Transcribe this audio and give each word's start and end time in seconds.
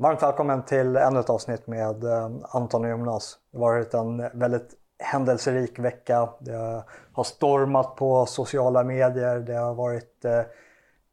Varmt 0.00 0.22
välkommen 0.22 0.62
till 0.62 0.96
ännu 0.96 1.20
ett 1.20 1.30
avsnitt 1.30 1.66
med 1.66 2.04
eh, 2.04 2.30
Anton 2.42 2.84
och 2.84 2.90
Jonas. 2.90 3.38
Det 3.50 3.58
har 3.58 3.66
varit 3.66 3.94
en 3.94 4.38
väldigt 4.38 4.74
händelserik 4.98 5.78
vecka. 5.78 6.28
Det 6.38 6.84
har 7.12 7.24
stormat 7.24 7.96
på 7.96 8.26
sociala 8.26 8.84
medier. 8.84 9.38
Det 9.38 9.54
har 9.54 9.74
varit 9.74 10.24
eh, 10.24 10.40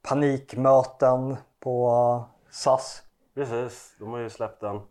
panikmöten 0.02 1.38
på 1.60 2.24
SAS. 2.50 3.04
Precis, 3.36 3.96
de 4.00 4.12
har 4.12 4.20
ju 4.20 4.30
släppt 4.30 4.64
en 4.64 4.82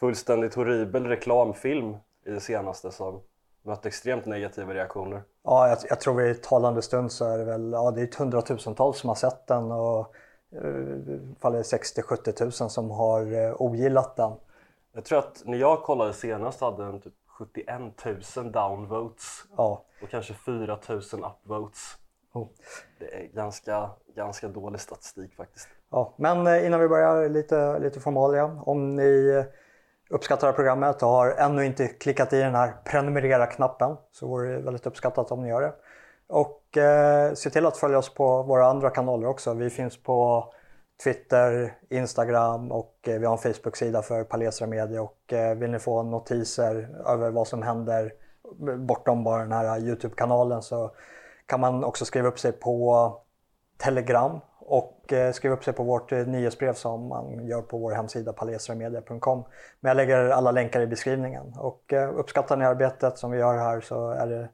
fullständigt 0.00 0.54
horribel 0.54 1.06
reklamfilm 1.06 1.96
i 2.26 2.30
det 2.30 2.40
senaste 2.40 2.90
som 2.90 3.20
mött 3.62 3.86
extremt 3.86 4.26
negativa 4.26 4.74
reaktioner. 4.74 5.22
Ja, 5.44 5.68
jag, 5.68 5.78
jag 5.88 6.00
tror 6.00 6.22
i 6.22 6.34
talande 6.34 6.82
stund 6.82 7.12
så 7.12 7.24
är 7.24 7.38
det 7.38 7.44
väl 7.44 7.72
ja, 7.72 7.90
det 7.90 8.02
är 8.02 8.18
hundratusentals 8.18 8.98
som 8.98 9.08
har 9.08 9.16
sett 9.16 9.46
den 9.46 9.72
och 9.72 10.14
fall 11.40 11.54
är 11.54 11.62
60-70 11.62 12.32
tusen 12.32 12.70
som 12.70 12.90
har 12.90 13.32
eh, 13.32 13.62
ogillat 13.62 14.16
den. 14.16 14.32
Jag 14.92 15.04
tror 15.04 15.18
att 15.18 15.42
när 15.44 15.58
jag 15.58 15.82
kollade 15.82 16.12
senast 16.12 16.60
hade 16.60 16.84
den 16.84 17.00
typ 17.00 17.12
71 17.26 17.80
000 18.36 18.52
downvotes 18.52 19.44
ja. 19.56 19.84
och 20.02 20.10
kanske 20.10 20.34
4 20.34 20.78
000 20.88 21.00
upvotes. 21.00 21.96
Oh. 22.32 22.46
Det 22.98 23.14
är 23.14 23.26
ganska, 23.34 23.90
ganska 24.16 24.48
dålig 24.48 24.80
statistik 24.80 25.34
faktiskt. 25.34 25.68
Ja, 25.90 26.14
men 26.16 26.46
eh, 26.46 26.66
innan 26.66 26.80
vi 26.80 26.88
börjar 26.88 27.28
lite, 27.28 27.78
lite 27.78 28.00
formalia. 28.00 28.44
Om 28.44 28.96
ni 28.96 29.44
uppskattar 30.10 30.52
programmet 30.52 31.02
och 31.02 31.08
har 31.08 31.30
ännu 31.30 31.66
inte 31.66 31.86
klickat 31.86 32.32
i 32.32 32.40
den 32.40 32.54
här 32.54 32.74
prenumerera-knappen 32.84 33.96
så 34.12 34.28
vore 34.28 34.52
det 34.52 34.62
väldigt 34.62 34.86
uppskattat 34.86 35.32
om 35.32 35.42
ni 35.42 35.48
gör 35.48 35.60
det. 35.60 35.72
Och 36.30 36.76
eh, 36.76 37.34
se 37.34 37.50
till 37.50 37.66
att 37.66 37.76
följa 37.76 37.98
oss 37.98 38.14
på 38.14 38.42
våra 38.42 38.66
andra 38.66 38.90
kanaler 38.90 39.26
också. 39.26 39.54
Vi 39.54 39.70
finns 39.70 40.02
på 40.02 40.48
Twitter, 41.04 41.78
Instagram 41.90 42.72
och 42.72 42.94
eh, 43.06 43.18
vi 43.18 43.26
har 43.26 43.32
en 43.32 43.54
Facebook-sida 43.54 44.02
för 44.02 44.24
Palestra 44.24 44.66
Media. 44.66 45.02
Och 45.02 45.32
eh, 45.32 45.54
vill 45.54 45.70
ni 45.70 45.78
få 45.78 46.02
notiser 46.02 46.88
över 47.06 47.30
vad 47.30 47.48
som 47.48 47.62
händer 47.62 48.12
bortom 48.76 49.24
bara 49.24 49.42
den 49.42 49.52
här 49.52 49.78
Youtube-kanalen 49.78 50.62
så 50.62 50.90
kan 51.46 51.60
man 51.60 51.84
också 51.84 52.04
skriva 52.04 52.28
upp 52.28 52.38
sig 52.38 52.52
på 52.52 53.16
Telegram 53.76 54.40
och 54.58 55.12
eh, 55.12 55.32
skriva 55.32 55.54
upp 55.54 55.64
sig 55.64 55.74
på 55.74 55.82
vårt 55.82 56.12
eh, 56.12 56.18
nyhetsbrev 56.18 56.72
som 56.72 57.08
man 57.08 57.46
gör 57.46 57.62
på 57.62 57.78
vår 57.78 57.92
hemsida 57.92 58.32
palesramedia.com. 58.32 59.44
Men 59.80 59.90
jag 59.90 59.96
lägger 59.96 60.28
alla 60.28 60.50
länkar 60.50 60.80
i 60.80 60.86
beskrivningen. 60.86 61.54
Och 61.58 61.92
eh, 61.92 62.18
uppskattar 62.18 62.56
ni 62.56 62.64
arbetet 62.64 63.18
som 63.18 63.30
vi 63.30 63.38
gör 63.38 63.56
här 63.56 63.80
så 63.80 64.10
är 64.10 64.26
det 64.26 64.48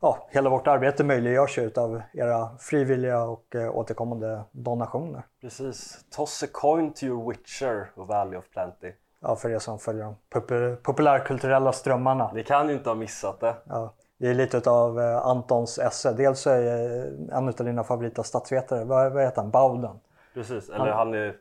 ja, 0.00 0.28
hela 0.30 0.50
vårt 0.50 0.66
arbete 0.66 1.04
möjliggörs 1.04 1.58
ju 1.58 1.72
av 1.76 2.02
era 2.12 2.56
frivilliga 2.58 3.22
och 3.22 3.54
eh, 3.54 3.76
återkommande 3.76 4.44
donationer. 4.50 5.22
Precis. 5.40 6.04
Toss 6.10 6.42
a 6.42 6.46
coin 6.52 6.92
to 6.94 7.04
your 7.04 7.30
witcher 7.30 7.90
och 7.94 8.06
Valley 8.06 8.38
of 8.38 8.50
Plenty. 8.50 8.92
Ja, 9.20 9.36
för 9.36 9.50
er 9.50 9.58
som 9.58 9.78
följer 9.78 10.04
de 10.04 10.76
populärkulturella 10.82 11.72
strömmarna. 11.72 12.30
Ni 12.34 12.44
kan 12.44 12.68
ju 12.68 12.74
inte 12.74 12.90
ha 12.90 12.94
missat 12.94 13.40
det. 13.40 13.54
Ja, 13.64 13.94
det 14.18 14.28
är 14.28 14.34
lite 14.34 14.70
av 14.70 15.00
eh, 15.00 15.26
Antons 15.26 15.78
esse. 15.78 16.12
Dels 16.12 16.46
är 16.46 16.62
eh, 16.62 17.38
en 17.38 17.48
av 17.48 17.54
dina 17.54 17.84
favorita 17.84 18.22
statsvetare, 18.22 18.84
vad, 18.84 19.12
vad 19.12 19.22
heter 19.22 19.42
han? 19.42 19.50
Bowden. 19.50 20.00
Precis, 20.34 20.68
eller 20.68 20.78
han, 20.78 20.96
han, 20.96 21.14
är, 21.14 21.36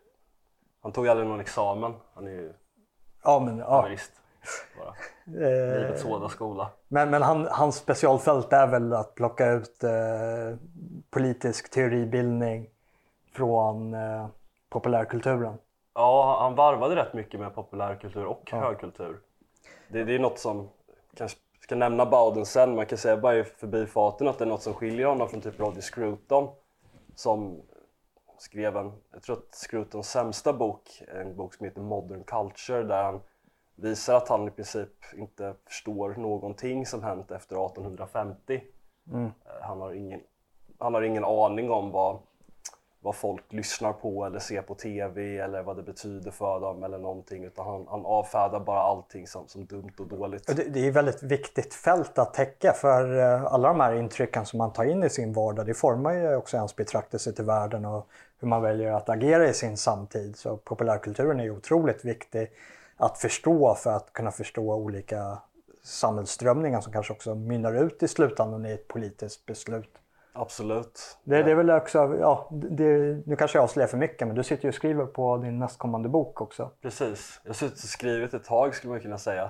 han 0.81 0.91
tog 0.91 1.07
aldrig 1.07 1.29
någon 1.29 1.39
examen. 1.39 1.93
Han 2.13 2.27
är 2.27 2.31
ju 2.31 2.53
ja, 3.23 3.39
men, 3.39 3.57
ja. 3.57 3.89
Bara. 4.77 4.93
Eh, 5.47 5.81
Livets 5.81 6.03
hårda 6.03 6.29
skola. 6.29 6.69
Men, 6.87 7.09
men 7.09 7.21
han, 7.21 7.47
hans 7.51 7.75
specialfält 7.75 8.53
är 8.53 8.67
väl 8.67 8.93
att 8.93 9.15
plocka 9.15 9.51
ut 9.51 9.83
eh, 9.83 9.91
politisk 11.09 11.71
teoribildning 11.71 12.69
från 13.33 13.93
eh, 13.93 14.27
populärkulturen? 14.69 15.57
Ja, 15.93 16.39
han 16.41 16.55
varvade 16.55 16.95
rätt 16.95 17.13
mycket 17.13 17.39
med 17.39 17.55
populärkultur 17.55 18.25
och 18.25 18.49
ja. 18.51 18.57
högkultur. 18.57 19.19
Det, 19.87 20.03
det 20.03 20.15
är 20.15 20.19
något 20.19 20.39
som, 20.39 20.69
kanske 21.15 21.37
ska 21.59 21.75
nämna 21.75 22.05
Bowden 22.05 22.45
sen, 22.45 22.75
man 22.75 22.85
kan 22.85 22.97
säga 22.97 23.17
bara 23.17 23.37
i 23.37 23.43
förbifarten 23.43 24.27
att 24.27 24.37
det 24.37 24.43
är 24.43 24.49
något 24.49 24.61
som 24.61 24.73
skiljer 24.73 25.05
honom 25.05 25.29
från 25.29 25.41
typ 25.41 25.59
Roddy 25.59 25.81
Scruton 25.81 26.49
som 27.15 27.61
skrev 28.37 28.77
en, 28.77 28.91
jag 29.11 29.23
tror 29.23 29.37
att 29.37 29.55
Scrutons 29.55 30.09
sämsta 30.09 30.53
bok, 30.53 31.01
en 31.07 31.35
bok 31.35 31.53
som 31.53 31.65
heter 31.65 31.81
Modern 31.81 32.23
Culture 32.23 32.83
där 32.83 33.03
han 33.03 33.21
visar 33.77 34.15
att 34.15 34.29
han 34.29 34.47
i 34.47 34.51
princip 34.51 34.89
inte 35.15 35.53
förstår 35.65 36.15
någonting 36.17 36.85
som 36.85 37.03
hänt 37.03 37.31
efter 37.31 37.65
1850. 37.65 38.61
Mm. 39.11 39.25
Eh, 39.25 39.31
han, 39.61 39.81
har 39.81 39.93
ingen, 39.93 40.19
han 40.79 40.93
har 40.93 41.01
ingen 41.01 41.25
aning 41.25 41.71
om 41.71 41.91
vad, 41.91 42.19
vad 42.99 43.15
folk 43.15 43.53
lyssnar 43.53 43.93
på 43.93 44.25
eller 44.25 44.39
ser 44.39 44.61
på 44.61 44.75
TV 44.75 45.37
eller 45.37 45.63
vad 45.63 45.75
det 45.75 45.83
betyder 45.83 46.31
för 46.31 46.59
dem 46.59 46.83
eller 46.83 46.97
någonting 46.97 47.43
utan 47.43 47.65
han, 47.65 47.87
han 47.89 48.05
avfärdar 48.05 48.59
bara 48.59 48.79
allting 48.79 49.27
som, 49.27 49.47
som 49.47 49.65
dumt 49.65 49.93
och 49.99 50.07
dåligt. 50.07 50.47
Det, 50.47 50.63
det 50.63 50.85
är 50.85 50.89
ett 50.89 50.95
väldigt 50.95 51.23
viktigt 51.23 51.73
fält 51.73 52.17
att 52.17 52.33
täcka 52.33 52.73
för 52.73 53.19
eh, 53.19 53.43
alla 53.43 53.67
de 53.67 53.79
här 53.79 53.93
intrycken 53.93 54.45
som 54.45 54.57
man 54.57 54.73
tar 54.73 54.83
in 54.83 55.03
i 55.03 55.09
sin 55.09 55.33
vardag 55.33 55.65
det 55.65 55.73
formar 55.73 56.13
ju 56.13 56.35
också 56.35 56.57
ens 56.57 56.75
betraktelse 56.75 57.33
till 57.33 57.45
världen 57.45 57.85
och 57.85 58.07
hur 58.39 58.47
man 58.47 58.61
väljer 58.61 58.91
att 58.91 59.09
agera 59.09 59.47
i 59.47 59.53
sin 59.53 59.77
samtid. 59.77 60.37
Så 60.37 60.57
populärkulturen 60.57 61.39
är 61.39 61.43
ju 61.43 61.51
otroligt 61.51 62.05
viktig 62.05 62.51
att 62.97 63.17
förstå 63.17 63.75
för 63.75 63.91
att 63.91 64.13
kunna 64.13 64.31
förstå 64.31 64.73
olika 64.73 65.37
samhällsströmningar 65.83 66.81
som 66.81 66.93
kanske 66.93 67.13
också 67.13 67.35
mynnar 67.35 67.73
ut 67.73 68.03
i 68.03 68.07
slutändan 68.07 68.65
i 68.65 68.71
ett 68.71 68.87
politiskt 68.87 69.45
beslut. 69.45 69.97
Absolut. 70.33 71.17
Det, 71.23 71.43
det 71.43 71.51
är 71.51 71.55
väl 71.55 71.69
också, 71.69 72.17
ja, 72.19 72.49
det, 72.51 72.87
nu 73.25 73.35
kanske 73.35 73.57
jag 73.57 73.63
avslöjar 73.63 73.87
för 73.87 73.97
mycket 73.97 74.27
men 74.27 74.35
du 74.35 74.43
sitter 74.43 74.63
ju 74.63 74.69
och 74.69 74.75
skriver 74.75 75.05
på 75.05 75.37
din 75.37 75.59
nästkommande 75.59 76.09
bok 76.09 76.41
också. 76.41 76.71
Precis, 76.81 77.41
jag 77.43 77.49
har 77.49 77.53
suttit 77.53 77.83
och 77.83 77.89
skrivit 77.89 78.33
ett 78.33 78.43
tag 78.43 78.75
skulle 78.75 78.91
man 78.91 79.01
kunna 79.01 79.17
säga. 79.17 79.49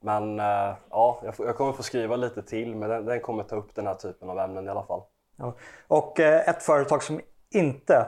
Men 0.00 0.40
äh, 0.40 0.74
ja, 0.90 1.22
jag, 1.38 1.56
kommer 1.56 1.72
få 1.72 1.82
skriva 1.82 2.16
lite 2.16 2.42
till 2.42 2.76
men 2.76 2.88
den, 2.88 3.04
den, 3.04 3.20
kommer 3.20 3.42
ta 3.42 3.56
upp 3.56 3.74
den 3.74 3.86
här 3.86 3.94
typen 3.94 4.30
av 4.30 4.38
ämnen 4.38 4.66
i 4.66 4.70
alla 4.70 4.82
fall. 4.82 5.02
Ja. 5.36 5.54
Och 5.86 6.20
äh, 6.20 6.48
ett 6.48 6.62
företag 6.62 7.02
som 7.02 7.20
inte 7.50 8.06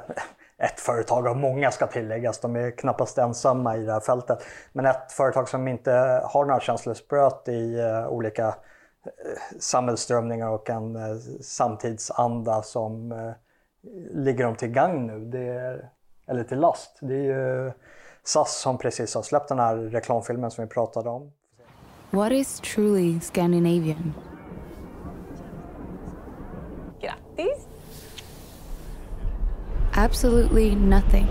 ett 0.62 0.80
företag 0.80 1.26
av 1.26 1.36
många 1.36 1.70
ska 1.70 1.86
tilläggas, 1.86 2.40
de 2.40 2.56
är 2.56 2.70
knappast 2.70 3.18
ensamma 3.18 3.76
i 3.76 3.84
det 3.84 3.92
här 3.92 4.00
fältet. 4.00 4.44
Men 4.72 4.86
ett 4.86 5.12
företag 5.12 5.48
som 5.48 5.68
inte 5.68 5.92
har 6.24 6.44
några 6.44 6.60
känselspröt 6.60 7.48
i 7.48 7.80
uh, 7.80 8.08
olika 8.08 8.46
uh, 8.46 8.52
samhällsströmningar 9.60 10.48
och 10.48 10.70
en 10.70 10.96
uh, 10.96 11.16
samtidsanda 11.40 12.62
som 12.62 13.12
uh, 13.12 13.32
ligger 14.10 14.44
dem 14.44 14.56
till 14.56 14.68
gagn 14.68 15.06
nu, 15.06 15.18
det 15.24 15.48
är, 15.48 15.88
eller 16.26 16.44
till 16.44 16.58
last. 16.58 16.98
Det 17.00 17.14
är 17.14 17.22
ju 17.22 17.72
SAS 18.24 18.60
som 18.60 18.78
precis 18.78 19.14
har 19.14 19.22
släppt 19.22 19.48
den 19.48 19.58
här 19.58 19.76
reklamfilmen 19.76 20.50
som 20.50 20.64
vi 20.64 20.70
pratade 20.70 21.10
om. 21.10 21.32
What 22.10 22.32
is 22.32 22.60
truly 22.60 23.20
Scandinavian? 23.20 24.14
Grattis! 27.00 27.71
Absolutely 29.94 30.74
nothing. 30.74 31.28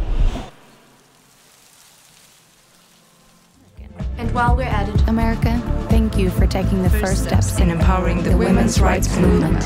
And 4.20 4.32
while 4.36 4.56
we're 4.56 4.70
at 4.70 4.88
it, 4.88 5.08
America, 5.08 5.60
thank 5.90 6.16
you 6.18 6.30
for 6.30 6.46
taking 6.46 6.84
the 6.84 6.90
first 6.90 7.24
steps 7.24 7.60
in 7.60 7.72
empowering 7.72 8.22
the 8.22 8.38
women's 8.38 8.80
rights 8.80 9.18
movement. 9.18 9.66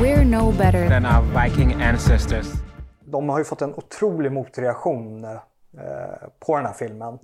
We're 0.00 0.24
no 0.24 0.50
better 0.50 0.88
than 0.88 1.06
our 1.06 1.22
Viking 1.22 1.82
ancestors. 1.82 2.52
De 3.04 3.28
har 3.28 3.38
ju 3.38 3.44
fått 3.44 3.62
en 3.62 3.74
otrolig 3.74 4.32
motreaktion 4.32 5.24
eh, 5.24 5.40
på 6.38 6.56
den 6.56 6.66
här 6.66 6.72
filmen. 6.72 7.18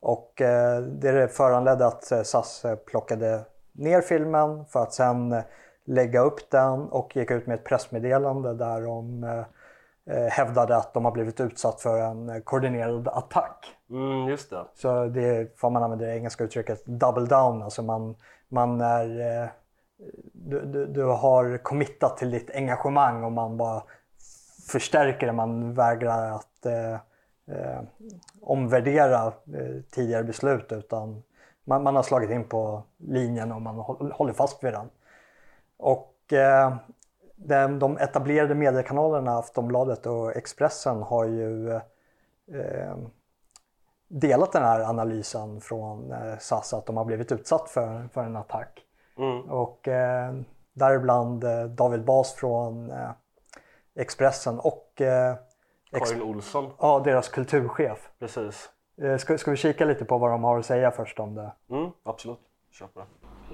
Och 0.00 0.40
eh, 0.40 0.80
det 0.82 1.28
föranledde 1.28 1.86
att 1.86 2.12
eh, 2.12 2.22
SAS 2.22 2.64
plockade 2.86 3.44
ner 3.72 4.00
filmen 4.00 4.64
för 4.64 4.82
att 4.82 4.94
sen 4.94 5.42
lägga 5.84 6.20
upp 6.20 6.50
den 6.50 6.80
och 6.80 7.16
gick 7.16 7.30
ut 7.30 7.46
med 7.46 7.54
ett 7.54 7.64
pressmeddelande 7.64 8.54
där 8.54 8.80
de 8.80 9.24
hävdade 10.30 10.76
att 10.76 10.94
de 10.94 11.04
har 11.04 11.12
blivit 11.12 11.40
utsatt 11.40 11.80
för 11.80 11.98
en 11.98 12.28
eh, 12.28 12.40
koordinerad 12.40 13.08
attack. 13.08 13.66
Mm, 13.90 14.28
just 14.28 14.50
det. 14.50 14.64
Så 14.74 15.06
det 15.06 15.24
är, 15.24 15.48
får 15.56 15.70
man 15.70 15.82
använda 15.82 16.04
det 16.04 16.16
engelska 16.16 16.44
uttrycket, 16.44 16.86
double 16.86 17.26
down. 17.26 17.62
Alltså 17.62 17.82
man, 17.82 18.16
man 18.48 18.80
är, 18.80 19.42
eh, 19.42 19.48
du, 20.32 20.60
du, 20.60 20.86
du, 20.86 21.04
har 21.04 21.58
committat 21.58 22.16
till 22.16 22.30
ditt 22.30 22.50
engagemang 22.54 23.24
och 23.24 23.32
man 23.32 23.56
bara 23.56 23.82
förstärker 24.68 25.26
det. 25.26 25.32
Man 25.32 25.74
vägrar 25.74 26.30
att 26.30 26.66
eh, 26.66 26.94
eh, 27.56 27.82
omvärdera 28.42 29.26
eh, 29.26 29.82
tidigare 29.90 30.24
beslut 30.24 30.72
utan 30.72 31.22
man, 31.64 31.82
man, 31.82 31.96
har 31.96 32.02
slagit 32.02 32.30
in 32.30 32.44
på 32.44 32.82
linjen 32.98 33.52
och 33.52 33.62
man 33.62 33.74
håller 34.12 34.32
fast 34.32 34.64
vid 34.64 34.72
den. 34.72 34.90
Och 35.76 36.16
de 37.78 37.98
etablerade 37.98 38.54
mediekanalerna 38.54 39.38
Aftonbladet 39.38 40.06
och 40.06 40.36
Expressen 40.36 41.02
har 41.02 41.24
ju 41.24 41.70
eh, 41.72 42.96
delat 44.08 44.52
den 44.52 44.62
här 44.62 44.80
analysen 44.80 45.60
från 45.60 46.12
eh, 46.12 46.38
SAS 46.38 46.74
att 46.74 46.86
de 46.86 46.96
har 46.96 47.04
blivit 47.04 47.32
utsatt 47.32 47.70
för, 47.70 48.08
för 48.12 48.24
en 48.24 48.36
attack. 48.36 48.80
Mm. 49.18 49.50
Och 49.50 49.88
eh, 49.88 50.34
däribland 50.72 51.44
eh, 51.44 51.64
David 51.64 52.04
Bas 52.04 52.34
från 52.34 52.90
eh, 52.90 53.10
Expressen 53.94 54.58
och 54.58 55.00
eh, 55.00 55.34
Karin 55.90 56.22
Olsson. 56.22 56.72
Ja, 56.78 57.00
deras 57.04 57.28
kulturchef. 57.28 58.10
Precis. 58.18 58.70
Ska, 59.18 59.38
ska 59.38 59.50
vi 59.50 59.56
kika 59.56 59.84
lite 59.84 60.04
på 60.04 60.18
vad 60.18 60.30
de 60.30 60.44
har 60.44 60.58
att 60.58 60.66
säga 60.66 60.90
först 60.90 61.20
om 61.20 61.34
det? 61.34 61.52
Mm, 61.70 61.90
absolut. 62.02 62.38
Kör 62.70 62.86
på 62.86 63.00
det. 63.00 63.06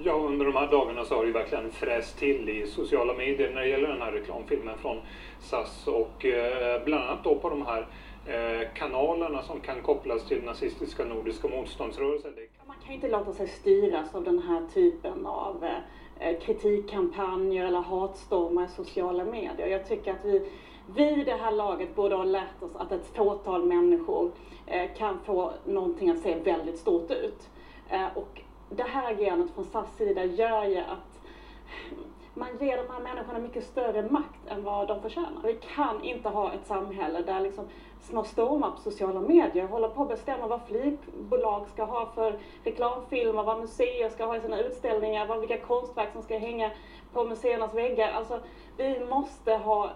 Ja, 0.03 0.13
under 0.13 0.45
de 0.45 0.55
här 0.55 0.71
dagarna 0.71 1.05
så 1.05 1.15
har 1.15 1.21
det 1.21 1.27
ju 1.27 1.33
verkligen 1.33 1.71
fräst 1.71 2.17
till 2.17 2.49
i 2.49 2.67
sociala 2.67 3.13
medier 3.13 3.53
när 3.53 3.61
det 3.61 3.67
gäller 3.67 3.87
den 3.87 4.01
här 4.01 4.11
reklamfilmen 4.11 4.77
från 4.77 4.97
SAS 5.39 5.87
och 5.87 6.25
eh, 6.25 6.83
bland 6.85 7.03
annat 7.03 7.23
då 7.23 7.35
på 7.35 7.49
de 7.49 7.65
här 7.65 7.87
eh, 8.25 8.67
kanalerna 8.73 9.41
som 9.41 9.59
kan 9.59 9.81
kopplas 9.81 10.27
till 10.27 10.43
nazistiska 10.43 11.05
nordiska 11.05 11.47
motståndsrörelsen. 11.47 12.33
Man 12.67 12.75
kan 12.75 12.87
ju 12.87 12.95
inte 12.95 13.07
låta 13.07 13.33
sig 13.33 13.47
styras 13.47 14.15
av 14.15 14.23
den 14.23 14.39
här 14.39 14.61
typen 14.73 15.25
av 15.25 15.65
eh, 16.19 16.39
kritikkampanjer 16.39 17.65
eller 17.65 17.81
hatstormar 17.81 18.65
i 18.65 18.67
sociala 18.67 19.25
medier. 19.25 19.67
Jag 19.67 19.87
tycker 19.87 20.11
att 20.11 20.25
vi, 20.25 20.49
vi 20.95 21.21
i 21.21 21.23
det 21.23 21.35
här 21.35 21.51
laget 21.51 21.95
borde 21.95 22.15
ha 22.15 22.23
lärt 22.23 22.63
oss 22.63 22.75
att 22.75 22.91
ett 22.91 23.15
fåtal 23.15 23.65
människor 23.65 24.31
eh, 24.65 24.89
kan 24.97 25.19
få 25.25 25.53
någonting 25.65 26.09
att 26.09 26.19
se 26.19 26.35
väldigt 26.35 26.77
stort 26.77 27.11
ut. 27.11 27.49
Eh, 27.89 28.07
och 28.17 28.41
det 28.69 28.83
här 28.83 29.13
agerandet 29.13 29.51
från 29.51 29.65
SAS 29.65 29.97
sida 29.97 30.25
gör 30.25 30.63
ju 30.63 30.77
att 30.77 31.19
man 32.33 32.49
ger 32.59 32.77
de 32.77 32.93
här 32.93 32.99
människorna 32.99 33.39
mycket 33.39 33.63
större 33.63 34.09
makt 34.11 34.47
än 34.47 34.63
vad 34.63 34.87
de 34.87 35.01
förtjänar. 35.01 35.41
Vi 35.43 35.59
kan 35.75 36.03
inte 36.03 36.29
ha 36.29 36.53
ett 36.53 36.67
samhälle 36.67 37.21
där 37.21 37.39
liksom 37.39 37.65
små 38.01 38.23
stormar 38.23 38.71
på 38.71 38.77
sociala 38.77 39.21
medier 39.21 39.67
håller 39.67 39.89
på 39.89 40.01
att 40.01 40.09
bestämma 40.09 40.47
vad 40.47 40.61
flygbolag 40.67 41.67
ska 41.67 41.83
ha 41.83 42.11
för 42.15 42.39
reklamfilmer, 42.63 43.43
vad 43.43 43.59
museer 43.59 44.09
ska 44.09 44.25
ha 44.25 44.37
i 44.37 44.41
sina 44.41 44.59
utställningar, 44.59 45.27
vad, 45.27 45.39
vilka 45.39 45.57
konstverk 45.57 46.09
som 46.13 46.21
ska 46.21 46.37
hänga 46.37 46.71
på 47.13 47.23
museernas 47.23 47.73
väggar. 47.73 48.11
Alltså, 48.11 48.39
vi 48.77 49.05
måste 49.05 49.53
ha, 49.53 49.89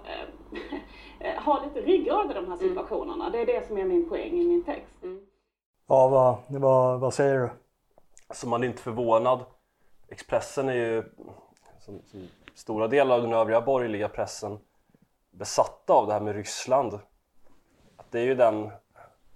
eh, 1.20 1.34
ha 1.44 1.64
lite 1.64 1.88
ryggrad 1.88 2.32
i 2.32 2.34
de 2.34 2.48
här 2.48 2.58
situationerna. 2.58 3.30
Det 3.30 3.42
är 3.42 3.46
det 3.46 3.68
som 3.68 3.78
är 3.78 3.86
min 3.86 4.10
poäng 4.10 4.32
i 4.32 4.48
min 4.48 4.64
text. 4.64 4.96
Ja, 5.88 6.08
vad, 6.08 6.62
vad, 6.62 7.00
vad 7.00 7.14
säger 7.14 7.40
du? 7.40 7.50
Så 8.34 8.48
man 8.48 8.64
är 8.64 8.68
inte 8.68 8.82
förvånad. 8.82 9.46
Expressen 10.08 10.70
är 10.70 10.74
ju, 10.74 11.04
som, 11.80 12.02
som 12.06 12.28
stora 12.56 12.88
delar 12.88 13.16
av 13.16 13.22
den 13.22 13.34
övriga 13.34 13.62
borgerliga 13.62 14.10
pressen, 14.10 14.60
besatta 15.32 15.94
av 15.94 16.08
det 16.08 16.14
här 16.14 16.20
med 16.20 16.36
Ryssland. 16.36 16.94
Att 17.98 18.12
det 18.12 18.20
är 18.20 18.26
ju 18.26 18.36
den, 18.36 18.72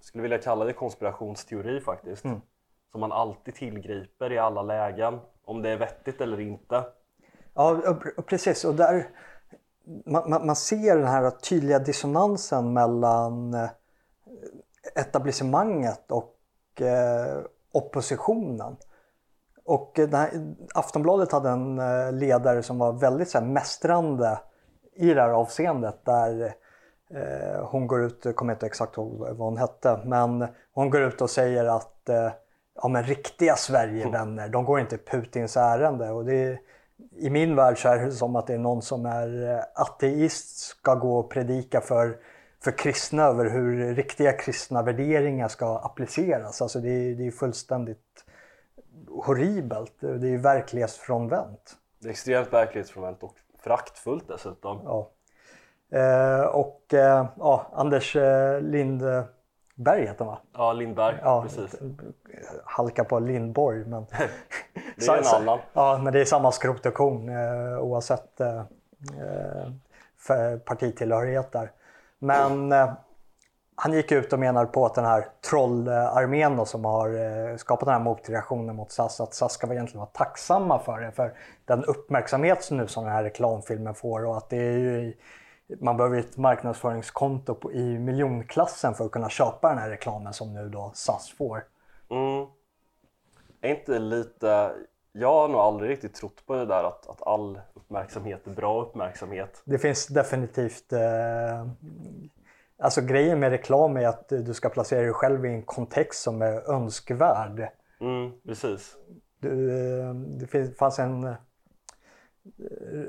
skulle 0.00 0.22
vilja 0.22 0.38
kalla 0.38 0.64
det 0.64 0.72
konspirationsteori 0.72 1.80
faktiskt, 1.80 2.22
som 2.92 3.00
man 3.00 3.12
alltid 3.12 3.54
tillgriper 3.54 4.32
i 4.32 4.38
alla 4.38 4.62
lägen, 4.62 5.20
om 5.44 5.62
det 5.62 5.70
är 5.70 5.76
vettigt 5.76 6.20
eller 6.20 6.40
inte. 6.40 6.84
Ja, 7.54 7.96
precis. 8.26 8.64
Och 8.64 8.74
där, 8.74 9.10
man, 10.06 10.30
man, 10.30 10.46
man 10.46 10.56
ser 10.56 10.96
den 10.96 11.06
här 11.06 11.30
tydliga 11.30 11.78
dissonansen 11.78 12.72
mellan 12.72 13.54
eh, 13.54 13.70
etablissemanget 14.94 16.10
och 16.10 16.82
eh, 16.82 17.42
oppositionen. 17.72 18.76
Och 19.64 19.98
eh, 19.98 20.08
den 20.08 20.20
här, 20.20 20.54
Aftonbladet 20.74 21.32
hade 21.32 21.50
en 21.50 21.78
eh, 21.78 22.12
ledare 22.12 22.62
som 22.62 22.78
var 22.78 22.92
väldigt 22.92 23.30
så 23.30 23.38
här, 23.38 23.46
mästrande 23.46 24.38
i 24.96 25.14
det 25.14 25.20
här 25.20 25.30
avseendet. 25.30 26.04
Där 26.04 26.54
eh, 27.10 27.64
hon 27.64 27.86
går 27.86 28.04
ut, 28.04 28.24
jag 28.24 28.36
kommer 28.36 28.52
inte 28.52 28.66
exakt 28.66 28.96
ihåg 28.96 29.18
vad 29.18 29.38
hon 29.38 29.56
hette, 29.56 30.00
men 30.04 30.46
hon 30.72 30.90
går 30.90 31.02
ut 31.02 31.20
och 31.20 31.30
säger 31.30 31.64
att 31.64 32.08
eh, 32.08 32.30
ja, 32.82 32.88
men 32.88 33.02
riktiga 33.02 33.56
Sverigevänner, 33.56 34.48
de 34.48 34.64
går 34.64 34.80
inte 34.80 34.98
Putins 34.98 35.56
ärende. 35.56 36.10
Och 36.10 36.24
det 36.24 36.44
är, 36.44 36.60
I 37.16 37.30
min 37.30 37.56
värld 37.56 37.82
så 37.82 37.88
är 37.88 37.98
det 37.98 38.12
som 38.12 38.36
att 38.36 38.46
det 38.46 38.54
är 38.54 38.58
någon 38.58 38.82
som 38.82 39.06
är 39.06 39.52
eh, 39.52 39.64
ateist 39.74 40.58
ska 40.58 40.94
gå 40.94 41.18
och 41.18 41.30
predika 41.30 41.80
för, 41.80 42.16
för 42.64 42.70
kristna 42.70 43.22
över 43.22 43.50
hur 43.50 43.94
riktiga 43.94 44.32
kristna 44.32 44.82
värderingar 44.82 45.48
ska 45.48 45.78
appliceras. 45.78 46.62
Alltså 46.62 46.80
det 46.80 46.88
är, 46.88 47.14
det 47.14 47.26
är 47.26 47.30
fullständigt 47.30 48.24
horribelt. 49.08 49.92
Det 50.00 50.28
är 50.28 50.38
verklighetsfrånvänt. 50.38 51.76
Det 51.98 52.08
är 52.08 52.10
extremt 52.10 52.52
verklighetsfrånvänt 52.52 53.22
och 53.22 53.34
föraktfullt 53.58 54.28
dessutom. 54.28 54.80
Ja. 54.84 55.10
Eh, 55.98 56.44
och 56.46 56.94
eh, 56.94 57.26
ja, 57.38 57.66
Anders 57.72 58.16
eh, 58.16 58.60
Lindberg 58.60 59.26
heter 60.06 60.24
han 60.24 60.26
va? 60.26 60.38
Ja, 60.52 60.72
Lindberg, 60.72 61.16
Ja, 61.22 61.42
precis. 61.42 61.80
halka 62.64 63.04
på 63.04 63.18
Lindborg. 63.18 63.84
Men... 63.84 64.06
Det 64.96 65.08
är 65.08 65.16
en 65.16 65.24
annan. 65.42 65.58
Ja, 65.72 66.00
men 66.02 66.12
det 66.12 66.20
är 66.20 66.24
samma 66.24 66.52
skrot 66.52 66.86
och 66.86 66.94
korn 66.94 67.28
eh, 67.28 67.78
oavsett 67.78 68.40
eh, 68.40 68.58
eh, 70.28 70.58
partitillhörighet 70.58 71.52
där. 71.52 71.70
Men 72.18 72.72
eh, 72.72 72.92
han 73.74 73.92
gick 73.92 74.12
ut 74.12 74.32
och 74.32 74.38
menade 74.38 74.66
på 74.66 74.86
att 74.86 74.94
den 74.94 75.04
här 75.04 75.26
trollarmén 75.50 76.66
som 76.66 76.84
har 76.84 77.08
eh, 77.08 77.56
skapat 77.56 77.86
den 77.86 77.94
här 77.94 78.02
motreaktionen 78.02 78.76
mot 78.76 78.92
SAS, 78.92 79.20
att 79.20 79.34
SAS 79.34 79.52
ska 79.52 79.72
egentligen 79.72 80.00
vara 80.00 80.10
tacksamma 80.10 80.78
för 80.78 81.00
det. 81.00 81.12
För 81.12 81.32
den 81.64 81.84
uppmärksamhet 81.84 82.64
som 82.64 82.76
nu 82.76 82.86
som 82.86 83.04
den 83.04 83.12
här 83.12 83.22
reklamfilmen 83.22 83.94
får 83.94 84.24
och 84.24 84.36
att 84.36 84.48
det 84.48 84.56
är 84.56 84.78
ju 84.78 85.14
man 85.80 85.96
behöver 85.96 86.18
ett 86.18 86.36
marknadsföringskonto 86.36 87.54
på, 87.54 87.72
i 87.72 87.98
miljonklassen 87.98 88.94
för 88.94 89.04
att 89.04 89.10
kunna 89.10 89.28
köpa 89.28 89.68
den 89.68 89.78
här 89.78 89.90
reklamen 89.90 90.32
som 90.32 90.54
nu 90.54 90.68
då 90.68 90.90
SAS 90.94 91.30
får. 91.30 91.64
Mm. 92.10 92.46
Är 93.60 93.70
inte 93.70 93.98
lite... 93.98 94.72
Jag 95.18 95.32
har 95.32 95.48
nog 95.48 95.60
aldrig 95.60 95.90
riktigt 95.90 96.14
trott 96.14 96.46
på 96.46 96.54
det 96.54 96.66
där 96.66 96.84
att, 96.84 97.06
att 97.06 97.26
all 97.26 97.60
uppmärksamhet 97.74 98.46
är 98.46 98.50
bra 98.50 98.82
uppmärksamhet. 98.82 99.62
Det 99.64 99.78
finns 99.78 100.06
definitivt... 100.06 100.92
Eh, 100.92 101.66
alltså 102.78 103.00
grejen 103.00 103.40
med 103.40 103.50
reklam 103.50 103.96
är 103.96 104.06
att 104.06 104.28
du 104.28 104.54
ska 104.54 104.68
placera 104.68 105.00
dig 105.00 105.12
själv 105.12 105.46
i 105.46 105.48
en 105.48 105.62
kontext 105.62 106.22
som 106.22 106.42
är 106.42 106.70
önskvärd. 106.70 107.68
Mm, 108.00 108.32
precis. 108.46 108.96
Du, 109.38 109.70
eh, 110.00 110.14
det 110.14 110.46
finns, 110.46 110.76
fanns 110.76 110.98
en, 110.98 111.34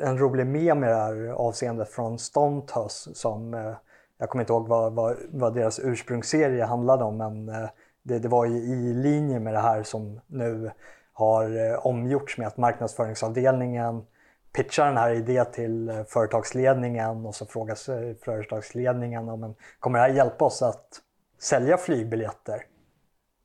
en 0.01 0.17
rolig 0.17 0.47
mem 0.47 0.83
i 0.83 0.87
det 0.87 0.95
här 0.95 1.27
avseendet 1.27 1.89
från 1.89 2.19
Stontos 2.19 3.09
som 3.13 3.53
eh, 3.53 3.73
jag 4.17 4.29
kommer 4.29 4.43
inte 4.43 4.53
ihåg 4.53 4.67
vad, 4.67 4.93
vad, 4.93 5.17
vad 5.29 5.53
deras 5.53 5.79
ursprungsserie 5.79 6.65
handlade 6.65 7.03
om 7.03 7.17
men 7.17 7.49
eh, 7.49 7.69
det, 8.03 8.19
det 8.19 8.27
var 8.27 8.45
ju 8.45 8.57
i 8.57 8.93
linje 8.93 9.39
med 9.39 9.53
det 9.53 9.59
här 9.59 9.83
som 9.83 10.19
nu 10.27 10.71
har 11.17 11.71
eh, 11.71 11.85
omgjorts 11.85 12.37
med 12.37 12.47
att 12.47 12.57
marknadsföringsavdelningen 12.57 14.05
pitchar 14.53 14.85
den 14.85 14.97
här 14.97 15.11
idén 15.11 15.45
till 15.51 15.89
eh, 15.89 16.03
företagsledningen 16.03 17.25
och 17.25 17.35
så 17.35 17.45
frågar 17.45 17.75
sig 17.75 18.15
företagsledningen 18.15 19.29
om 19.29 19.55
kommer 19.79 19.99
det 19.99 20.05
här 20.05 20.13
hjälpa 20.13 20.45
oss 20.45 20.61
att 20.61 21.01
sälja 21.39 21.77
flygbiljetter? 21.77 22.63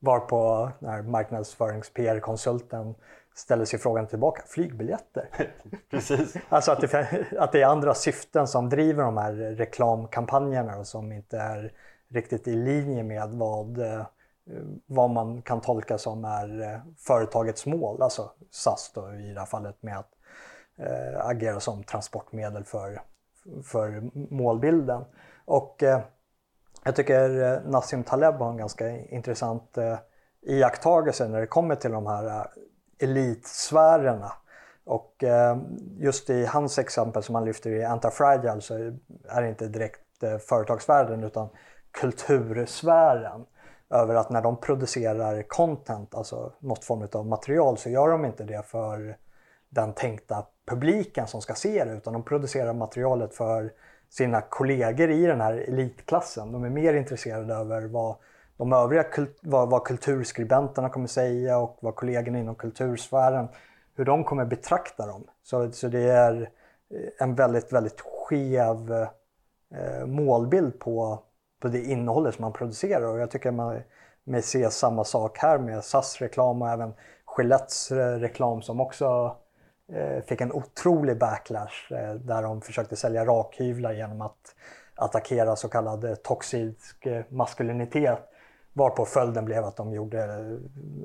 Varpå 0.00 0.70
den 0.78 1.10
marknadsförings-PR-konsulten 1.10 2.94
ställer 3.34 3.64
sig 3.64 3.78
frågan 3.78 4.06
tillbaka, 4.06 4.42
flygbiljetter? 4.46 5.28
Precis. 5.90 6.36
Alltså 6.48 6.72
att 6.72 6.80
det, 6.80 7.24
att 7.38 7.52
det 7.52 7.62
är 7.62 7.66
andra 7.66 7.94
syften 7.94 8.46
som 8.46 8.68
driver 8.68 9.04
de 9.04 9.16
här 9.16 9.32
reklamkampanjerna 9.32 10.78
och 10.78 10.86
som 10.86 11.12
inte 11.12 11.38
är 11.38 11.72
riktigt 12.08 12.48
i 12.48 12.54
linje 12.54 13.02
med 13.02 13.30
vad, 13.30 13.78
eh, 13.78 14.06
Eh, 14.50 14.62
vad 14.86 15.10
man 15.10 15.42
kan 15.42 15.60
tolka 15.60 15.98
som 15.98 16.24
är 16.24 16.62
eh, 16.62 16.80
företagets 16.98 17.66
mål, 17.66 18.02
alltså 18.02 18.30
SAS 18.50 18.92
då 18.94 19.14
i 19.14 19.32
det 19.32 19.40
här 19.40 19.46
fallet 19.46 19.82
med 19.82 19.98
att 19.98 20.10
eh, 20.76 21.26
agera 21.26 21.60
som 21.60 21.84
transportmedel 21.84 22.64
för, 22.64 23.02
för 23.64 24.10
målbilden. 24.34 25.04
Och 25.44 25.82
eh, 25.82 26.00
jag 26.84 26.96
tycker 26.96 27.42
eh, 27.42 27.70
Nassim 27.70 28.04
Taleb 28.04 28.34
har 28.34 28.50
en 28.50 28.56
ganska 28.56 28.90
intressant 28.90 29.78
eh, 29.78 29.98
iakttagelse 30.42 31.28
när 31.28 31.40
det 31.40 31.46
kommer 31.46 31.74
till 31.74 31.92
de 31.92 32.06
här 32.06 32.26
eh, 32.26 32.44
elitsfärerna. 32.98 34.32
Och 34.84 35.24
eh, 35.24 35.58
just 35.98 36.30
i 36.30 36.44
hans 36.44 36.78
exempel 36.78 37.22
som 37.22 37.34
han 37.34 37.44
lyfter 37.44 37.70
i 37.70 37.84
Antifragile 37.84 38.60
så 38.60 38.74
är 39.28 39.42
det 39.42 39.48
inte 39.48 39.68
direkt 39.68 40.22
eh, 40.22 40.38
företagsvärlden 40.38 41.24
utan 41.24 41.48
kultursfären. 41.90 43.46
Över 43.92 44.14
att 44.14 44.30
när 44.30 44.42
de 44.42 44.56
producerar 44.56 45.42
content, 45.42 46.14
alltså 46.14 46.52
något 46.58 46.84
form 46.84 47.08
av 47.12 47.26
material, 47.26 47.78
så 47.78 47.90
gör 47.90 48.08
de 48.08 48.24
inte 48.24 48.44
det 48.44 48.66
för 48.66 49.16
den 49.68 49.92
tänkta 49.92 50.46
publiken 50.66 51.26
som 51.26 51.42
ska 51.42 51.54
se 51.54 51.84
det 51.84 51.92
utan 51.92 52.12
de 52.12 52.22
producerar 52.22 52.72
materialet 52.72 53.34
för 53.34 53.72
sina 54.10 54.40
kollegor 54.40 55.10
i 55.10 55.26
den 55.26 55.40
här 55.40 55.52
elitklassen. 55.52 56.52
De 56.52 56.64
är 56.64 56.70
mer 56.70 56.94
intresserade 56.94 57.54
över 57.54 57.86
vad 57.86 58.16
de 58.56 58.72
övriga 58.72 59.04
vad, 59.40 59.70
vad 59.70 59.84
kulturskribenterna 59.84 60.88
kommer 60.88 61.06
säga 61.06 61.58
och 61.58 61.78
vad 61.80 61.94
kollegorna 61.94 62.38
inom 62.38 62.54
kultursfären, 62.54 63.48
hur 63.94 64.04
de 64.04 64.24
kommer 64.24 64.44
betrakta 64.44 65.06
dem. 65.06 65.24
Så, 65.42 65.72
så 65.72 65.88
det 65.88 66.10
är 66.10 66.50
en 67.18 67.34
väldigt, 67.34 67.72
väldigt 67.72 68.00
skev 68.00 68.92
eh, 69.74 70.06
målbild 70.06 70.78
på, 70.80 71.22
på 71.62 71.68
det 71.68 71.82
innehållet 71.82 72.34
som 72.34 72.42
man 72.42 72.52
producerar 72.52 73.06
och 73.06 73.18
jag 73.18 73.30
tycker 73.30 73.50
man, 73.50 73.80
man 74.24 74.42
ser 74.42 74.68
samma 74.68 75.04
sak 75.04 75.38
här 75.38 75.58
med 75.58 75.84
SAS 75.84 76.20
reklam 76.20 76.62
och 76.62 76.68
även 76.68 76.92
Gillettes 77.38 77.92
eh, 77.92 78.18
reklam 78.18 78.62
som 78.62 78.80
också 78.80 79.36
eh, 79.92 80.22
fick 80.24 80.40
en 80.40 80.52
otrolig 80.52 81.18
backlash 81.18 81.92
eh, 81.92 82.14
där 82.14 82.42
de 82.42 82.60
försökte 82.60 82.96
sälja 82.96 83.24
rakhyvlar 83.24 83.92
genom 83.92 84.20
att 84.20 84.54
attackera 84.94 85.56
så 85.56 85.68
kallad 85.68 86.04
eh, 86.04 86.14
toxisk 86.14 87.06
eh, 87.06 87.24
maskulinitet. 87.28 88.18
Varpå 88.72 89.04
följden 89.04 89.44
blev 89.44 89.64
att 89.64 89.76
de 89.76 89.92
gjorde 89.92 90.22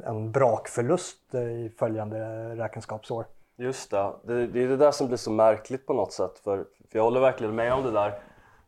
en 0.06 0.32
brakförlust 0.32 1.36
i 1.36 1.70
följande 1.80 2.20
räkenskapsår. 2.56 3.26
Just 3.58 3.92
det. 3.92 4.12
det, 4.24 4.48
det 4.48 4.64
är 4.64 4.68
det 4.68 4.78
där 4.78 4.92
som 4.92 5.08
blir 5.08 5.18
så 5.18 5.32
märkligt 5.32 5.86
på 5.86 5.94
något 5.94 6.14
sätt. 6.14 6.40
För, 6.44 6.58
för 6.58 7.00
jag 7.00 7.04
håller 7.04 7.20
verkligen 7.20 7.56
med 7.56 7.74
om 7.74 7.84
det 7.84 7.92
där. 7.92 8.20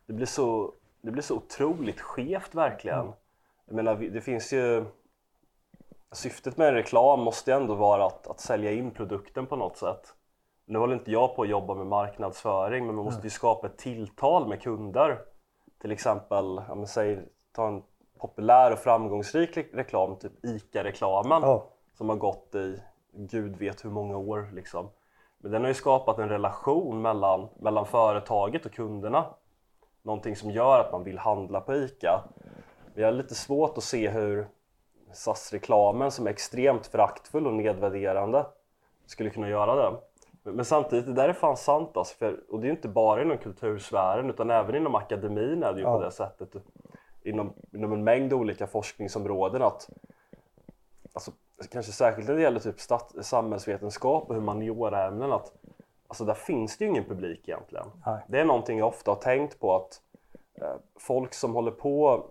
Det 0.05 0.13
blir 0.13 0.25
så, 0.25 0.73
det 1.01 1.11
blir 1.11 1.23
så 1.23 1.35
otroligt 1.35 2.01
skevt 2.01 2.55
verkligen. 2.55 2.99
Mm. 2.99 3.13
Jag 3.65 3.75
menar, 3.75 3.95
det 3.95 4.21
finns 4.21 4.53
ju... 4.53 4.85
Syftet 6.11 6.57
med 6.57 6.67
en 6.67 6.73
reklam 6.73 7.19
måste 7.19 7.51
ju 7.51 7.57
ändå 7.57 7.75
vara 7.75 8.05
att, 8.05 8.27
att 8.27 8.39
sälja 8.39 8.71
in 8.71 8.91
produkten 8.91 9.45
på 9.45 9.55
något 9.55 9.77
sätt. 9.77 10.13
Nu 10.65 10.79
håller 10.79 10.93
inte 10.93 11.11
jag 11.11 11.35
på 11.35 11.41
att 11.41 11.49
jobba 11.49 11.75
med 11.75 11.87
marknadsföring 11.87 12.85
men 12.85 12.95
man 12.95 13.05
måste 13.05 13.23
ju 13.23 13.29
skapa 13.29 13.67
ett 13.67 13.77
tilltal 13.77 14.47
med 14.47 14.61
kunder. 14.61 15.19
Till 15.81 15.91
exempel, 15.91 16.61
ja, 16.67 16.85
säg, 16.85 17.19
ta 17.51 17.67
en 17.67 17.83
populär 18.19 18.73
och 18.73 18.79
framgångsrik 18.79 19.57
reklam, 19.73 20.15
typ 20.15 20.45
ICA-reklamen 20.45 21.43
oh. 21.43 21.63
som 21.97 22.09
har 22.09 22.15
gått 22.15 22.55
i 22.55 22.81
gud 23.11 23.57
vet 23.57 23.85
hur 23.85 23.89
många 23.89 24.17
år. 24.17 24.49
Liksom. 24.53 24.89
Men 25.37 25.51
den 25.51 25.61
har 25.61 25.67
ju 25.67 25.73
skapat 25.73 26.19
en 26.19 26.29
relation 26.29 27.01
mellan, 27.01 27.49
mellan 27.59 27.85
företaget 27.85 28.65
och 28.65 28.71
kunderna. 28.71 29.25
Någonting 30.09 30.35
som 30.35 30.51
gör 30.51 30.79
att 30.79 30.91
man 30.91 31.03
vill 31.03 31.17
handla 31.17 31.61
på 31.61 31.75
ICA. 31.75 32.23
Vi 32.93 33.03
har 33.03 33.11
lite 33.11 33.35
svårt 33.35 33.77
att 33.77 33.83
se 33.83 34.09
hur 34.09 34.47
SAS-reklamen 35.13 36.11
som 36.11 36.27
är 36.27 36.31
extremt 36.31 36.87
föraktfull 36.87 37.47
och 37.47 37.53
nedvärderande 37.53 38.45
skulle 39.05 39.29
kunna 39.29 39.49
göra 39.49 39.75
det. 39.75 39.97
Men 40.43 40.65
samtidigt, 40.65 41.05
det 41.05 41.13
där 41.13 41.29
är 41.29 41.33
fan 41.33 41.57
sant 41.57 41.97
alltså, 41.97 42.15
för, 42.17 42.39
och 42.49 42.59
det 42.59 42.67
är 42.67 42.71
inte 42.71 42.87
bara 42.87 43.21
inom 43.21 43.37
kultursfären 43.37 44.29
utan 44.29 44.49
även 44.49 44.75
inom 44.75 44.95
akademin 44.95 45.63
är 45.63 45.73
det 45.73 45.79
ju 45.79 45.85
ja. 45.85 45.97
på 45.97 46.03
det 46.03 46.11
sättet. 46.11 46.49
Inom, 47.23 47.53
inom 47.71 47.93
en 47.93 48.03
mängd 48.03 48.33
olika 48.33 48.67
forskningsområden 48.67 49.61
att 49.61 49.89
alltså, 51.13 51.31
kanske 51.71 51.91
särskilt 51.91 52.27
när 52.27 52.35
det 52.35 52.41
gäller 52.41 52.59
typ 52.59 52.79
stat, 52.79 53.15
samhällsvetenskap 53.21 54.29
och 54.29 54.35
humanioraämnen 54.35 55.31
att 55.31 55.53
alltså 56.09 56.25
där 56.25 56.33
finns 56.33 56.77
det 56.77 56.85
ju 56.85 56.89
ingen 56.89 57.05
publik 57.05 57.49
egentligen. 57.49 57.85
Nej. 58.05 58.25
Det 58.27 58.39
är 58.39 58.45
någonting 58.45 58.79
jag 58.79 58.87
ofta 58.87 59.11
har 59.11 59.15
tänkt 59.15 59.59
på 59.59 59.75
att 59.75 60.01
eh, 60.61 60.75
folk 60.99 61.33
som 61.33 61.55
håller 61.55 61.71
på 61.71 62.25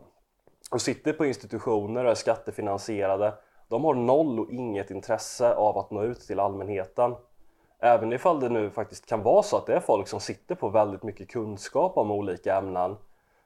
och 0.70 0.82
sitter 0.82 1.12
på 1.12 1.26
institutioner 1.26 2.04
och 2.04 2.10
är 2.10 2.14
skattefinansierade 2.14 3.34
de 3.68 3.84
har 3.84 3.94
noll 3.94 4.40
och 4.40 4.50
inget 4.50 4.90
intresse 4.90 5.54
av 5.54 5.78
att 5.78 5.90
nå 5.90 6.02
ut 6.02 6.20
till 6.20 6.40
allmänheten. 6.40 7.14
Även 7.78 8.12
ifall 8.12 8.40
det 8.40 8.48
nu 8.48 8.70
faktiskt 8.70 9.06
kan 9.06 9.22
vara 9.22 9.42
så 9.42 9.56
att 9.56 9.66
det 9.66 9.74
är 9.74 9.80
folk 9.80 10.08
som 10.08 10.20
sitter 10.20 10.54
på 10.54 10.68
väldigt 10.68 11.02
mycket 11.02 11.30
kunskap 11.30 11.96
om 11.96 12.10
olika 12.10 12.56
ämnen 12.56 12.96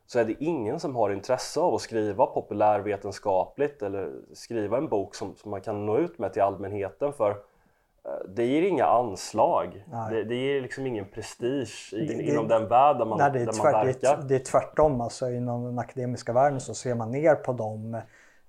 så 0.07 0.19
är 0.19 0.25
det 0.25 0.45
ingen 0.45 0.81
som 0.81 0.97
har 0.97 1.11
intresse 1.11 1.61
av 1.61 1.75
att 1.75 1.81
skriva 1.81 2.27
populärvetenskapligt 2.27 3.83
eller 3.83 4.13
skriva 4.33 4.77
en 4.77 4.89
bok 4.89 5.15
som, 5.15 5.35
som 5.37 5.51
man 5.51 5.61
kan 5.61 5.87
nå 5.87 5.99
ut 5.99 6.19
med 6.19 6.33
till 6.33 6.43
allmänheten 6.43 7.13
för 7.13 7.37
det 8.29 8.45
ger 8.45 8.63
inga 8.63 8.87
anslag. 8.87 9.85
Det, 10.11 10.25
det, 10.25 10.35
ger 10.35 10.61
liksom 10.61 10.87
ingen 10.87 11.05
prestige 11.05 11.93
i, 11.93 12.07
det, 12.07 12.23
inom 12.23 12.49
den 12.49 12.69
värld 12.69 12.99
där 12.99 13.05
man, 13.05 13.19
nej, 13.19 13.31
det 13.33 13.41
är 13.41 13.47
där 13.47 13.53
tvärt, 13.53 13.73
man 13.73 13.87
verkar. 13.87 14.17
Det, 14.17 14.29
det 14.29 14.35
är 14.35 14.39
tvärtom. 14.39 15.01
Alltså, 15.01 15.31
inom 15.31 15.65
den 15.65 15.79
akademiska 15.79 16.33
världen 16.33 16.61
så 16.61 16.75
ser 16.75 16.95
man 16.95 17.11
ner 17.11 17.35
på 17.35 17.53
de 17.53 17.95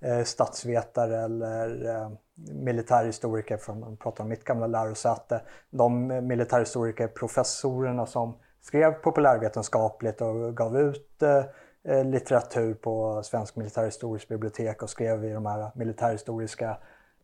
eh, 0.01 0.24
statsvetare 0.24 1.22
eller 1.22 1.95
eh, 1.95 2.10
militärhistoriker, 2.53 3.57
för 3.57 3.74
man 3.74 3.98
pratar 3.98 4.24
om 4.24 4.29
mitt 4.29 4.43
gamla 4.43 4.67
lärosäte, 4.67 5.41
de 5.69 6.07
militärhistoriker, 6.27 7.07
professorerna 7.07 8.05
som 8.05 8.38
skrev 8.62 8.91
populärvetenskapligt 8.91 10.22
och 10.22 10.57
gav 10.57 10.79
ut 10.79 11.22
eh, 11.22 12.05
litteratur 12.05 12.74
på 12.74 13.24
Svensk 13.24 13.55
militärhistoriskt 13.55 14.29
bibliotek 14.29 14.83
och 14.83 14.89
skrev 14.89 15.25
i 15.25 15.33
de 15.33 15.45
här 15.45 15.72
militärhistoriska 15.75 16.77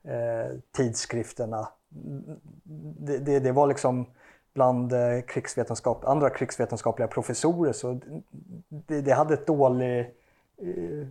eh, 0.03 0.57
tidskrifterna. 0.75 1.67
Det, 2.99 3.17
det, 3.17 3.39
det, 3.39 3.51
var 3.51 3.67
liksom 3.67 4.05
bland 4.53 4.93
eh, 4.93 5.21
krigsvetenskap, 5.27 6.05
andra 6.05 6.29
krigsvetenskapliga 6.29 7.07
professorer 7.07 7.71
så 7.71 7.99
det, 8.69 9.01
det 9.01 9.11
hade 9.11 9.33
ett 9.33 9.47
dålig 9.47 9.99
eh, 9.99 11.07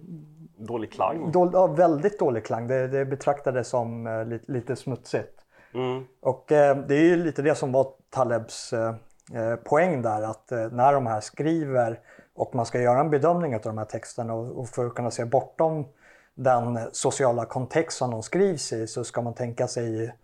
Dålig 0.61 0.93
klang? 0.93 1.33
Då, 1.33 1.51
ja, 1.53 1.67
väldigt 1.67 2.19
dålig 2.19 2.45
klang. 2.45 2.67
Det, 2.67 2.89
det 2.89 3.05
betraktades 3.05 3.69
som 3.69 4.07
eh, 4.07 4.25
lite, 4.25 4.53
lite 4.53 4.77
smutsigt. 4.77 5.41
Mm. 5.75 6.05
Och 6.21 6.53
eh, 6.53 6.77
det 6.77 6.95
är 6.95 7.03
ju 7.03 7.17
lite 7.17 7.43
det 7.43 7.55
som 7.55 7.73
var 7.73 7.93
Talebs 8.11 8.73
eh, 8.73 8.95
Eh, 9.35 9.57
poäng 9.57 10.03
där 10.03 10.23
att 10.23 10.51
när 10.51 10.93
de 10.93 11.07
här 11.07 11.21
skriver 11.21 12.01
och 12.35 12.55
man 12.55 12.67
ska 12.67 12.81
göra 12.81 13.01
en 13.01 13.11
bedömning 13.11 13.55
av 13.55 13.61
de 13.61 13.79
här 13.79 13.85
texterna 13.85 14.35
och 14.35 14.69
för 14.69 14.87
att 14.87 14.95
kunna 14.95 15.11
se 15.11 15.25
bortom 15.25 15.87
den 16.35 16.79
sociala 16.93 17.45
kontext 17.45 17.99
som 17.99 18.11
de 18.11 18.23
skrivs 18.23 18.73
i 18.73 18.87
så 18.87 19.05
ska 19.05 19.23
man 19.23 19.35
tänka 19.35 19.69
sig 19.69 20.15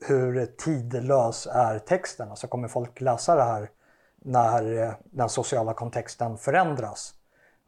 hur 0.00 0.46
tidlös 0.46 1.48
är 1.52 1.78
texten? 1.78 2.30
Alltså 2.30 2.46
kommer 2.46 2.68
folk 2.68 3.00
läsa 3.00 3.34
det 3.34 3.42
här 3.42 3.70
när 4.24 4.82
eh, 4.82 4.92
den 5.04 5.28
sociala 5.28 5.74
kontexten 5.74 6.38
förändras? 6.38 7.14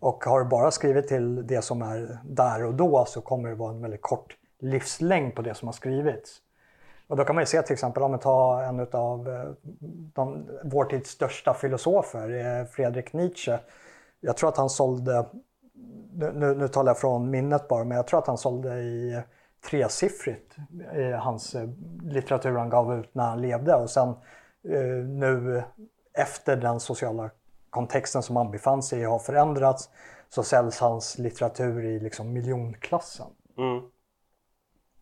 Och 0.00 0.24
har 0.24 0.40
du 0.40 0.46
bara 0.46 0.70
skrivit 0.70 1.08
till 1.08 1.46
det 1.46 1.62
som 1.62 1.82
är 1.82 2.18
där 2.24 2.64
och 2.64 2.74
då 2.74 3.04
så 3.04 3.20
kommer 3.20 3.48
det 3.48 3.54
vara 3.54 3.72
en 3.72 3.82
väldigt 3.82 4.02
kort 4.02 4.36
livslängd 4.58 5.34
på 5.34 5.42
det 5.42 5.54
som 5.54 5.68
har 5.68 5.72
skrivits. 5.72 6.40
Och 7.06 7.16
då 7.16 7.24
kan 7.24 7.34
man 7.34 7.42
ju 7.42 7.46
se 7.46 7.62
till 7.62 7.72
exempel 7.72 8.02
om 8.02 8.12
vi 8.12 8.18
tar 8.18 8.62
en 8.62 8.86
av 8.92 9.28
eh, 9.28 9.50
de, 10.14 10.48
vår 10.64 10.84
tids 10.84 11.10
största 11.10 11.54
filosofer, 11.54 12.60
eh, 12.60 12.66
Fredrik 12.66 13.12
Nietzsche. 13.12 13.58
Jag 14.20 14.36
tror 14.36 14.48
att 14.48 14.56
han 14.56 14.70
sålde, 14.70 15.26
nu, 16.12 16.54
nu 16.54 16.68
talar 16.68 16.90
jag 16.90 16.98
från 16.98 17.30
minnet 17.30 17.68
bara, 17.68 17.84
men 17.84 17.96
jag 17.96 18.06
tror 18.06 18.18
att 18.18 18.26
han 18.26 18.38
sålde 18.38 18.74
i 18.74 19.22
tresiffrigt 19.70 20.56
i 20.96 21.12
hans 21.12 21.54
eh, 21.54 21.68
litteratur 22.02 22.56
han 22.56 22.70
gav 22.70 22.94
ut 22.94 23.14
när 23.14 23.24
han 23.24 23.40
levde. 23.40 23.74
Och 23.74 23.90
sen 23.90 24.14
nu 25.06 25.62
efter 26.14 26.56
den 26.56 26.80
sociala 26.80 27.30
kontexten 27.70 28.22
som 28.22 28.36
han 28.36 28.50
befann 28.50 28.82
sig 28.82 29.00
i 29.00 29.04
har 29.04 29.18
förändrats 29.18 29.90
så 30.28 30.42
säljs 30.42 30.80
hans 30.80 31.18
litteratur 31.18 31.84
i 31.84 32.00
liksom 32.00 32.32
miljonklassen. 32.32 33.26
Mm. 33.58 33.82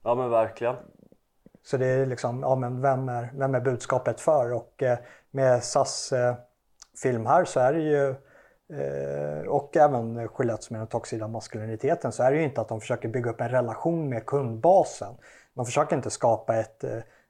Ja 0.02 0.14
men 0.14 0.30
verkligen. 0.30 0.76
Så 1.62 1.76
det 1.76 1.86
är 1.86 2.06
liksom, 2.06 2.40
ja 2.40 2.56
men 2.56 2.80
vem 2.80 3.08
är, 3.08 3.32
vem 3.34 3.54
är 3.54 3.60
budskapet 3.60 4.20
för? 4.20 4.52
Och 4.52 4.82
eh, 4.82 4.98
med 5.30 5.64
SAS 5.64 6.12
eh, 6.12 6.34
film 7.02 7.26
här 7.26 7.44
så 7.44 7.60
är 7.60 7.72
det 7.72 7.80
ju 7.80 8.10
eh, 8.10 8.16
och 9.48 9.76
även 9.76 10.28
Gillettes 10.38 10.70
med 10.70 10.80
den 10.80 10.86
toxida 10.86 11.28
maskuliniteten 11.28 12.12
så 12.12 12.22
är 12.22 12.30
det 12.30 12.36
ju 12.38 12.44
inte 12.44 12.60
att 12.60 12.68
de 12.68 12.80
försöker 12.80 13.08
bygga 13.08 13.30
upp 13.30 13.40
en 13.40 13.48
relation 13.48 14.08
med 14.08 14.26
kundbasen. 14.26 15.14
De 15.54 15.64
försöker 15.64 15.96
inte 15.96 16.10
skapa 16.10 16.56
ett, 16.56 16.84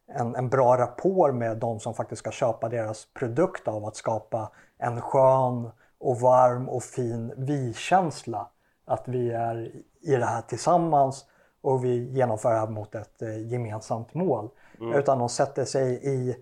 en, 0.07 0.35
en 0.35 0.49
bra 0.49 0.77
rapport 0.77 1.35
med 1.35 1.57
de 1.57 1.81
som 1.81 1.95
faktiskt 1.95 2.19
ska 2.19 2.31
köpa 2.31 2.69
deras 2.69 3.07
produkt 3.15 3.69
av 3.69 3.85
att 3.85 3.97
skapa 3.97 4.51
en 4.79 5.01
skön 5.01 5.71
och 5.99 6.21
varm 6.21 6.69
och 6.69 6.83
fin 6.83 7.33
vi-känsla. 7.37 8.49
Att 8.85 9.09
vi 9.09 9.31
är 9.31 9.73
i 10.01 10.17
det 10.17 10.27
här 10.27 10.43
tillsammans 10.43 11.25
och 11.61 11.85
vi 11.85 12.11
genomför 12.13 12.53
det 12.53 12.59
här 12.59 12.67
mot 12.67 12.95
ett 12.95 13.23
eh, 13.23 13.47
gemensamt 13.53 14.15
mål. 14.15 14.49
Mm. 14.81 14.99
Utan 14.99 15.19
de 15.19 15.29
sätter 15.29 15.65
sig 15.65 16.01
i 16.03 16.37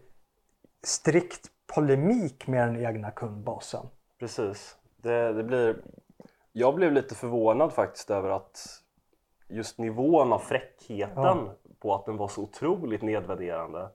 strikt 0.83 1.47
polemik 1.75 2.47
med 2.47 2.69
den 2.69 2.87
egna 2.87 3.11
kundbasen. 3.11 3.87
Precis. 4.19 4.76
Det, 5.02 5.33
det 5.33 5.45
blir... 5.45 5.76
Jag 6.52 6.75
blev 6.75 6.92
lite 6.92 7.14
förvånad 7.14 7.73
faktiskt 7.73 8.11
över 8.11 8.30
att 8.30 8.66
just 9.49 9.78
nivån 9.78 10.33
av 10.33 10.38
fräckheten 10.38 11.14
ja. 11.16 11.54
på 11.80 11.95
att 11.95 12.07
den 12.07 12.16
var 12.16 12.28
så 12.28 12.42
otroligt 12.42 13.02
nedvärderande. 13.02 13.88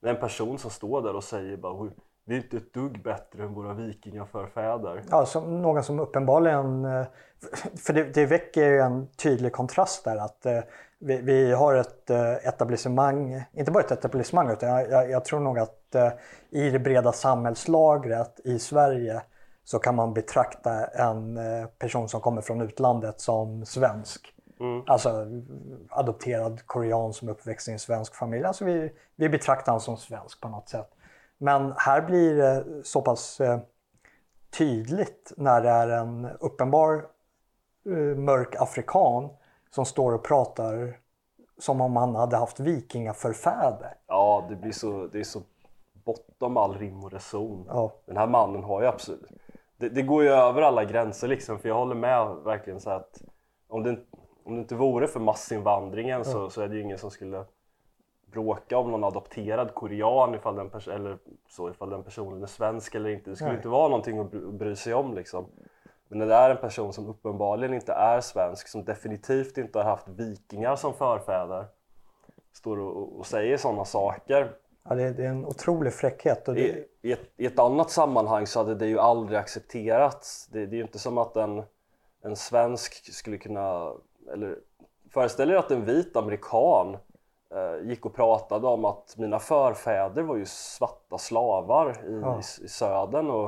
Det 0.00 0.08
är 0.08 0.14
en 0.14 0.20
person 0.20 0.58
som 0.58 0.70
står 0.70 1.02
där 1.02 1.16
och 1.16 1.24
säger 1.24 1.56
bara 1.56 1.90
vi 2.24 2.34
är 2.34 2.40
inte 2.40 2.56
ett 2.56 2.74
dugg 2.74 3.02
bättre 3.02 3.42
än 3.42 3.54
våra 3.54 3.74
vikingaförfäder. 3.74 5.02
Ja, 5.10 5.26
som 5.26 5.62
någon 5.62 5.84
som 5.84 6.00
uppenbarligen... 6.00 6.84
Eh, 6.84 7.06
för 7.76 7.92
det, 7.92 8.04
det 8.04 8.26
väcker 8.26 8.68
ju 8.68 8.78
en 8.78 9.06
tydlig 9.06 9.52
kontrast 9.52 10.04
där 10.04 10.16
att 10.16 10.46
eh, 10.46 10.60
vi, 10.98 11.20
vi, 11.20 11.52
har 11.52 11.74
ett 11.74 12.10
eh, 12.10 12.32
etablissemang, 12.32 13.44
inte 13.52 13.70
bara 13.70 13.82
ett 13.82 13.92
etablissemang 13.92 14.50
utan 14.50 14.68
jag, 14.68 15.10
jag, 15.10 15.24
tror 15.24 15.40
nog 15.40 15.58
att 15.58 15.78
i 16.50 16.70
det 16.70 16.78
breda 16.78 17.12
samhällslagret 17.12 18.40
i 18.44 18.58
Sverige 18.58 19.22
så 19.64 19.78
kan 19.78 19.94
man 19.94 20.14
betrakta 20.14 20.86
en 20.86 21.38
person 21.78 22.08
som 22.08 22.20
kommer 22.20 22.42
från 22.42 22.60
utlandet 22.60 23.20
som 23.20 23.66
svensk. 23.66 24.34
Mm. 24.60 24.82
Alltså 24.86 25.26
adopterad 25.88 26.66
korean 26.66 27.12
som 27.12 27.28
uppväxt 27.28 27.68
i 27.68 27.72
en 27.72 27.78
svensk 27.78 28.14
familj. 28.14 28.44
Alltså 28.44 28.64
vi, 28.64 28.92
vi 29.16 29.28
betraktar 29.28 29.72
honom 29.72 29.80
som 29.80 29.96
svensk 29.96 30.40
på 30.40 30.48
något 30.48 30.68
sätt. 30.68 30.90
Men 31.38 31.74
här 31.76 32.02
blir 32.02 32.36
det 32.36 32.64
så 32.84 33.02
pass 33.02 33.40
eh, 33.40 33.58
tydligt 34.58 35.32
när 35.36 35.60
det 35.60 35.70
är 35.70 35.88
en 35.88 36.28
uppenbar 36.40 37.06
eh, 37.86 38.16
mörk 38.16 38.54
afrikan 38.58 39.28
som 39.70 39.84
står 39.84 40.12
och 40.12 40.24
pratar 40.24 40.98
som 41.58 41.80
om 41.80 41.96
han 41.96 42.14
hade 42.14 42.36
haft 42.36 42.60
vikingaförfäder. 42.60 43.94
Ja, 44.06 44.46
det 44.48 44.56
blir 44.56 44.72
så, 44.72 45.06
det 45.12 45.20
är 45.20 45.24
så 45.24 45.42
bortom 46.04 46.56
all 46.56 46.78
rim 46.78 47.04
och 47.04 47.12
reson. 47.12 47.64
Ja. 47.68 47.92
Den 48.06 48.16
här 48.16 48.26
mannen 48.26 48.64
har 48.64 48.82
ju 48.82 48.88
absolut... 48.88 49.22
Det, 49.82 49.88
det, 49.88 50.02
går 50.02 50.22
ju 50.22 50.28
över 50.28 50.62
alla 50.62 50.84
gränser 50.84 51.28
liksom, 51.28 51.58
för 51.58 51.68
jag 51.68 51.76
håller 51.76 51.94
med 51.94 52.36
verkligen 52.44 52.80
så 52.80 52.90
att 52.90 53.22
om 53.68 53.82
det, 53.82 53.98
om 54.44 54.54
det 54.54 54.60
inte 54.60 54.74
vore 54.74 55.06
för 55.06 55.20
massinvandringen 55.20 56.24
så, 56.24 56.50
så 56.50 56.62
är 56.62 56.68
det 56.68 56.74
ju 56.74 56.82
ingen 56.82 56.98
som 56.98 57.10
skulle 57.10 57.44
bråka 58.32 58.78
om 58.78 58.90
någon 58.90 59.04
adopterad 59.04 59.74
korean 59.74 60.34
ifall 60.34 60.56
den, 60.56 60.70
pers- 60.70 60.94
eller 60.94 61.18
så, 61.48 61.70
ifall 61.70 61.90
den 61.90 62.02
personen 62.02 62.42
är 62.42 62.46
svensk 62.46 62.94
eller 62.94 63.10
inte. 63.10 63.30
Det 63.30 63.36
skulle 63.36 63.50
Nej. 63.50 63.56
inte 63.56 63.68
vara 63.68 63.88
någonting 63.88 64.18
att 64.18 64.30
bry- 64.30 64.52
bry 64.52 64.76
sig 64.76 64.94
om 64.94 65.14
liksom. 65.14 65.46
Men 66.08 66.18
när 66.18 66.26
det 66.26 66.34
är 66.34 66.50
en 66.50 66.56
person 66.56 66.92
som 66.92 67.06
uppenbarligen 67.06 67.74
inte 67.74 67.92
är 67.92 68.20
svensk, 68.20 68.68
som 68.68 68.84
definitivt 68.84 69.58
inte 69.58 69.78
har 69.78 69.84
haft 69.84 70.08
vikingar 70.08 70.76
som 70.76 70.94
förfäder, 70.94 71.66
står 72.52 72.78
och, 72.78 73.18
och 73.18 73.26
säger 73.26 73.56
sådana 73.56 73.84
saker. 73.84 74.52
Ja, 74.88 74.94
det, 74.94 75.12
det 75.12 75.24
är 75.24 75.28
en 75.28 75.46
otrolig 75.46 75.92
fräckhet. 75.92 76.44
Det, 76.44 76.60
I, 76.60 76.84
i, 77.02 77.12
ett, 77.12 77.30
I 77.36 77.46
ett 77.46 77.58
annat 77.58 77.90
sammanhang 77.90 78.46
så 78.46 78.58
hade 78.60 78.74
det 78.74 78.86
ju 78.86 78.98
aldrig 78.98 79.38
accepterats. 79.38 80.46
Det, 80.46 80.66
det 80.66 80.74
är 80.74 80.78
ju 80.78 80.82
inte 80.82 80.98
som 80.98 81.18
att 81.18 81.36
en, 81.36 81.62
en 82.22 82.36
svensk 82.36 83.12
skulle 83.14 83.38
kunna, 83.38 83.92
eller 84.32 84.58
föreställ 85.10 85.50
er 85.50 85.54
att 85.56 85.70
en 85.70 85.84
vit 85.84 86.16
amerikan 86.16 86.96
eh, 87.54 87.88
gick 87.88 88.06
och 88.06 88.14
pratade 88.14 88.66
om 88.66 88.84
att 88.84 89.14
mina 89.18 89.38
förfäder 89.38 90.22
var 90.22 90.36
ju 90.36 90.46
svarta 90.46 91.18
slavar 91.18 91.90
i, 91.90 92.20
Ja. 92.22 92.36
i, 92.60 92.64
i 92.64 92.68
södern 92.68 93.30
och 93.30 93.46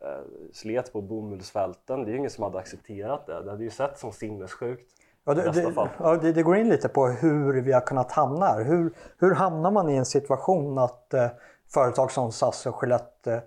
eh, 0.00 0.22
slet 0.52 0.92
på 0.92 1.00
bomullsfälten. 1.00 2.04
Det 2.04 2.10
är 2.10 2.12
ju 2.12 2.18
ingen 2.18 2.30
som 2.30 2.44
hade 2.44 2.58
accepterat 2.58 3.26
det. 3.26 3.42
Det 3.42 3.50
hade 3.50 3.64
ju 3.64 3.70
sett 3.70 3.98
som 3.98 4.12
sinnessjukt 4.12 4.92
Ja, 5.28 5.34
det, 5.34 5.50
det, 5.50 5.74
ja, 5.98 6.16
det, 6.16 6.32
det 6.32 6.42
går 6.42 6.56
in 6.56 6.68
lite 6.68 6.88
på 6.88 7.06
hur 7.06 7.60
vi 7.60 7.72
har 7.72 7.80
kunnat 7.80 8.12
hamna 8.12 8.46
här. 8.46 8.64
Hur, 8.64 8.92
hur 9.18 9.34
hamnar 9.34 9.70
man 9.70 9.88
i 9.88 9.96
en 9.96 10.04
situation 10.04 10.78
att 10.78 11.14
eh, 11.14 11.26
företag 11.72 12.10
som 12.10 12.32
SAS 12.32 12.66
och 12.66 12.82
Gillette 12.82 13.34
eh, 13.34 13.40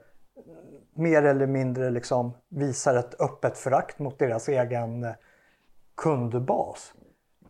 mer 0.93 1.23
eller 1.23 1.47
mindre 1.47 1.89
liksom 1.89 2.33
visar 2.49 2.95
ett 2.95 3.21
öppet 3.21 3.57
förakt 3.57 3.99
mot 3.99 4.19
deras 4.19 4.49
egen 4.49 5.03
eh, 5.03 5.11
kundbas? 5.97 6.93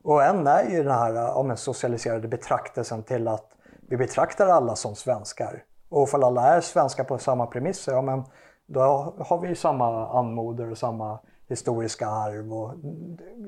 Och 0.03 0.23
en 0.23 0.47
är 0.47 0.69
ju 0.69 0.83
den 0.83 0.93
här 0.93 1.15
eh, 1.15 1.50
en 1.50 1.57
socialiserade 1.57 2.27
betraktelsen 2.27 3.03
till 3.03 3.27
att 3.27 3.51
vi 3.89 3.97
betraktar 3.97 4.47
alla 4.47 4.75
som 4.75 4.95
svenskar. 4.95 5.63
Och 5.89 6.09
för 6.09 6.25
alla 6.25 6.55
är 6.55 6.61
svenskar 6.61 7.03
på 7.03 7.17
samma 7.17 7.45
premisser, 7.45 7.91
ja 7.91 8.01
men 8.01 8.23
då 8.65 8.79
har 9.19 9.41
vi 9.41 9.47
ju 9.47 9.55
samma 9.55 10.19
anmoder 10.19 10.71
och 10.71 10.77
samma 10.77 11.19
historiska 11.47 12.07
arv. 12.07 12.53
Och 12.53 12.73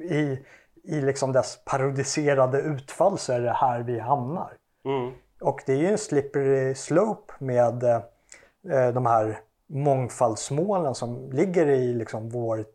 i, 0.02 0.46
I 0.84 1.02
liksom 1.02 1.32
dess 1.32 1.60
parodiserade 1.66 2.62
utfall 2.62 3.18
så 3.18 3.34
är 3.34 3.42
det 3.42 3.52
här 3.52 3.80
vi 3.80 4.00
hamnar. 4.00 4.54
Mm. 4.86 5.14
Och 5.42 5.64
det 5.66 5.74
är 5.74 5.78
ju 5.78 5.88
en 5.88 5.98
slippery 5.98 6.76
slope 6.76 7.34
med 7.40 7.84
eh, 7.84 8.88
de 8.94 9.06
här 9.06 9.40
mångfaldsmålen 9.68 10.96
som 10.96 11.32
ligger 11.32 11.68
i 11.68 11.94
liksom 11.94 12.30
vår 12.30 12.66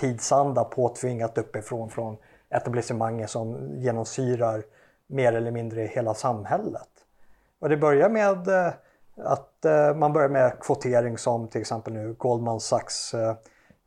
tidsanda 0.00 0.64
påtvingat 0.64 1.38
uppifrån 1.38 1.90
från 1.90 2.16
etablissemanget 2.50 3.30
som 3.30 3.74
genomsyrar 3.76 4.62
mer 5.06 5.32
eller 5.32 5.50
mindre 5.50 5.82
hela 5.82 6.14
samhället. 6.14 6.88
Och 7.58 7.68
det 7.68 7.76
börjar 7.76 8.08
med 8.08 8.48
eh, 8.48 8.72
att 9.16 9.64
eh, 9.64 9.94
man 9.94 10.12
börjar 10.12 10.28
med 10.28 10.60
kvotering 10.60 11.18
som 11.18 11.48
till 11.48 11.60
exempel 11.60 11.92
nu 11.92 12.14
Goldman 12.18 12.60
Sachs 12.60 13.14
eh, 13.14 13.34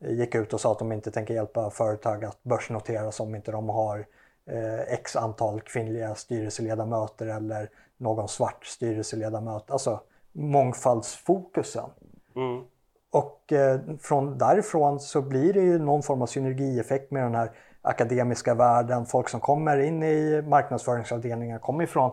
gick 0.01 0.36
ut 0.36 0.53
och 0.53 0.62
sa 0.62 0.72
att 0.72 0.79
de 0.79 0.91
inte 0.91 1.12
tänker 1.12 1.34
hjälpa 1.34 1.70
företag 1.70 2.25
att 2.25 2.43
börsnoteras 2.43 3.20
om 3.20 3.36
inte 3.36 3.51
de 3.51 3.70
har 3.70 4.05
eh, 4.46 4.79
x 4.93 5.15
antal 5.15 5.62
kvinnliga 5.62 6.15
styrelseledamöter 6.15 7.27
eller 7.27 7.70
någon 7.98 8.27
svart 8.27 8.65
styrelseledamöt. 8.65 9.72
Alltså 9.72 10.00
mångfaldsfokusen. 10.31 11.89
Mm. 12.36 12.63
Och 13.12 13.53
eh, 13.53 13.79
från 14.00 14.38
därifrån 14.38 15.00
så 15.00 15.22
blir 15.22 15.53
det 15.53 15.62
ju 15.62 15.79
någon 15.79 16.03
form 16.03 16.22
av 16.22 16.25
synergieffekt 16.25 17.12
med 17.12 17.24
den 17.24 17.36
här 17.36 17.51
akademiska 17.81 18.53
världen. 18.53 19.05
Folk 19.05 19.29
som 19.29 19.39
kommer 19.39 19.77
in 19.77 20.03
i 20.03 20.41
marknadsföringsavdelningar 20.41 21.60
kommer 21.60 21.84
ifrån 21.84 22.12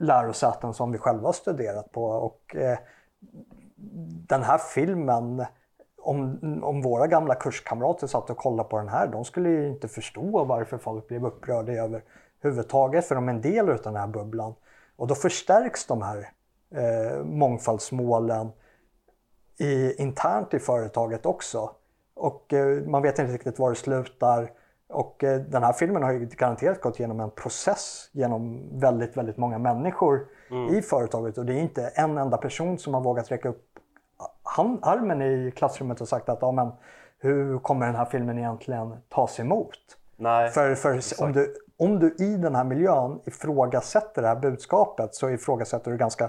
lärosäten 0.00 0.74
som 0.74 0.92
vi 0.92 0.98
själva 0.98 1.28
har 1.28 1.32
studerat 1.32 1.92
på. 1.92 2.04
Och 2.04 2.56
eh, 2.56 2.78
den 4.28 4.42
här 4.42 4.58
filmen, 4.58 5.44
om, 6.06 6.38
om 6.64 6.82
våra 6.82 7.06
gamla 7.06 7.34
kurskamrater 7.34 8.06
satt 8.06 8.30
och 8.30 8.36
kollade 8.36 8.68
på 8.68 8.78
den 8.78 8.88
här, 8.88 9.06
de 9.06 9.24
skulle 9.24 9.48
ju 9.48 9.68
inte 9.68 9.88
förstå 9.88 10.44
varför 10.44 10.78
folk 10.78 11.08
blev 11.08 11.26
upprörda 11.26 11.72
över 11.72 12.02
huvudtaget, 12.40 13.04
för 13.04 13.14
de 13.14 13.28
är 13.28 13.32
en 13.32 13.40
del 13.40 13.70
av 13.70 13.78
den 13.82 13.96
här 13.96 14.06
bubblan. 14.06 14.54
Och 14.96 15.06
då 15.06 15.14
förstärks 15.14 15.86
de 15.86 16.02
här 16.02 16.28
eh, 16.74 17.24
mångfaldsmålen 17.24 18.52
i, 19.58 20.02
internt 20.02 20.54
i 20.54 20.58
företaget 20.58 21.26
också. 21.26 21.70
Och 22.14 22.52
eh, 22.52 22.82
man 22.82 23.02
vet 23.02 23.18
inte 23.18 23.32
riktigt 23.32 23.58
var 23.58 23.70
det 23.70 23.76
slutar. 23.76 24.52
Och 24.88 25.24
eh, 25.24 25.40
den 25.40 25.62
här 25.62 25.72
filmen 25.72 26.02
har 26.02 26.12
ju 26.12 26.26
garanterat 26.26 26.80
gått 26.80 26.98
igenom 26.98 27.20
en 27.20 27.30
process 27.30 28.10
genom 28.12 28.68
väldigt, 28.80 29.16
väldigt 29.16 29.36
många 29.36 29.58
människor 29.58 30.26
i 30.70 30.82
företaget. 30.82 31.38
Och 31.38 31.46
det 31.46 31.54
är 31.54 31.60
inte 31.60 31.86
en 31.94 32.18
enda 32.18 32.36
person 32.36 32.78
som 32.78 32.94
har 32.94 33.00
vågat 33.00 33.30
räcka 33.30 33.48
upp 33.48 33.66
han, 34.42 34.78
armen 34.82 35.22
i 35.22 35.52
klassrummet 35.56 36.00
och 36.00 36.08
sagt 36.08 36.28
att 36.28 36.38
ja, 36.40 36.52
men, 36.52 36.72
hur 37.18 37.58
kommer 37.58 37.86
den 37.86 37.94
här 37.94 38.04
filmen 38.04 38.38
egentligen 38.38 38.96
tas 39.08 39.40
emot? 39.40 39.78
Nej, 40.16 40.50
För, 40.50 40.74
för 40.74 41.00
om, 41.22 41.32
du, 41.32 41.54
om 41.78 41.98
du 41.98 42.14
i 42.18 42.36
den 42.36 42.54
här 42.54 42.64
miljön 42.64 43.20
ifrågasätter 43.24 44.22
det 44.22 44.28
här 44.28 44.36
budskapet 44.36 45.14
så 45.14 45.30
ifrågasätter 45.30 45.90
du 45.90 45.96
ganska 45.96 46.24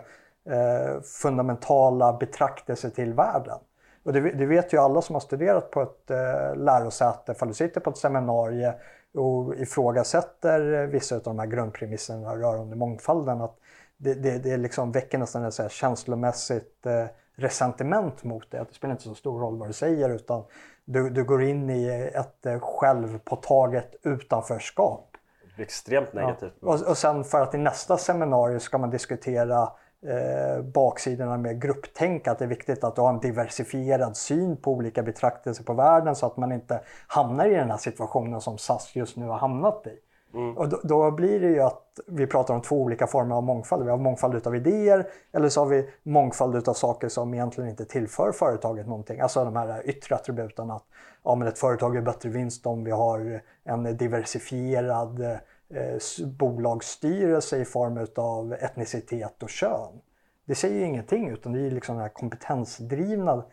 eh, 0.49 1.01
fundamentala 1.21 2.13
betraktelser 2.13 2.89
till 2.89 3.13
världen. 3.13 3.57
Och 4.03 4.13
det, 4.13 4.19
det 4.19 4.45
vet 4.45 4.73
ju 4.73 4.77
alla 4.77 5.01
som 5.01 5.15
har 5.15 5.19
studerat 5.19 5.71
på 5.71 5.81
ett 5.81 6.11
eh, 6.11 6.55
lärosäte, 6.55 7.33
för 7.33 7.45
du 7.45 7.53
sitter 7.53 7.81
på 7.81 7.89
ett 7.89 7.97
seminarium 7.97 8.73
och 9.13 9.55
ifrågasätter 9.55 10.87
vissa 10.87 11.15
av 11.15 11.21
de 11.21 11.39
här 11.39 11.45
grundpremisserna 11.45 12.35
rörande 12.35 12.75
mångfalden. 12.75 13.41
Att 13.41 13.55
det, 13.97 14.13
det, 14.13 14.37
det 14.37 14.57
liksom 14.57 14.91
väcker 14.91 15.17
nästan 15.17 15.45
ett 15.45 15.53
så 15.53 15.61
här 15.61 15.69
känslomässigt 15.69 16.85
eh, 16.85 17.05
resentiment 17.37 18.23
mot 18.23 18.51
det. 18.51 18.61
Att 18.61 18.69
det 18.69 18.75
spelar 18.75 18.91
inte 18.91 19.03
så 19.03 19.15
stor 19.15 19.39
roll 19.39 19.57
vad 19.57 19.69
du 19.69 19.73
säger 19.73 20.09
utan 20.09 20.43
du, 20.85 21.09
du 21.09 21.23
går 21.23 21.43
in 21.43 21.69
i 21.69 22.11
ett 22.15 22.45
eh, 22.45 22.59
självpåtaget 22.59 23.95
utanförskap. 24.03 25.17
extremt 25.57 26.13
negativt. 26.13 26.53
Och, 26.61 26.81
och 26.81 26.97
sen 26.97 27.23
för 27.23 27.41
att 27.41 27.55
i 27.55 27.57
nästa 27.57 27.97
seminarium 27.97 28.59
ska 28.59 28.77
man 28.77 28.89
diskutera 28.89 29.61
eh, 30.05 30.61
baksidorna 30.63 31.37
med 31.37 31.61
grupptänk. 31.61 32.27
Att 32.27 32.39
det 32.39 32.45
är 32.45 32.49
viktigt 32.49 32.83
att 32.83 32.95
du 32.95 33.01
har 33.01 33.09
en 33.09 33.19
diversifierad 33.19 34.17
syn 34.17 34.57
på 34.57 34.71
olika 34.71 35.03
betraktelser 35.03 35.63
på 35.63 35.73
världen 35.73 36.15
så 36.15 36.25
att 36.25 36.37
man 36.37 36.51
inte 36.51 36.81
hamnar 37.07 37.45
i 37.45 37.53
den 37.53 37.69
här 37.69 37.77
situationen 37.77 38.41
som 38.41 38.57
SAS 38.57 38.95
just 38.95 39.17
nu 39.17 39.25
har 39.25 39.37
hamnat 39.37 39.87
i. 39.87 39.99
Mm. 40.33 40.57
Och 40.57 40.69
då, 40.69 40.79
då 40.83 41.11
blir 41.11 41.39
det 41.39 41.47
ju 41.47 41.61
att 41.61 41.99
vi 42.07 42.27
pratar 42.27 42.53
om 42.53 42.61
två 42.61 42.81
olika 42.81 43.07
former 43.07 43.35
av 43.35 43.43
mångfald. 43.43 43.83
Vi 43.83 43.89
har 43.89 43.97
mångfald 43.97 44.35
utav 44.35 44.55
idéer 44.55 45.07
eller 45.31 45.49
så 45.49 45.61
har 45.61 45.67
vi 45.67 45.89
mångfald 46.03 46.55
utav 46.55 46.73
saker 46.73 47.09
som 47.09 47.33
egentligen 47.33 47.69
inte 47.69 47.85
tillför 47.85 48.31
företaget 48.31 48.87
någonting. 48.87 49.19
Alltså 49.19 49.45
de 49.45 49.55
här 49.55 49.89
yttre 49.89 50.15
attributen 50.15 50.71
att 50.71 50.83
ja, 51.23 51.35
men 51.35 51.47
ett 51.47 51.59
företag 51.59 51.95
är 51.95 52.01
bättre 52.01 52.29
vinst 52.29 52.65
om 52.65 52.83
vi 52.83 52.91
har 52.91 53.41
en 53.63 53.97
diversifierad 53.97 55.21
eh, 55.21 56.25
bolagsstyrelse 56.25 57.57
i 57.57 57.65
form 57.65 57.97
utav 57.97 58.53
etnicitet 58.53 59.43
och 59.43 59.49
kön. 59.49 60.01
Det 60.45 60.55
säger 60.55 60.75
ju 60.75 60.85
ingenting 60.85 61.29
utan 61.29 61.53
det 61.53 61.59
är 61.59 61.71
liksom 61.71 61.95
den 61.95 62.01
här 62.01 62.09
kompetensdrivna 62.09 63.43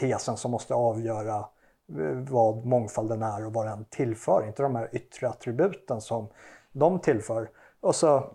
tesen 0.00 0.36
som 0.36 0.50
måste 0.50 0.74
avgöra 0.74 1.36
eh, 1.36 1.44
vad 2.28 2.66
mångfalden 2.66 3.22
är 3.22 3.46
och 3.46 3.52
vad 3.52 3.66
den 3.66 3.84
tillför. 3.84 4.46
Inte 4.46 4.62
de 4.62 4.76
här 4.76 4.88
yttre 4.92 5.28
attributen 5.28 6.00
som 6.00 6.28
de 6.72 6.98
tillför. 6.98 7.50
Och 7.80 7.94
så 7.94 8.34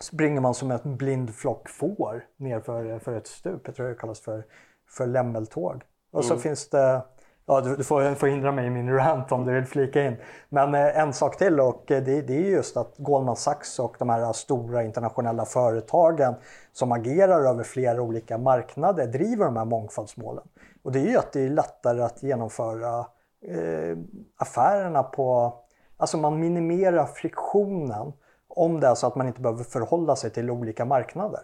springer 0.00 0.40
man 0.40 0.54
som 0.54 0.70
en 0.70 0.96
blind 0.96 1.34
flock 1.34 1.68
får 1.68 2.26
nerför 2.36 2.98
för 2.98 3.16
ett 3.16 3.26
stup. 3.26 3.62
Jag 3.64 3.74
tror 3.74 3.88
det 3.88 3.94
kallas 3.94 4.20
för, 4.20 4.46
för 4.88 5.06
lämmeltåg. 5.06 5.82
Och 6.10 6.24
så 6.24 6.36
finns 6.36 6.68
det 6.68 7.02
Ja, 7.50 7.60
du, 7.60 7.76
du 7.76 7.84
får, 7.84 8.14
får 8.14 8.26
hindra 8.26 8.52
mig 8.52 8.66
i 8.66 8.70
min 8.70 8.94
rant 8.94 9.32
om 9.32 9.44
du 9.44 9.52
vill 9.52 9.64
flika 9.64 10.06
in. 10.06 10.16
Men 10.48 10.74
eh, 10.74 10.98
en 10.98 11.12
sak 11.12 11.36
till 11.36 11.60
och 11.60 11.90
eh, 11.90 12.02
det, 12.02 12.20
det 12.22 12.36
är 12.36 12.50
just 12.50 12.76
att 12.76 12.94
Goldman 12.96 13.36
Sachs 13.36 13.78
och 13.78 13.96
de 13.98 14.08
här 14.08 14.32
stora 14.32 14.82
internationella 14.82 15.44
företagen 15.44 16.34
som 16.72 16.92
agerar 16.92 17.44
över 17.44 17.64
flera 17.64 18.02
olika 18.02 18.38
marknader 18.38 19.06
driver 19.06 19.44
de 19.44 19.56
här 19.56 19.64
mångfaldsmålen. 19.64 20.44
Och 20.82 20.92
det 20.92 21.00
är 21.00 21.06
ju 21.06 21.16
att 21.16 21.32
det 21.32 21.40
är 21.40 21.48
lättare 21.48 22.02
att 22.02 22.22
genomföra 22.22 22.98
eh, 23.46 23.98
affärerna 24.38 25.02
på... 25.02 25.54
Alltså 25.96 26.16
man 26.16 26.40
minimerar 26.40 27.06
friktionen 27.06 28.12
om 28.48 28.80
det 28.80 28.86
är 28.86 28.94
så 28.94 29.06
att 29.06 29.16
man 29.16 29.26
inte 29.26 29.40
behöver 29.40 29.64
förhålla 29.64 30.16
sig 30.16 30.30
till 30.30 30.50
olika 30.50 30.84
marknader. 30.84 31.40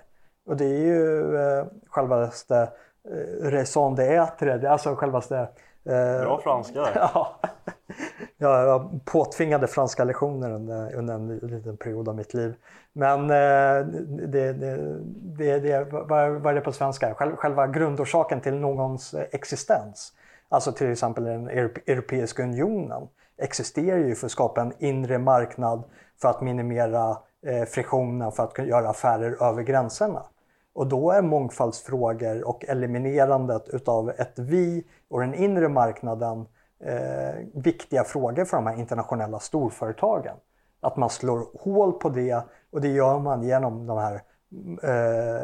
Och 0.47 0.57
det 0.57 0.65
är 0.65 0.79
ju 0.79 1.37
eh, 1.37 1.67
självaste 1.87 2.69
eh, 3.11 3.51
raison 3.51 3.97
d'être, 3.97 4.69
alltså 4.69 4.95
självaste 4.95 5.39
eh, 5.39 5.47
Bra 6.21 6.41
franska 6.43 6.81
där. 6.81 6.93
Ja. 7.15 7.41
Ja, 8.39 8.63
jag 8.63 9.01
påtvingade 9.05 9.67
franska 9.67 10.05
lektioner 10.05 10.51
under, 10.53 10.95
under 10.95 11.15
en 11.15 11.37
liten 11.37 11.77
period 11.77 12.09
av 12.09 12.17
mitt 12.17 12.35
liv. 12.35 12.55
Men 12.93 13.21
eh, 13.31 13.87
det, 14.27 14.53
det, 14.53 14.77
det, 15.39 15.59
det, 15.59 15.85
vad, 15.91 16.47
är 16.47 16.55
det 16.55 16.61
på 16.61 16.73
svenska? 16.73 17.15
Själ- 17.15 17.37
Själva 17.37 17.67
grundorsaken 17.67 18.41
till 18.41 18.55
någons 18.55 19.15
existens. 19.33 20.13
Alltså 20.49 20.73
till 20.73 20.93
exempel 20.93 21.25
den 21.25 21.51
Europe- 21.51 21.81
Europeiska 21.87 22.43
unionen 22.43 23.09
existerar 23.39 23.99
ju 23.99 24.15
för 24.15 24.27
att 24.27 24.33
skapa 24.33 24.61
en 24.61 24.73
inre 24.79 25.19
marknad 25.19 25.83
för 26.23 26.29
att 26.29 26.41
minimera 26.41 27.17
eh, 27.47 27.65
friktionen 27.65 28.33
för 28.33 28.43
att 28.43 28.59
göra 28.59 28.89
affärer 28.89 29.43
över 29.43 29.63
gränserna. 29.63 30.23
Och 30.77 30.87
då 30.87 31.11
är 31.11 31.23
mångfaldsfrågor 31.23 32.49
och 32.49 32.65
eliminerandet 32.69 33.69
utav 33.69 34.11
ett 34.11 34.39
vi 34.39 34.87
och 35.09 35.21
den 35.21 35.35
inre 35.35 35.69
marknaden 35.69 36.47
eh, 36.85 37.35
viktiga 37.55 38.05
frågor 38.05 38.45
för 38.45 38.57
de 38.57 38.67
här 38.67 38.79
internationella 38.79 39.39
storföretagen. 39.39 40.37
Att 40.81 40.97
man 40.97 41.11
slår 41.11 41.47
hål 41.61 41.93
på 41.93 42.09
det 42.09 42.43
och 42.71 42.81
det 42.81 42.89
gör 42.89 43.19
man 43.19 43.43
genom 43.43 43.87
de 43.87 43.99
här 43.99 44.23
eh, 44.83 45.43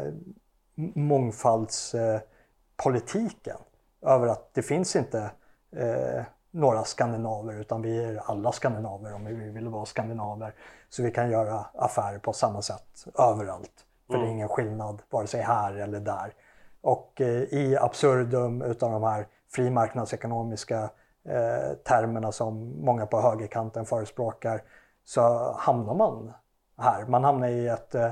mångfaldspolitiken. 0.95 3.57
Eh, 4.05 4.11
över 4.11 4.27
att 4.27 4.53
det 4.53 4.61
finns 4.61 4.95
inte 4.95 5.31
eh, 5.75 6.21
några 6.51 6.83
skandinaver 6.83 7.61
utan 7.61 7.81
vi 7.81 8.03
är 8.03 8.17
alla 8.17 8.51
skandinaver 8.51 9.13
om 9.13 9.25
vi 9.25 9.49
vill 9.49 9.67
vara 9.67 9.85
skandinaver. 9.85 10.55
Så 10.89 11.03
vi 11.03 11.11
kan 11.11 11.31
göra 11.31 11.65
affärer 11.73 12.19
på 12.19 12.33
samma 12.33 12.61
sätt 12.61 13.05
överallt. 13.19 13.85
För 14.13 14.17
mm. 14.17 14.27
det 14.27 14.31
är 14.31 14.35
ingen 14.35 14.49
skillnad 14.49 15.01
vare 15.09 15.27
sig 15.27 15.41
här 15.41 15.73
eller 15.73 15.99
där. 15.99 16.33
Och 16.81 17.21
eh, 17.21 17.43
i 17.43 17.77
absurdum 17.81 18.61
utav 18.61 18.91
de 18.91 19.03
här 19.03 19.27
frimarknadsekonomiska 19.51 20.89
eh, 21.25 21.77
termerna 21.83 22.31
som 22.31 22.85
många 22.85 23.05
på 23.05 23.21
högerkanten 23.21 23.85
förespråkar 23.85 24.61
så 25.05 25.53
hamnar 25.57 25.93
man 25.95 26.33
här. 26.77 27.05
Man 27.05 27.23
hamnar 27.23 27.47
i 27.47 27.67
ett 27.67 27.95
eh, 27.95 28.11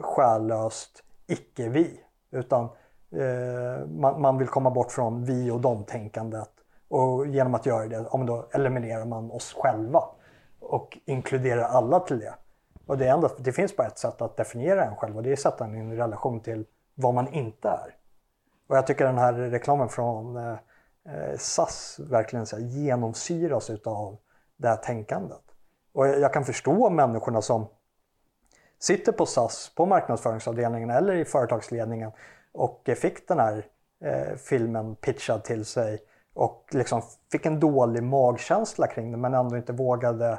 själlöst 0.00 1.02
icke-vi. 1.26 2.00
Utan 2.30 2.64
eh, 3.10 3.86
man, 3.86 4.20
man, 4.20 4.38
vill 4.38 4.48
komma 4.48 4.70
bort 4.70 4.92
från 4.92 5.24
vi 5.24 5.50
och 5.50 5.60
dom-tänkandet. 5.60 6.50
Och 6.88 7.26
genom 7.26 7.54
att 7.54 7.66
göra 7.66 7.86
det, 7.86 8.06
ja, 8.12 8.24
då 8.26 8.48
eliminerar 8.52 9.04
man 9.04 9.30
oss 9.30 9.54
själva 9.58 10.02
och 10.60 10.98
inkluderar 11.04 11.62
alla 11.62 12.00
till 12.00 12.18
det. 12.20 12.34
Och 12.88 12.98
det, 12.98 13.06
är 13.06 13.12
ändå, 13.12 13.30
det 13.38 13.52
finns 13.52 13.76
bara 13.76 13.86
ett 13.86 13.98
sätt 13.98 14.22
att 14.22 14.36
definiera 14.36 14.84
en 14.84 14.96
själv 14.96 15.16
och 15.16 15.22
det 15.22 15.30
är 15.30 15.32
att 15.32 15.38
sätta 15.38 15.64
en 15.64 15.74
i 15.74 15.78
en 15.78 15.96
relation 15.96 16.40
till 16.40 16.66
vad 16.94 17.14
man 17.14 17.28
inte 17.28 17.68
är. 17.68 17.94
Och 18.66 18.76
jag 18.76 18.86
tycker 18.86 19.04
den 19.04 19.18
här 19.18 19.32
reklamen 19.32 19.88
från 19.88 20.36
eh, 20.36 20.52
eh 20.52 21.36
SAS 21.38 22.00
verkligen 22.10 22.46
så 22.46 22.56
här, 22.56 22.62
genomsyras 22.62 23.70
utav 23.70 24.16
det 24.56 24.68
här 24.68 24.76
tänkandet. 24.76 25.42
Och 25.92 26.08
jag 26.08 26.32
kan 26.32 26.44
förstå 26.44 26.90
människorna 26.90 27.42
som 27.42 27.66
sitter 28.78 29.12
på 29.12 29.26
SAS, 29.26 29.72
på 29.76 29.86
marknadsföringsavdelningen 29.86 30.90
eller 30.90 31.14
i 31.14 31.24
företagsledningen 31.24 32.10
och 32.52 32.90
fick 32.96 33.28
den 33.28 33.38
här 33.38 33.66
eh, 34.04 34.36
filmen 34.36 34.96
pitchad 34.96 35.44
till 35.44 35.64
sig 35.64 35.98
och 36.34 36.68
liksom 36.70 37.02
fick 37.32 37.46
en 37.46 37.60
dålig 37.60 38.02
magkänsla 38.02 38.86
kring 38.86 39.10
det 39.10 39.16
men 39.16 39.34
ändå 39.34 39.56
inte 39.56 39.72
vågade 39.72 40.38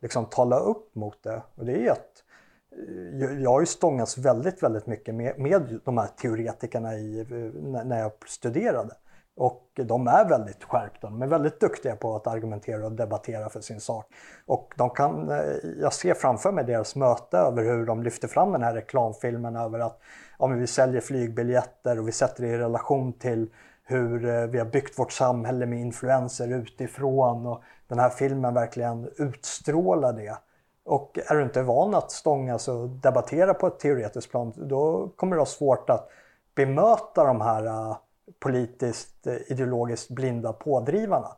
liksom 0.00 0.26
tala 0.26 0.58
upp 0.58 0.94
mot 0.94 1.22
det. 1.22 1.42
Och 1.54 1.64
det 1.64 1.86
är 1.86 1.92
att 1.92 2.24
eh, 2.72 3.42
jag 3.42 3.50
har 3.50 3.60
ju 3.60 3.66
stångats 3.66 4.18
väldigt, 4.18 4.62
väldigt 4.62 4.86
mycket 4.86 5.14
med, 5.14 5.38
med 5.38 5.80
de 5.84 5.98
här 5.98 6.06
teoretikerna 6.06 6.94
i, 6.94 7.20
eh, 7.20 7.62
när 7.84 8.00
jag 8.00 8.12
studerade. 8.26 8.94
Och 9.36 9.70
de 9.74 10.06
är 10.06 10.28
väldigt 10.28 10.64
skärpta, 10.64 11.10
de 11.10 11.22
är 11.22 11.26
väldigt 11.26 11.60
duktiga 11.60 11.96
på 11.96 12.16
att 12.16 12.26
argumentera 12.26 12.86
och 12.86 12.92
debattera 12.92 13.48
för 13.48 13.60
sin 13.60 13.80
sak. 13.80 14.06
Och 14.46 14.74
de 14.76 14.90
kan, 14.90 15.30
eh, 15.30 15.40
jag 15.80 15.92
ser 15.92 16.14
framför 16.14 16.52
mig 16.52 16.64
deras 16.64 16.96
möte 16.96 17.36
över 17.36 17.64
hur 17.64 17.86
de 17.86 18.02
lyfter 18.02 18.28
fram 18.28 18.52
den 18.52 18.62
här 18.62 18.74
reklamfilmen 18.74 19.56
över 19.56 19.78
att 19.78 20.00
ja, 20.38 20.46
vi 20.46 20.66
säljer 20.66 21.00
flygbiljetter 21.00 21.98
och 21.98 22.08
vi 22.08 22.12
sätter 22.12 22.42
det 22.42 22.48
i 22.48 22.58
relation 22.58 23.12
till 23.12 23.50
hur 23.84 24.46
vi 24.46 24.58
har 24.58 24.66
byggt 24.66 24.98
vårt 24.98 25.12
samhälle 25.12 25.66
med 25.66 25.80
influenser 25.80 26.48
utifrån 26.48 27.46
och 27.46 27.62
den 27.90 27.98
här 27.98 28.10
filmen 28.10 28.54
verkligen 28.54 29.10
utstrålar 29.16 30.12
det. 30.12 30.38
Och 30.84 31.18
är 31.30 31.34
du 31.34 31.42
inte 31.42 31.62
van 31.62 31.94
att 31.94 32.10
stångas 32.10 32.68
och 32.68 32.88
debattera 32.88 33.54
på 33.54 33.66
ett 33.66 33.78
teoretiskt 33.78 34.30
plan 34.30 34.52
då 34.56 35.08
kommer 35.16 35.36
du 35.36 35.40
ha 35.40 35.46
svårt 35.46 35.90
att 35.90 36.10
bemöta 36.54 37.24
de 37.24 37.40
här 37.40 37.66
äh, 37.66 37.96
politiskt 38.38 39.26
äh, 39.26 39.34
ideologiskt 39.46 40.10
blinda 40.10 40.52
pådrivarna. 40.52 41.28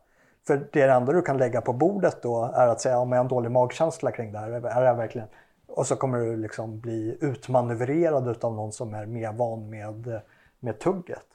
För 0.47 0.69
det 0.73 0.83
enda 0.83 1.13
du 1.13 1.23
kan 1.23 1.39
lägga 1.39 1.61
på 1.61 1.73
bordet 1.73 2.23
då 2.23 2.45
är 2.55 2.69
att 2.69 2.81
säga 2.81 2.99
om 2.99 3.13
jag 3.13 3.19
har 3.19 3.25
en 3.25 3.29
dålig 3.29 3.51
magkänsla 3.51 4.11
kring 4.11 4.33
det 4.33 4.39
här. 4.39 4.51
Är 4.51 4.85
det 4.85 4.95
verkligen? 4.95 5.29
Och 5.67 5.87
så 5.87 5.97
kommer 5.97 6.19
du 6.19 6.37
liksom 6.37 6.81
bli 6.81 7.19
utmanövrerad 7.21 8.45
av 8.45 8.55
någon 8.55 8.73
som 8.73 8.95
är 8.95 9.07
mer 9.07 9.33
van 9.33 9.71
med, 9.71 10.07
äh, 10.07 10.21
med 10.61 10.79
tugget. 10.79 11.27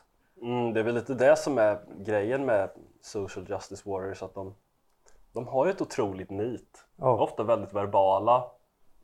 Mm, 0.42 0.74
det 0.74 0.80
är 0.80 0.84
väl 0.84 0.96
lite 0.96 1.14
det 1.14 1.36
som 1.36 1.58
är 1.58 1.80
grejen 2.00 2.46
med 2.46 2.70
Social 3.02 3.46
Justice 3.50 3.90
Warriors, 3.90 4.24
att 4.24 4.34
de, 4.34 4.56
de 5.38 5.47
har 5.47 5.65
ju 5.65 5.71
ett 5.71 5.82
otroligt 5.82 6.30
nit. 6.30 6.86
Oh. 6.97 7.21
Ofta 7.21 7.43
väldigt 7.43 7.73
verbala. 7.73 8.43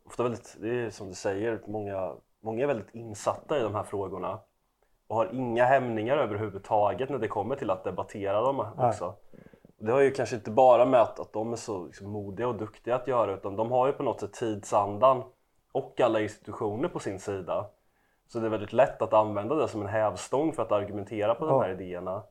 Ofta 0.05 0.23
väldigt, 0.23 0.57
det 0.61 0.69
är 0.69 0.89
som 0.89 1.07
du 1.07 1.13
säger, 1.13 1.61
många, 1.67 2.13
många 2.41 2.63
är 2.63 2.67
väldigt 2.67 2.95
insatta 2.95 3.59
i 3.59 3.61
de 3.61 3.75
här 3.75 3.83
frågorna 3.83 4.39
och 5.07 5.15
har 5.15 5.29
inga 5.33 5.65
hämningar 5.65 6.17
överhuvudtaget 6.17 7.09
när 7.09 7.17
det 7.17 7.27
kommer 7.27 7.55
till 7.55 7.69
att 7.69 7.83
debattera 7.83 8.41
dem 8.41 8.65
också. 8.77 9.15
Det 9.77 9.91
har 9.91 9.99
ju 9.99 10.11
kanske 10.11 10.35
inte 10.35 10.51
bara 10.51 10.85
med 10.85 11.01
att, 11.01 11.19
att 11.19 11.33
de 11.33 11.51
är 11.51 11.57
så 11.57 11.85
liksom, 11.85 12.09
modiga 12.09 12.47
och 12.47 12.55
duktiga 12.55 12.95
att 12.95 13.07
göra 13.07 13.33
utan 13.33 13.55
de 13.55 13.71
har 13.71 13.87
ju 13.87 13.93
på 13.93 14.03
något 14.03 14.19
sätt 14.19 14.33
tidsandan 14.33 15.23
och 15.71 16.01
alla 16.01 16.21
institutioner 16.21 16.89
på 16.89 16.99
sin 16.99 17.19
sida. 17.19 17.65
Så 18.27 18.39
det 18.39 18.45
är 18.45 18.49
väldigt 18.49 18.73
lätt 18.73 19.01
att 19.01 19.13
använda 19.13 19.55
det 19.55 19.67
som 19.67 19.81
en 19.81 19.87
hävstång 19.87 20.53
för 20.53 20.63
att 20.63 20.71
argumentera 20.71 21.35
på 21.35 21.45
ja. 21.45 21.49
de 21.49 21.61
här 21.61 21.69
idéerna. 21.69 22.23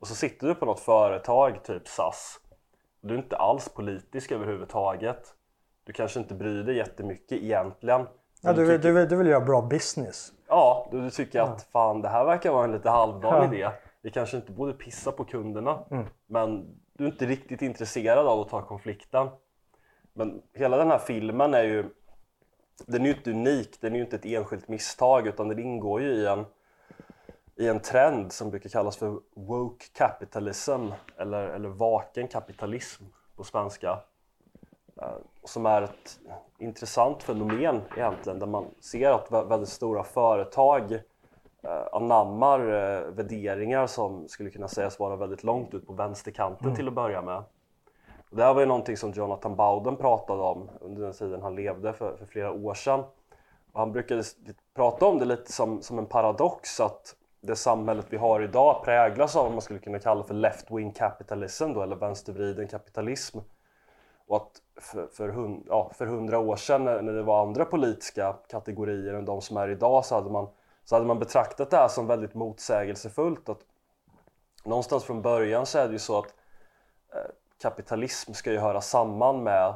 Och 0.00 0.06
så 0.06 0.14
sitter 0.14 0.46
du 0.46 0.54
på 0.54 0.66
något 0.66 0.80
företag, 0.80 1.64
typ 1.64 1.88
SAS. 1.88 2.40
Du 3.02 3.14
är 3.14 3.18
inte 3.18 3.36
alls 3.36 3.68
politisk 3.68 4.32
överhuvudtaget. 4.32 5.34
Du 5.84 5.92
kanske 5.92 6.20
inte 6.20 6.34
bryr 6.34 6.64
dig 6.64 6.76
jättemycket 6.76 7.42
egentligen. 7.42 8.06
Ja, 8.42 8.52
du, 8.52 8.64
vill, 8.64 8.80
du, 8.80 8.92
vill, 8.92 9.08
du 9.08 9.16
vill 9.16 9.26
göra 9.26 9.44
bra 9.44 9.62
business. 9.62 10.32
Ja, 10.48 10.88
du, 10.90 11.00
du 11.00 11.10
tycker 11.10 11.38
ja. 11.38 11.44
att 11.44 11.62
fan 11.62 12.02
det 12.02 12.08
här 12.08 12.24
verkar 12.24 12.52
vara 12.52 12.64
en 12.64 12.72
lite 12.72 12.90
halvdan 12.90 13.34
ja. 13.34 13.54
idé. 13.54 13.70
Vi 14.02 14.10
kanske 14.10 14.36
inte 14.36 14.52
borde 14.52 14.72
pissa 14.72 15.12
på 15.12 15.24
kunderna. 15.24 15.84
Mm. 15.90 16.06
Men 16.26 16.76
du 16.92 17.04
är 17.04 17.08
inte 17.08 17.26
riktigt 17.26 17.62
intresserad 17.62 18.26
av 18.26 18.40
att 18.40 18.48
ta 18.48 18.62
konflikten. 18.62 19.28
Men 20.14 20.42
hela 20.54 20.76
den 20.76 20.90
här 20.90 20.98
filmen 20.98 21.54
är 21.54 21.62
ju 21.64 21.84
den 22.86 23.02
är 23.02 23.06
ju 23.06 23.14
inte 23.14 23.30
unik, 23.30 23.80
den 23.80 23.92
är 23.92 23.96
ju 23.96 24.04
inte 24.04 24.16
ett 24.16 24.24
enskilt 24.24 24.68
misstag 24.68 25.26
utan 25.26 25.48
den 25.48 25.58
ingår 25.58 26.02
ju 26.02 26.08
i 26.08 26.26
en, 26.26 26.44
i 27.56 27.68
en 27.68 27.80
trend 27.80 28.32
som 28.32 28.50
brukar 28.50 28.70
kallas 28.70 28.96
för 28.96 29.20
woke 29.34 29.84
capitalism 29.92 30.86
eller, 31.16 31.48
eller 31.48 31.68
vaken 31.68 32.28
kapitalism 32.28 33.04
på 33.36 33.44
svenska. 33.44 33.98
Eh, 35.02 35.16
som 35.44 35.66
är 35.66 35.82
ett 35.82 36.20
intressant 36.58 37.22
fenomen 37.22 37.80
egentligen 37.96 38.38
där 38.38 38.46
man 38.46 38.66
ser 38.80 39.10
att 39.10 39.50
väldigt 39.50 39.68
stora 39.68 40.04
företag 40.04 40.92
eh, 41.62 41.86
anammar 41.92 42.60
eh, 42.60 43.00
värderingar 43.00 43.86
som 43.86 44.28
skulle 44.28 44.50
kunna 44.50 44.68
sägas 44.68 44.98
vara 44.98 45.16
väldigt 45.16 45.44
långt 45.44 45.74
ut 45.74 45.86
på 45.86 45.92
vänsterkanten 45.92 46.66
mm. 46.66 46.76
till 46.76 46.88
att 46.88 46.94
börja 46.94 47.22
med. 47.22 47.42
Och 48.30 48.36
det 48.36 48.44
här 48.44 48.54
var 48.54 48.60
ju 48.60 48.66
någonting 48.66 48.96
som 48.96 49.10
Jonathan 49.10 49.56
Bowden 49.56 49.96
pratade 49.96 50.42
om 50.42 50.70
under 50.80 51.02
den 51.02 51.12
tiden 51.12 51.42
han 51.42 51.54
levde 51.54 51.92
för, 51.92 52.16
för 52.16 52.26
flera 52.26 52.52
år 52.52 52.74
sedan. 52.74 53.00
Och 53.72 53.80
han 53.80 53.92
brukade 53.92 54.22
prata 54.74 55.06
om 55.06 55.18
det 55.18 55.24
lite 55.24 55.52
som, 55.52 55.82
som 55.82 55.98
en 55.98 56.06
paradox 56.06 56.80
att 56.80 57.16
det 57.42 57.56
samhället 57.56 58.06
vi 58.10 58.16
har 58.16 58.40
idag 58.40 58.84
präglas 58.84 59.36
av 59.36 59.44
vad 59.44 59.52
man 59.52 59.62
skulle 59.62 59.78
kunna 59.78 59.98
kalla 59.98 60.24
för 60.24 60.34
left-wing 60.34 60.92
capitalism 60.92 61.72
då, 61.72 61.82
eller 61.82 61.96
vänstervriden 61.96 62.68
kapitalism. 62.68 63.38
Och 64.26 64.36
att 64.36 64.62
för, 64.80 65.06
för, 65.06 65.28
hund, 65.28 65.64
ja, 65.68 65.90
för 65.94 66.06
hundra 66.06 66.38
år 66.38 66.56
sedan 66.56 66.84
när, 66.84 67.02
när 67.02 67.12
det 67.12 67.22
var 67.22 67.42
andra 67.42 67.64
politiska 67.64 68.36
kategorier 68.48 69.14
än 69.14 69.24
de 69.24 69.40
som 69.40 69.56
är 69.56 69.68
idag 69.68 70.04
så 70.04 70.14
hade 70.14 70.30
man, 70.30 70.48
så 70.84 70.96
hade 70.96 71.06
man 71.06 71.18
betraktat 71.18 71.70
det 71.70 71.76
här 71.76 71.88
som 71.88 72.06
väldigt 72.06 72.34
motsägelsefullt. 72.34 73.48
Att 73.48 73.60
någonstans 74.64 75.04
från 75.04 75.22
början 75.22 75.66
så 75.66 75.78
är 75.78 75.86
det 75.86 75.92
ju 75.92 75.98
så 75.98 76.18
att 76.18 76.34
eh, 77.14 77.30
kapitalism 77.62 78.32
ska 78.32 78.52
ju 78.52 78.58
höra 78.58 78.80
samman 78.80 79.42
med 79.42 79.74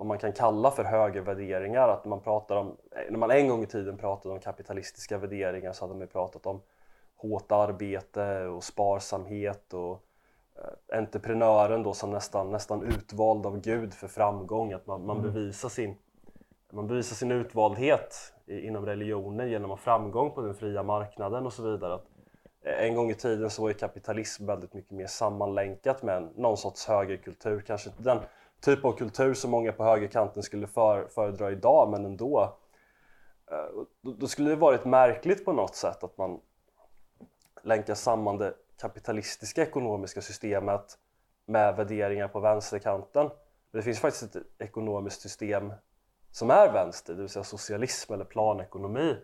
vad 0.00 0.06
man 0.06 0.18
kan 0.18 0.32
kalla 0.32 0.70
för 0.70 0.84
högervärderingar. 0.84 1.88
Att 1.88 2.04
man 2.04 2.20
pratar 2.20 2.56
om, 2.56 2.76
när 3.10 3.18
man 3.18 3.30
en 3.30 3.48
gång 3.48 3.62
i 3.62 3.66
tiden 3.66 3.96
pratade 3.96 4.34
om 4.34 4.40
kapitalistiska 4.40 5.18
värderingar 5.18 5.72
så 5.72 5.84
hade 5.84 5.98
man 5.98 6.08
pratat 6.08 6.46
om 6.46 6.60
hårt 7.16 7.52
arbete 7.52 8.46
och 8.46 8.64
sparsamhet 8.64 9.74
och 9.74 10.04
eh, 10.56 10.98
entreprenören 10.98 11.82
då 11.82 11.92
som 11.92 12.10
nästan, 12.10 12.50
nästan 12.50 12.82
utvald 12.82 13.46
av 13.46 13.60
Gud 13.60 13.94
för 13.94 14.08
framgång. 14.08 14.72
Att 14.72 14.86
man, 14.86 15.06
man, 15.06 15.18
mm. 15.18 15.32
bevisar, 15.32 15.68
sin, 15.68 15.96
man 16.72 16.86
bevisar 16.86 17.16
sin 17.16 17.30
utvaldhet 17.30 18.32
inom 18.46 18.86
religionen 18.86 19.50
genom 19.50 19.70
att 19.70 19.78
ha 19.78 19.84
framgång 19.84 20.30
på 20.30 20.40
den 20.40 20.54
fria 20.54 20.82
marknaden 20.82 21.46
och 21.46 21.52
så 21.52 21.62
vidare. 21.62 21.94
Att 21.94 22.06
en 22.62 22.94
gång 22.94 23.10
i 23.10 23.14
tiden 23.14 23.50
så 23.50 23.62
var 23.62 23.68
ju 23.68 23.74
kapitalism 23.74 24.46
väldigt 24.46 24.74
mycket 24.74 24.92
mer 24.92 25.06
sammanlänkat 25.06 26.02
med 26.02 26.28
någon 26.36 26.56
sorts 26.56 26.86
högerkultur. 26.86 27.60
Kanske 27.60 27.90
inte 27.90 28.02
den 28.02 28.18
typ 28.60 28.84
av 28.84 28.92
kultur 28.92 29.34
som 29.34 29.50
många 29.50 29.72
på 29.72 29.84
högerkanten 29.84 30.42
skulle 30.42 30.66
för, 30.66 31.08
föredra 31.08 31.50
idag, 31.50 31.90
men 31.90 32.04
ändå. 32.04 32.58
Eh, 33.50 33.82
då 34.02 34.26
skulle 34.26 34.50
det 34.50 34.56
varit 34.56 34.84
märkligt 34.84 35.44
på 35.44 35.52
något 35.52 35.74
sätt 35.74 36.04
att 36.04 36.18
man 36.18 36.40
länkar 37.62 37.94
samman 37.94 38.38
det 38.38 38.54
kapitalistiska 38.80 39.62
ekonomiska 39.62 40.20
systemet 40.20 40.98
med 41.46 41.76
värderingar 41.76 42.28
på 42.28 42.40
vänsterkanten. 42.40 43.30
Det 43.72 43.82
finns 43.82 44.00
faktiskt 44.00 44.36
ett 44.36 44.42
ekonomiskt 44.58 45.20
system 45.20 45.72
som 46.30 46.50
är 46.50 46.72
vänster, 46.72 47.14
det 47.14 47.20
vill 47.20 47.28
säga 47.28 47.44
socialism 47.44 48.12
eller 48.12 48.24
planekonomi 48.24 49.16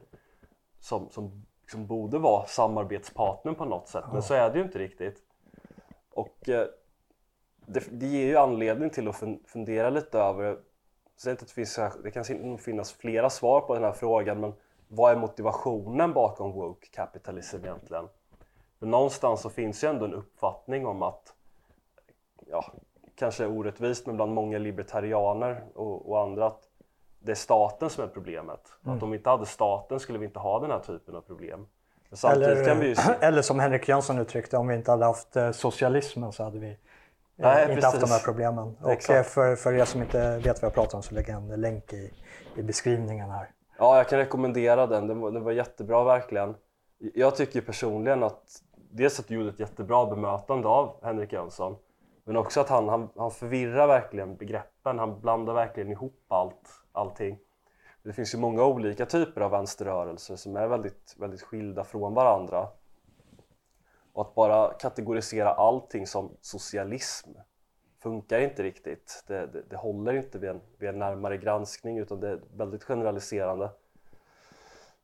som, 0.81 1.11
som, 1.11 1.47
som 1.71 1.87
borde 1.87 2.19
vara 2.19 2.47
samarbetspartnern 2.47 3.55
på 3.55 3.65
något 3.65 3.89
sätt, 3.89 4.05
men 4.13 4.23
så 4.23 4.35
är 4.35 4.51
det 4.51 4.59
ju 4.59 4.65
inte 4.65 4.79
riktigt. 4.79 5.23
Och 6.11 6.49
eh, 6.49 6.67
det, 7.67 7.85
det 7.91 8.07
ger 8.07 8.27
ju 8.27 8.37
anledning 8.37 8.91
till 8.91 9.09
att 9.09 9.23
fundera 9.47 9.91
lite 9.91 10.19
över, 10.19 10.59
så 11.17 11.31
det, 11.31 11.51
finns, 11.51 11.79
det 12.03 12.11
kan 12.11 12.25
nog 12.31 12.61
finnas 12.61 12.93
flera 12.93 13.31
svar 13.31 13.61
på 13.61 13.75
den 13.75 13.85
här 13.85 13.93
frågan, 13.93 14.41
men 14.41 14.53
vad 14.89 15.13
är 15.13 15.17
motivationen 15.17 16.13
bakom 16.13 16.53
woke 16.53 16.87
capitalism 16.87 17.57
egentligen? 17.57 18.09
För 18.79 18.87
någonstans 18.87 19.41
så 19.41 19.51
finns 19.51 19.85
ju 19.85 19.89
ändå 19.89 20.05
en 20.05 20.15
uppfattning 20.15 20.87
om 20.87 21.03
att, 21.03 21.35
ja, 22.47 22.65
kanske 23.15 23.47
orättvist, 23.47 24.07
men 24.07 24.17
bland 24.17 24.33
många 24.33 24.59
libertarianer 24.59 25.65
och, 25.75 26.11
och 26.11 26.21
andra, 26.21 26.47
att 26.47 26.63
det 27.19 27.33
är 27.33 27.37
staten 27.37 27.91
som 27.91 28.05
är 28.05 28.09
problemet. 28.09 28.61
Mm. 28.85 28.97
Att 28.97 29.03
om 29.03 29.11
vi 29.11 29.17
inte 29.17 29.31
hade 29.31 29.47
staten 29.47 30.01
skulle 30.01 30.19
vi 30.19 30.27
inte 30.27 30.39
ha 30.39 30.61
den 30.61 30.71
här 30.71 30.79
typen 30.79 31.17
av 31.17 31.21
problem. 31.21 31.67
Eller, 32.25 32.95
se... 32.95 33.15
eller, 33.21 33.43
som 33.43 33.61
Henrik 33.61 33.89
Jönsson 33.89 34.19
uttryckte, 34.19 34.57
om 34.57 34.69
vi 34.69 34.75
inte 34.75 34.91
hade 34.91 35.05
haft 35.05 35.37
eh, 35.37 35.51
socialismen 35.51 36.33
så 36.33 36.45
hade 36.45 36.59
vi 36.59 36.77
Nej, 37.37 37.63
inte 37.63 37.75
precis. 37.75 37.85
haft 37.85 38.01
de 38.01 38.11
här 38.11 38.25
problemen. 38.25 38.77
Och 38.83 38.93
Exakt. 38.93 39.19
Eh, 39.19 39.33
för, 39.33 39.57
för 39.57 39.75
er 39.75 39.85
som 39.85 40.03
inte 40.03 40.39
vet 40.39 40.63
vad 40.63 40.69
jag 40.69 40.75
pratar 40.75 40.97
om 40.97 41.03
så 41.03 41.15
lägger 41.15 41.33
jag 41.33 41.43
en 41.43 41.61
länk 41.61 41.93
i, 41.93 42.13
i 42.57 42.63
beskrivningen 42.63 43.31
här. 43.31 43.51
Ja, 43.79 43.97
jag 43.97 44.09
kan 44.09 44.19
rekommendera 44.19 44.87
den. 44.87 45.07
Den 45.07 45.21
var, 45.21 45.31
den 45.31 45.45
var 45.45 45.53
jättebra 45.53 46.05
verkligen. 46.05 46.55
Jag 46.99 47.37
tycker 47.37 47.61
personligen 47.61 48.23
att 48.23 48.43
dels 48.91 49.21
att 49.21 49.29
du 49.29 49.35
gjorde 49.35 49.49
ett 49.49 49.61
jättebra 49.61 50.07
bemötande 50.07 50.69
av 50.69 51.05
Henrik 51.05 51.33
Jönsson 51.33 51.77
men 52.27 52.37
också 52.37 52.61
att 52.61 52.69
han, 52.69 52.89
han, 52.89 53.09
han 53.17 53.31
förvirrar 53.31 53.87
verkligen 53.87 54.37
begreppen. 54.37 54.99
Han 54.99 55.21
blandar 55.21 55.55
verkligen 55.55 55.91
ihop 55.91 56.25
allt, 56.29 56.83
allting. 56.93 57.39
Det 58.03 58.13
finns 58.13 58.35
ju 58.35 58.39
många 58.39 58.65
olika 58.65 59.07
typer 59.07 59.41
av 59.41 59.51
vänsterrörelser 59.51 60.37
som 60.37 60.57
är 60.57 60.67
väldigt, 60.67 61.15
väldigt 61.19 61.43
skilda 61.43 61.85
från 61.85 62.15
varandra. 62.15 62.69
Och 64.17 64.23
att 64.23 64.35
bara 64.35 64.73
kategorisera 64.73 65.55
allting 65.55 66.07
som 66.07 66.37
socialism 66.41 67.31
funkar 68.03 68.41
inte 68.41 68.63
riktigt. 68.63 69.25
Det, 69.27 69.47
det, 69.47 69.63
det 69.71 69.77
håller 69.77 70.15
inte 70.15 70.39
vid 70.39 70.51
en, 70.51 70.61
vid 70.79 70.89
en 70.89 70.99
närmare 70.99 71.37
granskning 71.37 71.99
utan 71.99 72.21
det 72.21 72.29
är 72.29 72.41
väldigt 72.57 72.85
generaliserande. 72.85 73.71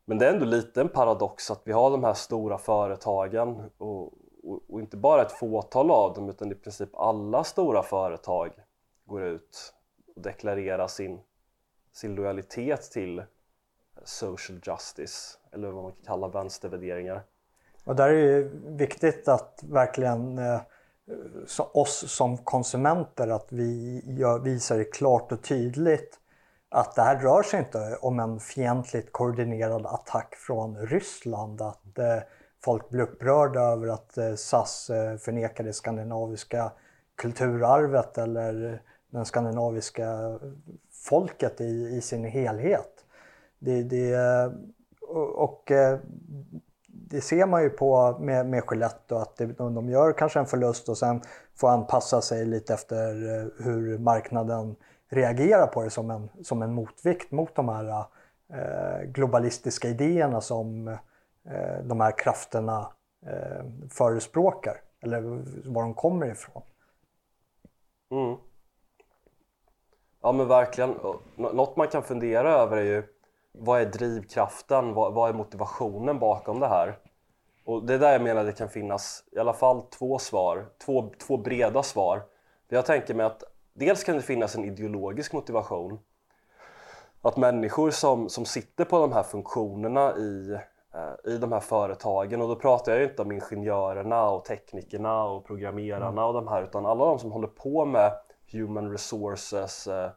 Men 0.05 0.18
det 0.18 0.27
är 0.27 0.33
ändå 0.33 0.44
lite 0.44 0.81
en 0.81 0.88
paradox 0.88 1.51
att 1.51 1.61
vi 1.64 1.72
har 1.72 1.90
de 1.90 2.05
här 2.05 2.14
stora 2.14 2.59
företagen 2.59 3.70
och, 3.79 4.12
och, 4.42 4.61
och, 4.68 4.81
inte 4.81 4.96
bara 4.96 5.22
ett 5.22 5.33
fåtal 5.33 5.90
av 5.90 6.14
dem 6.14 6.29
utan 6.29 6.53
i 6.53 6.55
princip 6.55 6.96
alla 6.96 7.44
stora 7.44 7.83
företag 7.83 8.51
går 9.05 9.22
ut 9.22 9.75
och 10.16 10.22
deklarerar 10.22 10.88
sin, 10.88 11.20
sin 11.92 12.14
lojalitet 12.14 12.83
till 12.83 13.22
social 14.05 14.61
justice 14.66 15.38
eller 15.51 15.70
vad 15.70 15.83
man 15.83 15.92
kan 15.92 16.05
kalla 16.05 16.29
vänstervärderingar. 16.29 17.22
Och 17.84 17.96
där 17.96 18.08
är 18.08 18.42
det 18.42 18.50
viktigt 18.84 19.28
att 19.28 19.60
verkligen 19.62 20.38
eh, 20.38 20.60
oss 21.72 22.04
som 22.12 22.38
konsumenter 22.38 23.28
att 23.28 23.46
vi 23.48 24.02
gör, 24.06 24.38
visar 24.38 24.78
det 24.78 24.84
klart 24.84 25.32
och 25.32 25.42
tydligt 25.42 26.18
att 26.68 26.94
det 26.94 27.02
här 27.02 27.18
rör 27.18 27.42
sig 27.42 27.58
inte 27.58 27.96
om 28.00 28.20
en 28.20 28.40
fientligt 28.40 29.12
koordinerad 29.12 29.86
attack 29.86 30.34
från 30.34 30.86
Ryssland. 30.86 31.62
Att 31.62 31.98
eh, 31.98 32.18
folk 32.64 32.88
blir 32.88 33.02
upprörda 33.02 33.60
över 33.60 33.88
att 33.88 34.18
eh, 34.18 34.34
SAS 34.34 34.90
eh, 34.90 35.16
förnekar 35.16 35.64
det 35.64 35.72
skandinaviska 35.72 36.72
kulturarvet 37.16 38.18
eller 38.18 38.82
den 39.10 39.24
skandinaviska 39.24 40.38
folket 40.90 41.60
i, 41.60 41.96
i 41.96 42.00
sin 42.00 42.24
helhet. 42.24 43.04
Det, 43.58 43.82
det, 43.82 44.16
och, 45.00 45.44
och 45.44 45.70
eh, 45.70 45.98
det 47.12 47.20
ser 47.20 47.46
man 47.46 47.62
ju 47.62 47.70
på 47.70 48.18
med, 48.20 48.46
med 48.46 48.64
Skellefteå 48.64 49.18
att 49.18 49.37
det, 49.37 49.46
de 49.46 49.88
gör 49.88 50.12
kanske 50.12 50.38
en 50.38 50.46
förlust 50.46 50.88
och 50.88 50.98
sen 50.98 51.20
får 51.55 51.68
anpassa 51.68 52.20
sig 52.20 52.44
lite 52.44 52.75
efter 52.75 53.09
eh, 53.09 53.64
hur 53.64 53.98
marknaden 53.98 54.77
reagerar 55.09 55.66
på 55.66 55.83
det 55.83 55.90
som 55.90 56.11
en, 56.11 56.29
som 56.42 56.62
en 56.62 56.75
motvikt 56.75 57.31
mot 57.31 57.55
de 57.55 57.68
här 57.68 58.05
eh, 58.53 59.05
globalistiska 59.05 59.88
idéerna 59.88 60.40
som 60.40 60.88
eh, 60.88 61.79
de 61.85 62.01
här 62.01 62.18
krafterna 62.18 62.92
eh, 63.27 63.64
förespråkar 63.90 64.77
eller 65.01 65.20
var 65.70 65.83
de 65.83 65.94
kommer 65.94 66.27
ifrån. 66.27 66.62
Mm. 68.11 68.37
Ja 70.22 70.33
men 70.33 70.48
verkligen. 70.48 70.94
Något 71.37 71.77
man 71.77 71.88
kan 71.88 72.03
fundera 72.03 72.53
över 72.53 72.77
är 72.77 72.83
ju 72.83 73.03
vad 73.52 73.80
är 73.80 73.86
drivkraften? 73.86 74.94
Vad, 74.94 75.14
vad 75.14 75.30
är 75.30 75.34
motivationen 75.34 76.18
bakom 76.18 76.60
det 76.60 76.68
här? 76.68 76.98
Och 77.64 77.86
det 77.86 77.94
är 77.94 77.98
där 77.98 78.12
jag 78.12 78.22
menar 78.22 78.44
det 78.44 78.52
kan 78.52 78.68
finnas 78.68 79.24
i 79.32 79.38
alla 79.38 79.52
fall 79.52 79.82
två 79.82 80.18
svar, 80.18 80.66
två, 80.84 81.12
två 81.18 81.36
breda 81.36 81.82
svar. 81.82 82.22
Jag 82.68 82.86
tänker 82.86 83.14
mig 83.14 83.26
att 83.26 83.42
dels 83.74 84.04
kan 84.04 84.16
det 84.16 84.22
finnas 84.22 84.56
en 84.56 84.64
ideologisk 84.64 85.32
motivation. 85.32 85.98
Att 87.22 87.36
människor 87.36 87.90
som, 87.90 88.28
som 88.28 88.44
sitter 88.44 88.84
på 88.84 88.98
de 88.98 89.12
här 89.12 89.22
funktionerna 89.22 90.16
i, 90.16 90.58
eh, 90.94 91.32
i 91.32 91.38
de 91.38 91.52
här 91.52 91.60
företagen 91.60 92.42
och 92.42 92.48
då 92.48 92.56
pratar 92.56 92.92
jag 92.92 93.02
inte 93.02 93.22
om 93.22 93.32
ingenjörerna 93.32 94.30
och 94.30 94.44
teknikerna 94.44 95.24
och 95.24 95.46
programmerarna 95.46 96.06
mm. 96.08 96.24
och 96.24 96.34
de 96.34 96.48
här 96.48 96.62
utan 96.62 96.86
alla 96.86 97.04
de 97.04 97.18
som 97.18 97.32
håller 97.32 97.48
på 97.48 97.84
med 97.84 98.12
human 98.52 98.90
resources 98.90 99.86
eh, 99.86 100.10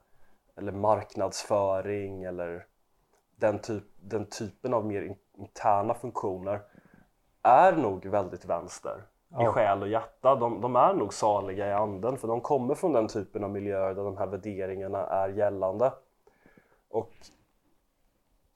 eller 0.58 0.72
marknadsföring 0.72 2.24
eller 2.24 2.66
den, 3.36 3.60
typ, 3.60 3.84
den 4.02 4.26
typen 4.26 4.74
av 4.74 4.86
mer 4.86 5.16
interna 5.38 5.94
funktioner 5.94 6.62
är 7.44 7.74
nog 7.74 8.06
väldigt 8.06 8.46
vänster 8.46 9.04
ja. 9.30 9.44
i 9.44 9.46
själ 9.46 9.82
och 9.82 9.88
hjärta. 9.88 10.36
De, 10.36 10.62
de, 10.62 10.76
är 10.76 10.94
nog 10.94 11.14
saliga 11.14 11.68
i 11.68 11.74
anden 11.74 12.18
för 12.18 12.28
de 12.28 12.42
kommer 12.42 12.76
från 12.76 12.94
den 12.94 13.08
typen 13.08 13.44
av 13.44 13.50
miljöer 13.50 13.94
där 13.94 14.04
de 14.04 14.18
här 14.18 14.28
värderingarna 14.28 15.08
är 15.08 15.30
gällande. 15.30 15.94
Och 16.90 17.14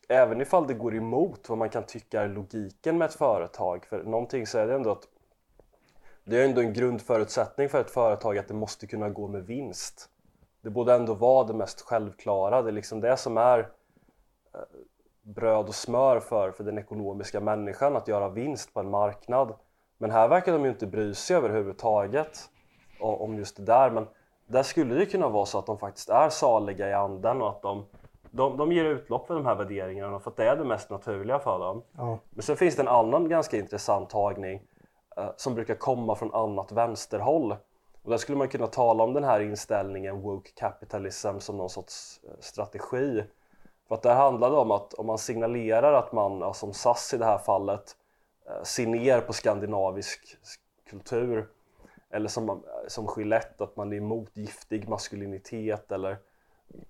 även 0.08 0.42
ifall 0.42 0.68
det 0.68 0.74
går 0.74 0.96
emot 0.96 1.50
vad 1.50 1.58
man 1.58 1.70
kan 1.70 1.84
tycka 1.84 2.22
är 2.22 2.28
logiken 2.28 2.98
med 2.98 3.06
ett 3.06 3.16
företag, 3.16 3.86
för 3.86 4.04
någonting 4.04 4.48
så 4.48 4.58
är 4.58 4.68
det 4.68 4.76
ändå 4.76 4.92
att 4.92 5.08
det 6.24 6.42
är 6.42 6.46
ändå 6.46 6.62
en 6.62 6.74
grundförutsättning 6.74 7.70
för 7.70 7.82
ett 7.82 7.92
företag 7.92 8.38
att 8.38 8.48
det 8.48 8.54
måste 8.54 8.88
kunna 8.88 9.10
gå 9.10 9.28
med 9.28 9.46
vinst. 9.46 10.10
Det 10.62 10.70
borde 10.70 10.94
ändå 10.94 11.14
vara 11.14 11.48
det 11.48 11.54
mest 11.54 11.82
självklara, 11.82 12.62
det 12.62 12.70
är 12.70 12.74
liksom 12.74 13.02
det 13.02 13.18
som 13.18 13.38
är 13.38 13.70
bröd 15.22 15.68
och 15.68 15.76
smör 15.76 16.20
för, 16.20 16.52
för 16.52 16.64
den 16.64 16.78
ekonomiska 16.78 17.40
människan 17.40 17.96
att 17.96 18.08
göra 18.08 18.30
vinst 18.30 18.74
på 18.74 18.80
en 18.80 18.90
marknad. 18.90 19.54
Men 19.98 20.12
här 20.12 20.28
verkar 20.28 20.54
de 20.54 20.64
ju 20.64 20.70
inte 20.70 20.88
bry 20.88 21.14
sig 21.14 21.36
överhuvudtaget 21.36 22.50
om 23.00 23.36
just 23.36 23.58
det 23.58 23.64
där. 23.64 23.90
Men 23.90 24.08
där 24.48 24.64
skulle 24.64 24.96
det 24.96 25.06
kunna 25.06 25.30
vara 25.30 25.46
så 25.46 25.60
att 25.60 25.66
de 25.66 25.78
faktiskt 25.78 26.10
är 26.10 26.30
saliga 26.30 26.90
i 26.90 26.94
anden 26.94 27.42
och 27.42 27.50
att 27.50 27.62
de, 27.62 27.86
de, 28.32 28.58
de 28.58 28.72
ger 28.72 28.86
utlopp 28.86 29.28
för 29.28 29.34
de 29.34 29.46
här 29.46 29.56
värderingarna 29.56 30.20
för 30.20 30.32
att 30.32 30.38
det 30.38 30.46
är 30.46 30.56
det 30.56 30.66
mest 30.66 30.90
naturliga 30.90 31.40
för 31.40 31.60
dem. 31.60 31.84
Ja. 31.98 32.20
Men 32.30 32.44
sen 32.44 32.58
finns 32.58 32.76
det 32.76 32.82
en 32.82 32.88
annan 32.88 33.30
ganska 33.30 33.58
intressant 33.58 34.10
tagning 34.10 34.62
eh, 35.18 35.30
som 35.38 35.56
brukar 35.56 35.76
komma 35.76 36.16
från 36.16 36.34
annat 36.34 36.72
vänsterhåll. 36.72 37.56
Och 38.04 38.10
där 38.10 38.18
skulle 38.18 38.38
man 38.38 38.48
kunna 38.48 38.68
tala 38.68 39.04
om 39.04 39.14
den 39.14 39.24
här 39.24 39.40
inställningen 39.40 40.22
woke 40.22 40.52
capitalism 40.56 41.40
som 41.40 41.58
någon 41.58 41.70
sorts 41.70 42.20
eh, 42.24 42.30
strategi 42.40 43.24
för 43.90 43.96
att 43.96 44.02
det 44.02 44.14
handlade 44.14 44.56
om 44.56 44.72
att 44.72 44.94
om 44.94 45.06
man 45.06 45.18
signalerar 45.18 45.94
att 45.94 46.12
man, 46.12 46.54
som 46.54 46.74
SAS 46.74 47.14
i 47.14 47.18
det 47.18 47.26
här 47.26 47.38
fallet, 47.38 47.96
eh, 48.50 48.64
ser 48.64 48.88
ner 48.88 49.22
på 49.22 49.34
skandinavisk 49.34 50.38
kultur 50.90 51.50
eller 52.10 52.30
som, 52.30 52.64
som 52.88 53.10
Gillette, 53.18 53.64
att 53.64 53.76
man 53.76 53.94
är 53.94 53.98
emot 53.98 54.38
giftig 54.38 54.90
maskulinitet 54.90 55.92
eller 55.92 56.18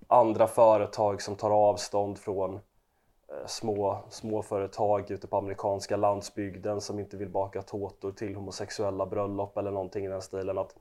andra 0.08 0.46
företag 0.46 1.22
som 1.22 1.36
tar 1.36 1.50
avstånd 1.50 2.18
från 2.18 2.54
eh, 2.54 3.46
små, 3.46 3.98
små 4.10 4.42
företag 4.42 5.10
ute 5.10 5.26
på 5.26 5.36
amerikanska 5.36 5.96
landsbygden 5.96 6.80
som 6.80 6.98
inte 6.98 7.16
vill 7.16 7.30
baka 7.30 7.62
tårtor 7.62 8.12
till 8.12 8.34
homosexuella 8.34 9.06
bröllop 9.06 9.56
eller 9.56 9.70
någonting 9.70 10.04
i 10.04 10.08
den 10.08 10.22
stilen. 10.22 10.58
Att 10.58 10.74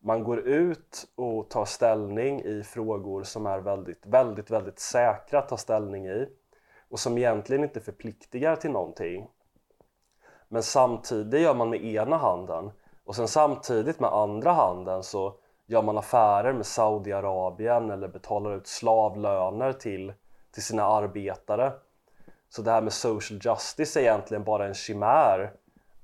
man 0.00 0.24
går 0.24 0.38
ut 0.38 1.08
och 1.14 1.50
tar 1.50 1.64
ställning 1.64 2.42
i 2.42 2.62
frågor 2.62 3.22
som 3.22 3.46
är 3.46 3.58
väldigt, 3.58 4.06
väldigt, 4.06 4.50
väldigt 4.50 4.78
säkra 4.78 5.38
att 5.38 5.48
ta 5.48 5.56
ställning 5.56 6.06
i 6.06 6.28
och 6.88 7.00
som 7.00 7.18
egentligen 7.18 7.64
inte 7.64 7.80
förpliktigar 7.80 8.56
till 8.56 8.70
någonting. 8.70 9.28
Men 10.48 10.62
samtidigt 10.62 11.40
gör 11.40 11.54
man 11.54 11.70
med 11.70 11.84
ena 11.84 12.16
handen 12.16 12.70
och 13.04 13.16
sen 13.16 13.28
samtidigt 13.28 14.00
med 14.00 14.12
andra 14.12 14.52
handen 14.52 15.02
så 15.02 15.38
gör 15.66 15.82
man 15.82 15.98
affärer 15.98 16.52
med 16.52 16.66
Saudiarabien 16.66 17.90
eller 17.90 18.08
betalar 18.08 18.56
ut 18.56 18.66
slavlöner 18.66 19.72
till, 19.72 20.12
till 20.50 20.62
sina 20.62 20.84
arbetare. 20.84 21.72
Så 22.48 22.62
det 22.62 22.70
här 22.70 22.82
med 22.82 22.92
social 22.92 23.40
justice 23.42 24.00
är 24.00 24.02
egentligen 24.02 24.44
bara 24.44 24.66
en 24.66 24.74
chimär 24.74 25.52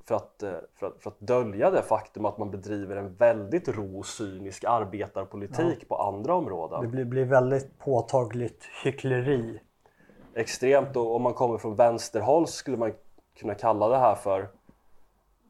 för 0.05 0.15
att, 0.15 0.43
eh, 0.43 0.53
för, 0.75 0.87
att, 0.87 1.03
för 1.03 1.11
att 1.11 1.21
dölja 1.21 1.71
det 1.71 1.83
faktum 1.83 2.25
att 2.25 2.39
man 2.39 2.51
bedriver 2.51 2.97
en 2.97 3.15
väldigt 3.15 3.69
rå 3.69 4.03
cynisk 4.03 4.65
arbetarpolitik 4.65 5.89
på 5.89 5.97
andra 5.97 6.35
områden. 6.35 6.81
Det 6.83 6.89
blir, 6.89 7.05
blir 7.05 7.25
väldigt 7.25 7.79
påtagligt 7.79 8.65
hyckleri. 8.85 9.61
Extremt 10.35 10.97
och 10.97 11.17
om 11.17 11.23
man 11.23 11.35
kommer 11.35 11.59
från 11.59 11.77
vänsterhåll 11.77 12.47
skulle 12.47 12.77
man 12.77 12.93
kunna 13.37 13.55
kalla 13.55 13.89
det 13.89 13.99
här 13.99 14.15
för 14.15 14.49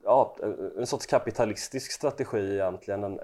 ja, 0.05 0.37
en, 0.43 0.73
en 0.79 0.87
sorts 0.87 1.07
kapitalistisk 1.07 1.93
strategi 1.93 2.55
egentligen. 2.55 3.05
En, 3.05 3.21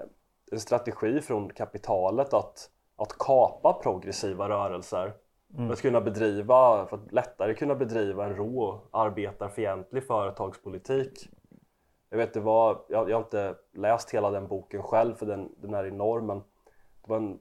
en 0.51 0.59
strategi 0.59 1.21
från 1.21 1.49
kapitalet 1.49 2.33
att, 2.33 2.69
att 2.95 3.17
kapa 3.17 3.73
progressiva 3.73 4.49
rörelser 4.49 5.13
Mm. 5.53 5.67
för 5.67 5.73
att 5.73 5.81
kunna 5.81 6.01
bedriva, 6.01 6.87
för 6.87 6.97
att 6.97 7.11
lättare 7.11 7.53
kunna 7.53 7.75
bedriva 7.75 8.25
en 8.25 8.35
rå 8.35 8.81
arbetarfientlig 8.91 10.03
företagspolitik. 10.07 11.29
Jag 12.09 12.17
vet 12.17 12.33
det 12.33 12.39
var, 12.39 12.85
jag, 12.89 13.09
jag 13.09 13.17
har 13.17 13.23
inte 13.23 13.55
läst 13.73 14.09
hela 14.09 14.31
den 14.31 14.47
boken 14.47 14.83
själv 14.83 15.15
för 15.15 15.25
den, 15.25 15.55
den 15.61 15.73
är 15.73 15.85
enorm 15.85 16.25
men 16.25 16.37
det 16.37 17.09
var 17.09 17.17
en 17.17 17.39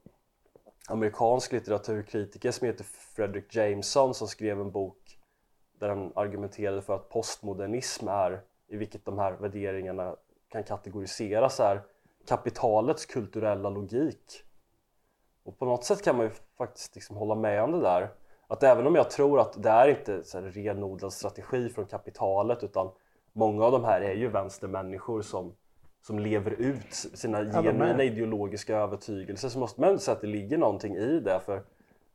amerikansk 0.89 1.53
litteraturkritiker 1.53 2.51
som 2.51 2.67
heter 2.67 2.85
Frederick 2.85 3.57
Jameson 3.57 4.15
som 4.15 4.29
skrev 4.29 4.61
en 4.61 4.71
bok 4.71 5.19
där 5.79 5.89
han 5.89 6.13
argumenterade 6.15 6.83
för 6.83 6.95
att 6.95 7.09
postmodernism 7.09 8.09
är, 8.09 8.41
i 8.69 8.77
vilket 8.77 9.05
de 9.05 9.19
här 9.19 9.33
värderingarna 9.33 10.17
kan 10.49 10.65
kategoriseras, 10.65 11.61
är 11.61 11.83
kapitalets 12.29 13.07
kulturella 13.07 13.71
logik. 13.71 14.43
Och 15.43 15.59
på 15.59 15.65
något 15.65 15.85
sätt 15.85 16.03
kan 16.05 16.17
man 16.17 16.27
ju 16.27 16.33
faktiskt 16.59 16.95
liksom 16.95 17.17
hålla 17.17 17.35
med 17.35 17.63
om 17.63 17.73
det 17.73 17.81
där. 17.81 18.09
Att 18.47 18.63
även 18.63 18.87
om 18.87 18.95
jag 18.95 19.11
tror 19.11 19.41
att 19.41 19.63
det 19.63 19.69
är 19.71 19.89
inte 19.89 20.25
så 20.25 20.41
här 20.41 20.47
renodlad 20.47 21.13
strategi 21.13 21.69
från 21.69 21.87
kapitalet 21.87 22.65
utan 22.65 22.91
många 23.33 23.65
av 23.65 23.73
de 23.73 23.85
här 23.85 24.01
är 24.01 24.15
ju 24.15 24.29
vänstermänniskor 24.29 25.23
som, 25.23 25.55
som 26.03 26.19
lever 26.19 26.51
ut 26.51 26.95
sina 26.95 27.39
genuina 27.39 28.03
ideologiska 28.03 28.77
övertygelser 28.77 29.49
så 29.49 29.59
måste 29.59 29.81
man 29.81 29.89
ändå 29.91 30.01
säga 30.01 30.15
att 30.15 30.21
det 30.21 30.27
ligger 30.27 30.59
någonting 30.59 30.97
i 30.97 31.21
det 31.21 31.41
för 31.41 31.63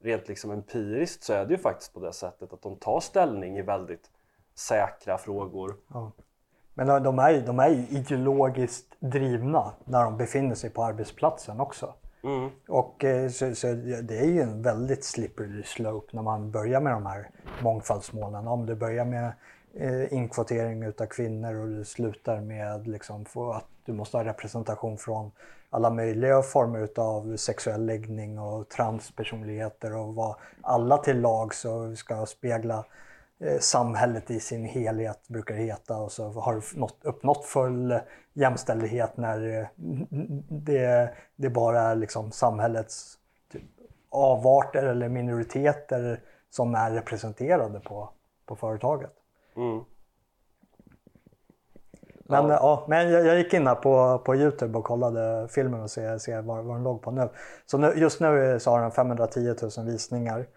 rent 0.02 0.28
liksom 0.28 0.52
empiriskt 0.52 1.24
så 1.24 1.34
är 1.34 1.46
det 1.46 1.52
ju 1.52 1.58
faktiskt 1.58 1.94
på 1.94 2.00
det 2.00 2.14
sättet 2.14 2.54
att 2.54 2.62
de 2.62 2.76
tar 2.76 3.00
ställning 3.00 3.58
i 3.58 3.62
väldigt 3.62 4.10
säkra 4.56 5.18
frågor. 5.18 5.76
Men 6.74 7.04
de- 7.04 7.20
är, 7.20 7.42
de 7.42 7.60
är 7.60 7.70
ju 7.70 7.88
ideologiskt 7.98 8.96
drivna 9.00 9.72
när 9.86 10.04
de 10.04 10.18
befinner 10.18 10.56
sig 10.56 10.70
på 10.70 10.84
arbetsplatsen 10.84 11.60
också. 11.60 11.94
Mm. 12.24 12.50
Och 12.68 13.04
eh, 13.04 13.30
så, 13.30 13.56
så 13.56 13.68
det 14.04 14.18
är 14.18 14.26
ju 14.26 14.42
en 14.42 14.62
väldigt 14.62 15.04
slippery 15.04 15.64
slope 15.64 16.16
när 16.16 16.22
man 16.22 16.52
börjar 16.52 16.82
med 16.82 16.94
de 16.94 17.06
här 17.06 17.30
mångfaldsmålen. 17.62 18.48
Om 18.48 18.66
du 18.66 18.76
börjar 18.76 19.06
med 19.06 19.32
eh, 19.74 20.14
inkvotering 20.14 20.84
utav 20.84 21.06
kvinnor 21.06 21.56
och 21.56 21.68
det 21.68 21.86
slutar 21.86 22.42
med 22.42 22.88
liksom 22.88 23.26
att 23.36 23.68
du 23.86 23.94
måste 23.94 24.18
ha 24.18 24.24
representation 24.24 24.98
från 24.98 25.32
alla 25.70 25.90
möjliga 25.90 26.42
former 26.42 26.80
utav 26.80 27.38
sexuell 27.38 27.86
läggning 27.86 28.40
och 28.40 28.70
transpersonligheter 28.70 29.96
och 29.96 30.16
vad 30.16 30.36
alla 30.62 30.98
till 30.98 31.22
lag 31.22 31.54
så 31.54 31.96
ska 31.96 32.26
spegla 32.26 32.86
samhället 33.60 34.32
i 34.32 34.40
sin 34.40 34.66
helhet 34.66 35.28
brukar 35.28 35.56
heta 35.56 35.98
och 35.98 36.12
så 36.12 36.30
har 36.30 36.78
nått, 36.78 36.98
uppnått 37.02 37.46
full 37.46 38.00
jämställdhet 38.34 39.18
när 39.18 39.60
eh, 39.60 39.68
det, 40.50 41.14
det 41.36 41.50
bara 41.50 41.82
är 41.82 41.96
liksom 41.96 42.32
samhällets 42.32 43.18
typ, 43.52 43.64
avarter 44.10 44.84
eller 44.84 45.10
minoriteter 45.10 46.20
som 46.50 46.76
är 46.76 46.92
representerade 46.92 47.80
på, 47.80 48.10
på 48.46 48.56
företaget. 48.56 49.12
Mm. 49.56 49.84
Men, 52.26 52.50
ja. 52.50 52.86
men 52.88 53.12
jag, 53.12 53.26
jag 53.26 53.38
gick 53.38 53.54
in 53.54 53.68
här 53.68 53.76
på, 53.76 54.22
på 54.26 54.36
Youtube 54.36 54.78
och 54.78 54.84
kollade 54.84 55.48
filmen 55.48 55.82
och 55.82 55.92
se, 55.92 56.20
se 56.20 56.42
vad, 56.42 56.66
vad 56.66 56.76
den 56.76 56.84
låg 56.84 57.02
på 57.02 57.12
nu. 57.12 57.30
Så 57.66 57.78
nu, 57.78 57.94
just 57.96 58.20
nu 58.20 58.60
så 58.60 58.72
har 58.72 58.82
den 58.82 58.92
510 58.92 59.56
000 59.78 59.86
visningar. 59.86 60.48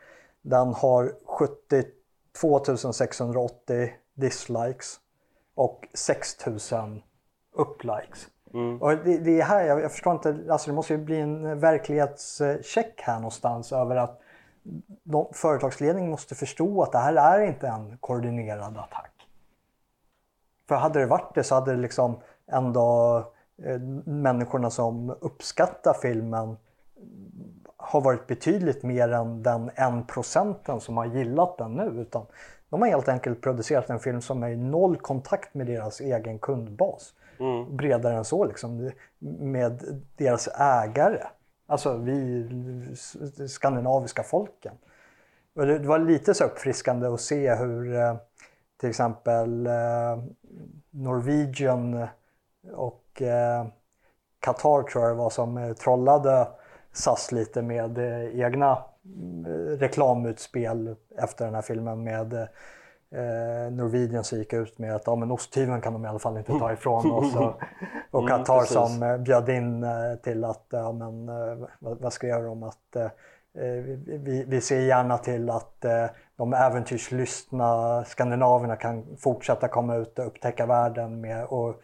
Den 0.42 0.74
har 0.74 1.12
72 1.26 1.95
680 2.92 3.90
dislikes 4.14 5.00
och 5.54 5.88
6 5.94 6.46
000 6.46 7.02
upplikes. 7.52 8.28
Och 8.80 8.96
det, 8.96 9.18
det 9.18 9.40
är 9.40 9.44
här, 9.44 9.64
jag, 9.64 9.80
jag 9.80 9.92
förstår 9.92 10.12
inte, 10.12 10.38
alltså 10.50 10.70
det 10.70 10.74
måste 10.74 10.92
ju 10.92 10.98
bli 10.98 11.20
en 11.20 11.60
verklighetscheck 11.60 13.00
här 13.02 13.16
någonstans 13.16 13.72
över 13.72 13.96
att 13.96 14.20
de, 15.02 15.26
företagsledningen 15.32 16.10
måste 16.10 16.34
förstå 16.34 16.82
att 16.82 16.92
det 16.92 16.98
här 16.98 17.14
är 17.14 17.46
inte 17.46 17.68
en 17.68 17.98
koordinerad 17.98 18.78
attack. 18.78 19.12
För 20.68 20.74
hade 20.74 20.98
det 20.98 21.06
varit 21.06 21.34
det 21.34 21.44
så 21.44 21.54
hade 21.54 21.70
det 21.70 21.80
liksom 21.80 22.20
ändå 22.52 23.18
eh, 23.64 23.80
människorna 24.04 24.70
som 24.70 25.10
uppskattar 25.20 25.94
filmen 26.02 26.56
har 27.86 28.00
varit 28.00 28.26
betydligt 28.26 28.82
mer 28.82 29.12
än 29.12 29.42
den 29.42 29.70
en 29.74 30.06
procenten 30.06 30.80
som 30.80 30.96
har 30.96 31.06
gillat 31.06 31.58
den 31.58 31.72
nu. 31.72 32.00
Utan 32.00 32.26
de 32.70 32.82
har 32.82 32.88
helt 32.88 33.08
enkelt 33.08 33.40
producerat 33.40 33.90
en 33.90 33.98
film 33.98 34.20
som 34.20 34.42
är 34.42 34.48
i 34.48 34.56
noll 34.56 34.96
kontakt 34.96 35.54
med 35.54 35.66
deras 35.66 36.00
egen 36.00 36.38
kundbas. 36.38 37.14
Bredare 37.70 38.16
än 38.16 38.24
så 38.24 38.44
liksom. 38.44 38.90
Med 39.38 40.02
deras 40.16 40.48
ägare. 40.58 41.22
Alltså 41.66 41.96
vi 41.96 42.48
skandinaviska 43.48 44.22
folken. 44.22 44.74
Och 45.54 45.66
det 45.66 45.78
var 45.78 45.98
lite 45.98 46.34
så 46.34 46.44
uppfriskande 46.44 47.06
att 47.06 47.20
se 47.20 47.54
hur 47.54 47.96
eh, 47.96 48.16
till 48.80 48.88
exempel 48.88 49.66
eh, 49.66 50.22
Norwegian 50.90 52.06
och 52.72 53.22
eh, 53.22 53.66
Qatar 54.40 54.82
tror 54.82 55.04
jag 55.04 55.12
det 55.12 55.18
var 55.18 55.30
som 55.30 55.74
trollade 55.78 56.48
SAS 56.96 57.32
lite 57.32 57.62
med 57.62 57.98
eh, 57.98 58.40
egna 58.40 58.78
mm, 59.04 59.46
reklamutspel 59.78 60.96
efter 61.18 61.44
den 61.44 61.54
här 61.54 61.62
filmen 61.62 62.04
med 62.04 62.32
eh, 62.32 63.72
Norwegian 63.72 64.24
som 64.24 64.38
gick 64.38 64.52
ut 64.52 64.78
med 64.78 64.94
att 64.94 65.02
ja, 65.06 65.16
men 65.16 65.30
osthyveln 65.30 65.80
kan 65.80 65.92
de 65.92 66.04
i 66.04 66.08
alla 66.08 66.18
fall 66.18 66.36
inte 66.38 66.58
ta 66.58 66.72
ifrån 66.72 67.10
oss. 67.12 67.36
Och, 67.36 67.54
och 68.10 68.28
Qatar 68.28 68.58
precis. 68.60 68.74
som 68.74 69.02
eh, 69.02 69.18
bjöd 69.18 69.48
in 69.48 69.84
eh, 69.84 69.90
till 70.22 70.44
att, 70.44 70.66
ja, 70.70 70.92
men, 70.92 71.28
eh, 71.28 71.66
vad, 71.78 72.00
vad 72.00 72.12
skrev 72.12 72.42
de? 72.44 72.62
Att, 72.62 72.96
eh, 72.96 73.04
eh, 73.04 73.82
vi, 74.06 74.44
vi- 74.48 74.60
ser 74.60 74.80
gärna 74.80 75.18
till 75.18 75.50
att 75.50 75.84
eh, 75.84 76.04
de 76.36 76.52
äventyrslystna 76.52 78.04
skandinaverna 78.04 78.76
kan 78.76 79.16
fortsätta 79.18 79.68
komma 79.68 79.96
ut 79.96 80.18
och 80.18 80.26
upptäcka 80.26 80.66
världen 80.66 81.20
med, 81.20 81.44
och, 81.44 81.68
eh, 81.68 81.74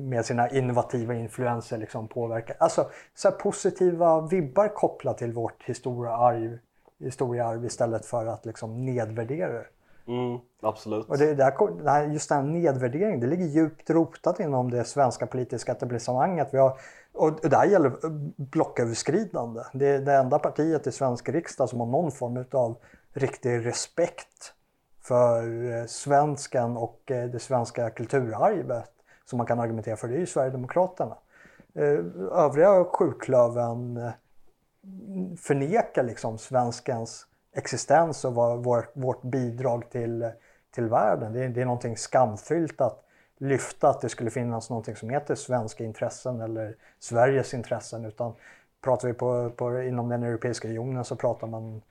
med 0.00 0.24
sina 0.24 0.50
innovativa 0.50 1.14
influenser 1.14 1.78
liksom 1.78 2.08
påverka. 2.08 2.54
Alltså 2.58 2.90
så 3.14 3.30
positiva 3.30 4.20
vibbar 4.20 4.68
kopplat 4.68 5.18
till 5.18 5.32
vårt 5.32 5.62
historiearv, 5.64 6.58
historiearv 6.98 7.64
istället 7.64 8.06
för 8.06 8.26
att 8.26 8.46
liksom 8.46 8.84
nedvärdera 8.84 9.52
det. 9.52 9.66
Mm, 10.08 10.38
absolut. 10.62 11.08
Och 11.08 11.18
det, 11.18 11.44
här, 11.86 12.06
just 12.06 12.28
den 12.28 12.38
här 12.38 12.44
nedvärderingen, 12.44 13.20
det 13.20 13.26
ligger 13.26 13.46
djupt 13.46 13.90
rotat 13.90 14.40
inom 14.40 14.70
det 14.70 14.84
svenska 14.84 15.26
politiska 15.26 15.72
etablissemanget. 15.72 16.48
Vi 16.52 16.58
har, 16.58 16.78
och 17.12 17.38
det 17.42 17.56
här 17.56 17.66
gäller 17.66 17.92
blocköverskridande. 18.36 19.60
Det 19.72 19.86
är 19.86 19.98
det 19.98 20.14
enda 20.14 20.38
partiet 20.38 20.86
i 20.86 20.92
svensk 20.92 21.28
riksdag 21.28 21.68
som 21.68 21.80
har 21.80 21.86
någon 21.86 22.12
form 22.12 22.44
av 22.52 22.76
riktig 23.12 23.66
respekt 23.66 24.52
för 25.02 25.72
eh, 25.72 25.86
svensken 25.86 26.76
och 26.76 27.10
eh, 27.10 27.30
det 27.30 27.38
svenska 27.38 27.90
kulturarvet 27.90 28.95
som 29.30 29.36
man 29.36 29.46
kan 29.46 29.60
argumentera 29.60 29.96
för. 29.96 30.08
Det 30.08 30.14
är 30.14 30.20
ju 30.20 30.26
Sverigedemokraterna. 30.26 31.16
Eh, 31.74 31.98
övriga 32.32 32.84
sjuklöven 32.84 33.96
eh, 33.96 34.10
förnekar 35.36 36.02
liksom 36.02 36.38
svenskens 36.38 37.26
existens 37.52 38.24
och 38.24 38.34
vår, 38.34 38.90
vårt 38.92 39.22
bidrag 39.22 39.90
till, 39.90 40.30
till 40.74 40.88
världen. 40.88 41.32
Det 41.32 41.44
är, 41.44 41.48
det 41.48 41.60
är 41.60 41.64
någonting 41.64 41.96
skamfyllt 41.96 42.80
att 42.80 43.02
lyfta 43.38 43.88
att 43.88 44.00
det 44.00 44.08
skulle 44.08 44.30
finnas 44.30 44.70
någonting 44.70 44.96
som 44.96 45.10
heter 45.10 45.34
svenska 45.34 45.84
intressen 45.84 46.40
eller 46.40 46.76
Sveriges 46.98 47.54
intressen. 47.54 48.04
Utan 48.04 48.32
pratar 48.84 49.08
vi 49.08 49.14
på, 49.14 49.50
på, 49.50 49.82
inom 49.82 50.08
den 50.08 50.22
Europeiska 50.22 50.68
unionen 50.68 51.04
så 51.04 51.16
pratar 51.16 51.46
man 51.46 51.82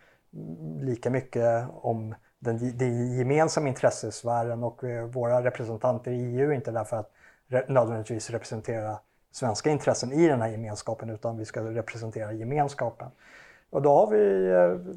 lika 0.79 1.09
mycket 1.09 1.67
om 1.81 2.15
den, 2.39 2.77
den 2.77 3.17
gemensamma 3.17 3.67
intressesfären 3.67 4.63
och 4.63 4.83
eh, 4.83 5.05
våra 5.05 5.43
representanter 5.43 6.11
i 6.11 6.35
EU 6.35 6.49
är 6.49 6.55
inte 6.55 6.71
där 6.71 6.83
för 6.83 6.97
att 6.97 7.11
nödvändigtvis 7.47 8.29
representera 8.29 8.99
svenska 9.31 9.69
intressen 9.69 10.11
i 10.11 10.27
den 10.27 10.41
här 10.41 10.49
gemenskapen 10.49 11.09
utan 11.09 11.37
vi 11.37 11.45
ska 11.45 11.61
representera 11.61 12.33
gemenskapen. 12.33 13.07
Och 13.69 13.81
då 13.81 13.89
har 13.89 14.07
vi 14.07 14.49
eh, 14.49 14.95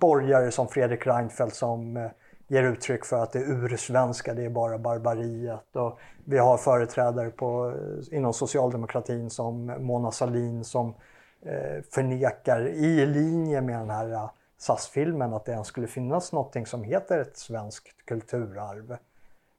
borgare 0.00 0.50
som 0.50 0.68
Fredrik 0.68 1.06
Reinfeldt 1.06 1.54
som 1.54 1.96
eh, 1.96 2.10
ger 2.46 2.62
uttryck 2.62 3.04
för 3.04 3.22
att 3.22 3.32
det 3.32 3.38
ursvenska, 3.38 4.34
det 4.34 4.44
är 4.44 4.50
bara 4.50 4.78
barbariet. 4.78 5.76
Och 5.76 5.98
vi 6.24 6.38
har 6.38 6.56
företrädare 6.56 7.30
på, 7.30 7.74
eh, 7.76 8.16
inom 8.16 8.32
socialdemokratin 8.32 9.30
som 9.30 9.66
Mona 9.66 10.10
Sahlin 10.10 10.64
som 10.64 10.94
eh, 11.42 11.82
förnekar 11.90 12.68
i 12.68 13.06
linje 13.06 13.60
med 13.60 13.78
den 13.80 13.90
här 13.90 14.28
SAS-filmen 14.58 15.34
att 15.34 15.44
det 15.44 15.52
ens 15.52 15.66
skulle 15.66 15.86
finnas 15.86 16.32
någonting 16.32 16.66
som 16.66 16.82
heter 16.82 17.18
ett 17.18 17.36
svenskt 17.36 18.06
kulturarv. 18.06 18.96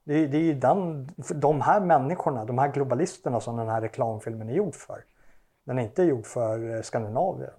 Det 0.05 0.13
är, 0.13 0.27
det 0.27 0.37
är 0.37 0.41
ju 0.41 0.53
den, 0.53 1.09
de 1.35 1.61
här 1.61 1.79
människorna, 1.79 2.45
de 2.45 2.57
här 2.57 2.71
globalisterna 2.71 3.39
som 3.39 3.57
den 3.57 3.69
här 3.69 3.81
reklamfilmen 3.81 4.49
är 4.49 4.53
gjord 4.53 4.75
för. 4.75 5.03
Den 5.65 5.79
är 5.79 5.83
inte 5.83 6.03
gjord 6.03 6.25
för 6.25 6.75
eh, 6.75 6.81
Skandinavien. 6.81 7.53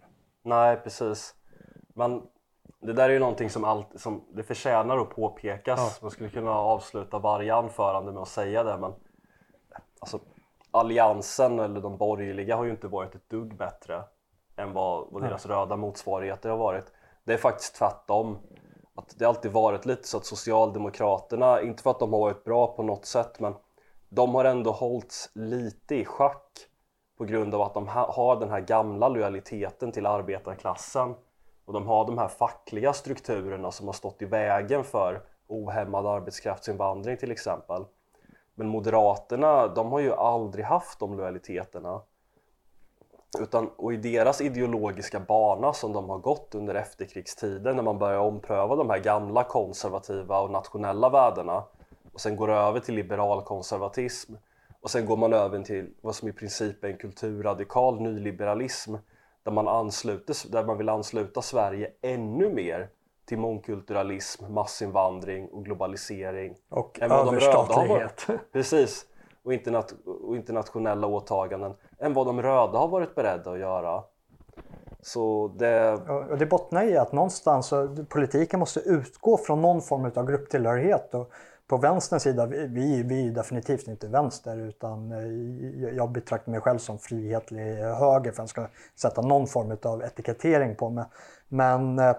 Nej, 0.45 0.77
precis. 0.77 1.35
Men 1.89 2.23
det 2.81 2.93
där 2.93 3.09
är 3.09 3.13
ju 3.13 3.19
någonting 3.19 3.51
som, 3.51 3.65
alltid, 3.65 4.01
som 4.01 4.25
det 4.35 4.43
förtjänar 4.43 4.99
att 4.99 5.11
påpekas. 5.11 6.03
Man 6.03 6.11
skulle 6.11 6.31
kunna 6.31 6.51
avsluta 6.51 7.19
varje 7.19 7.55
anförande 7.55 8.13
med 8.13 8.23
att 8.23 8.29
säga 8.29 8.63
det, 8.63 8.79
men 8.79 8.93
alltså, 9.99 10.21
alliansen 10.71 11.59
eller 11.59 11.81
de 11.81 11.97
borgerliga 11.97 12.57
har 12.57 12.65
ju 12.65 12.71
inte 12.71 12.89
varit 12.89 13.15
ett 13.15 13.31
dugg 13.31 13.57
bättre 13.57 14.03
än 14.57 14.73
vad, 14.73 15.07
vad 15.11 15.23
deras 15.23 15.47
röda 15.47 15.77
motsvarigheter 15.77 16.51
har 16.51 16.57
varit. 16.57 16.93
Det 17.25 17.33
är 17.33 17.39
faktiskt 17.39 17.75
tvärtom. 17.75 18.39
Att 18.97 19.19
det 19.19 19.25
har 19.25 19.35
alltid 19.35 19.53
varit 19.53 19.87
lite 19.87 20.09
så 20.09 20.17
att 20.17 20.27
Socialdemokraterna, 20.27 21.63
inte 21.63 21.83
för 21.83 21.91
att 21.91 21.99
de 21.99 22.13
har 22.13 22.21
varit 22.21 22.45
bra 22.45 22.67
på 22.67 22.83
något 22.83 23.05
sätt, 23.05 23.41
men 23.41 23.55
de 24.09 24.35
har 24.35 24.45
ändå 24.45 24.71
hållits 24.71 25.31
lite 25.35 25.95
i 25.95 26.05
schack 26.05 26.67
på 27.19 27.25
grund 27.25 27.55
av 27.55 27.63
att 27.63 27.75
de 27.75 27.89
har 27.89 28.41
den 28.41 28.51
här 28.51 28.61
gamla 28.61 29.09
lojaliteten 29.09 29.93
till 29.93 30.07
arbetarklassen 30.07 31.15
och 31.65 31.73
de 31.73 31.87
har 31.87 32.05
de 32.05 32.19
här 32.19 32.29
fackliga 32.29 32.93
strukturerna 32.93 33.71
som 33.71 33.87
har 33.87 33.93
stått 33.93 34.23
i 34.23 34.25
vägen 34.25 34.85
för 34.85 35.23
ohämmad 35.47 36.07
arbetskraftsinvandring 36.07 37.17
till 37.17 37.31
exempel. 37.31 37.85
Men 38.55 38.69
Moderaterna, 38.69 39.69
de 39.69 39.93
har 39.93 40.01
ju 40.01 40.13
aldrig 40.13 40.65
haft 40.65 40.99
de 40.99 41.17
lojaliteterna. 41.17 42.01
Utan, 43.41 43.71
och 43.77 43.93
i 43.93 43.97
deras 43.97 44.41
ideologiska 44.41 45.21
bana 45.21 45.73
som 45.73 45.93
de 45.93 46.11
har 46.11 46.19
gått 46.19 46.55
under 46.55 46.75
efterkrigstiden 46.75 47.77
när 47.77 47.83
man 47.83 47.99
börjar 47.99 48.19
ompröva 48.19 48.77
de 48.77 48.91
här 48.91 48.99
gamla 48.99 49.45
konservativa 49.45 50.41
och 50.41 50.51
nationella 50.51 51.09
värdena 51.09 51.65
och 52.13 52.21
sen 52.21 52.37
går 52.37 52.51
över 52.51 52.81
till 52.81 52.95
liberal 52.95 53.43
konservatism 53.43 54.35
och 54.81 54.91
sen 54.91 55.07
går 55.07 55.17
man 55.17 55.33
över 55.33 55.63
till 55.63 55.91
vad 56.01 56.15
som 56.15 56.29
i 56.29 56.33
princip 56.33 56.85
är 56.85 56.89
en 56.89 56.97
kulturradikal 56.97 58.01
nyliberalism 58.01 58.95
där 59.43 59.53
man, 59.53 59.69
ansluter, 59.69 60.53
där 60.53 60.65
man 60.65 60.79
vill 60.79 60.89
ansluta 60.89 61.43
Sverige 61.43 61.91
ännu 62.03 62.51
mer 62.51 62.89
till 63.27 63.39
mångkulturalism, 63.39 64.53
massinvandring 64.53 65.49
och 65.49 65.65
globalisering. 65.65 66.57
Och 66.69 66.99
överstatlighet. 67.03 68.27
Precis. 68.53 69.07
Och, 69.47 69.53
internat 69.53 69.95
och 70.05 70.37
internationella 70.37 71.07
åtaganden 71.07 71.75
än 71.99 72.15
vad 72.15 72.27
de 72.27 72.43
röda 72.43 72.79
har 72.79 72.89
varit 72.89 73.15
beredda 73.15 73.51
att 73.51 73.59
göra. 73.59 74.03
Så 75.03 75.49
det... 75.59 75.93
Och 76.31 76.39
det 76.39 76.47
bottnar 76.47 76.85
i 76.85 76.97
att 76.97 77.13
någonstans 77.13 77.73
politiken 78.09 78.61
måste 78.61 78.81
utgå 78.81 79.37
från 79.37 79.61
någon 79.61 79.83
form 79.83 80.13
av 80.15 80.27
grupptillhörighet. 80.27 81.15
Och 81.15 81.33
på 81.67 81.77
vänsterns 81.77 82.23
sida, 82.23 82.47
vi, 82.47 83.03
vi, 83.03 83.29
är 83.29 83.31
definitivt 83.31 83.89
inte 83.89 84.09
vänster 84.09 84.57
utan 84.57 85.13
eh, 85.13 85.97
jag 85.97 86.11
betraktar 86.11 86.53
mig 86.53 86.61
själv 86.61 86.79
som 86.79 86.99
frihetlig 86.99 87.75
höger 87.75 88.33
för 88.33 88.43
att 88.43 88.49
jag 88.49 88.49
ska 88.49 88.69
sätta 88.97 89.23
någon 89.23 89.47
form 89.47 89.77
av 89.83 90.03
etikettering 90.03 90.77
på 90.77 90.91
mig. 90.91 91.05
Men 91.49 91.99
eh, 91.99 92.17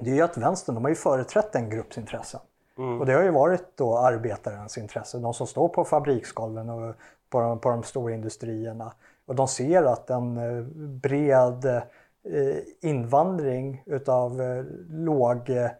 det 0.00 0.10
är 0.10 0.14
ju 0.14 0.22
att 0.22 0.36
vänstern, 0.36 0.74
de 0.74 0.84
har 0.84 0.88
ju 0.88 0.94
företrätt 0.96 1.54
en 1.54 1.70
grupps 1.70 1.98
intressen. 1.98 2.40
Mm. 2.78 3.00
Och 3.00 3.06
det 3.06 3.12
har 3.12 3.22
ju 3.22 3.30
varit 3.30 3.76
då 3.76 3.98
arbetarens 3.98 4.78
intresse, 4.78 5.18
de 5.18 5.34
som 5.34 5.46
står 5.46 5.68
på 5.68 5.84
fabriksgolven 5.84 6.70
och 6.70 6.94
på 7.30 7.40
de, 7.40 7.58
på 7.58 7.70
de 7.70 7.82
stora 7.82 8.14
industrierna. 8.14 8.92
Och 9.26 9.34
de 9.34 9.48
ser 9.48 9.82
att 9.82 10.10
en 10.10 10.36
eh, 10.36 10.62
bred 11.02 11.64
eh, 11.64 11.82
invandring 12.80 13.82
utav 13.86 14.40
lågkompetent 14.90 14.90
låg 14.90 15.70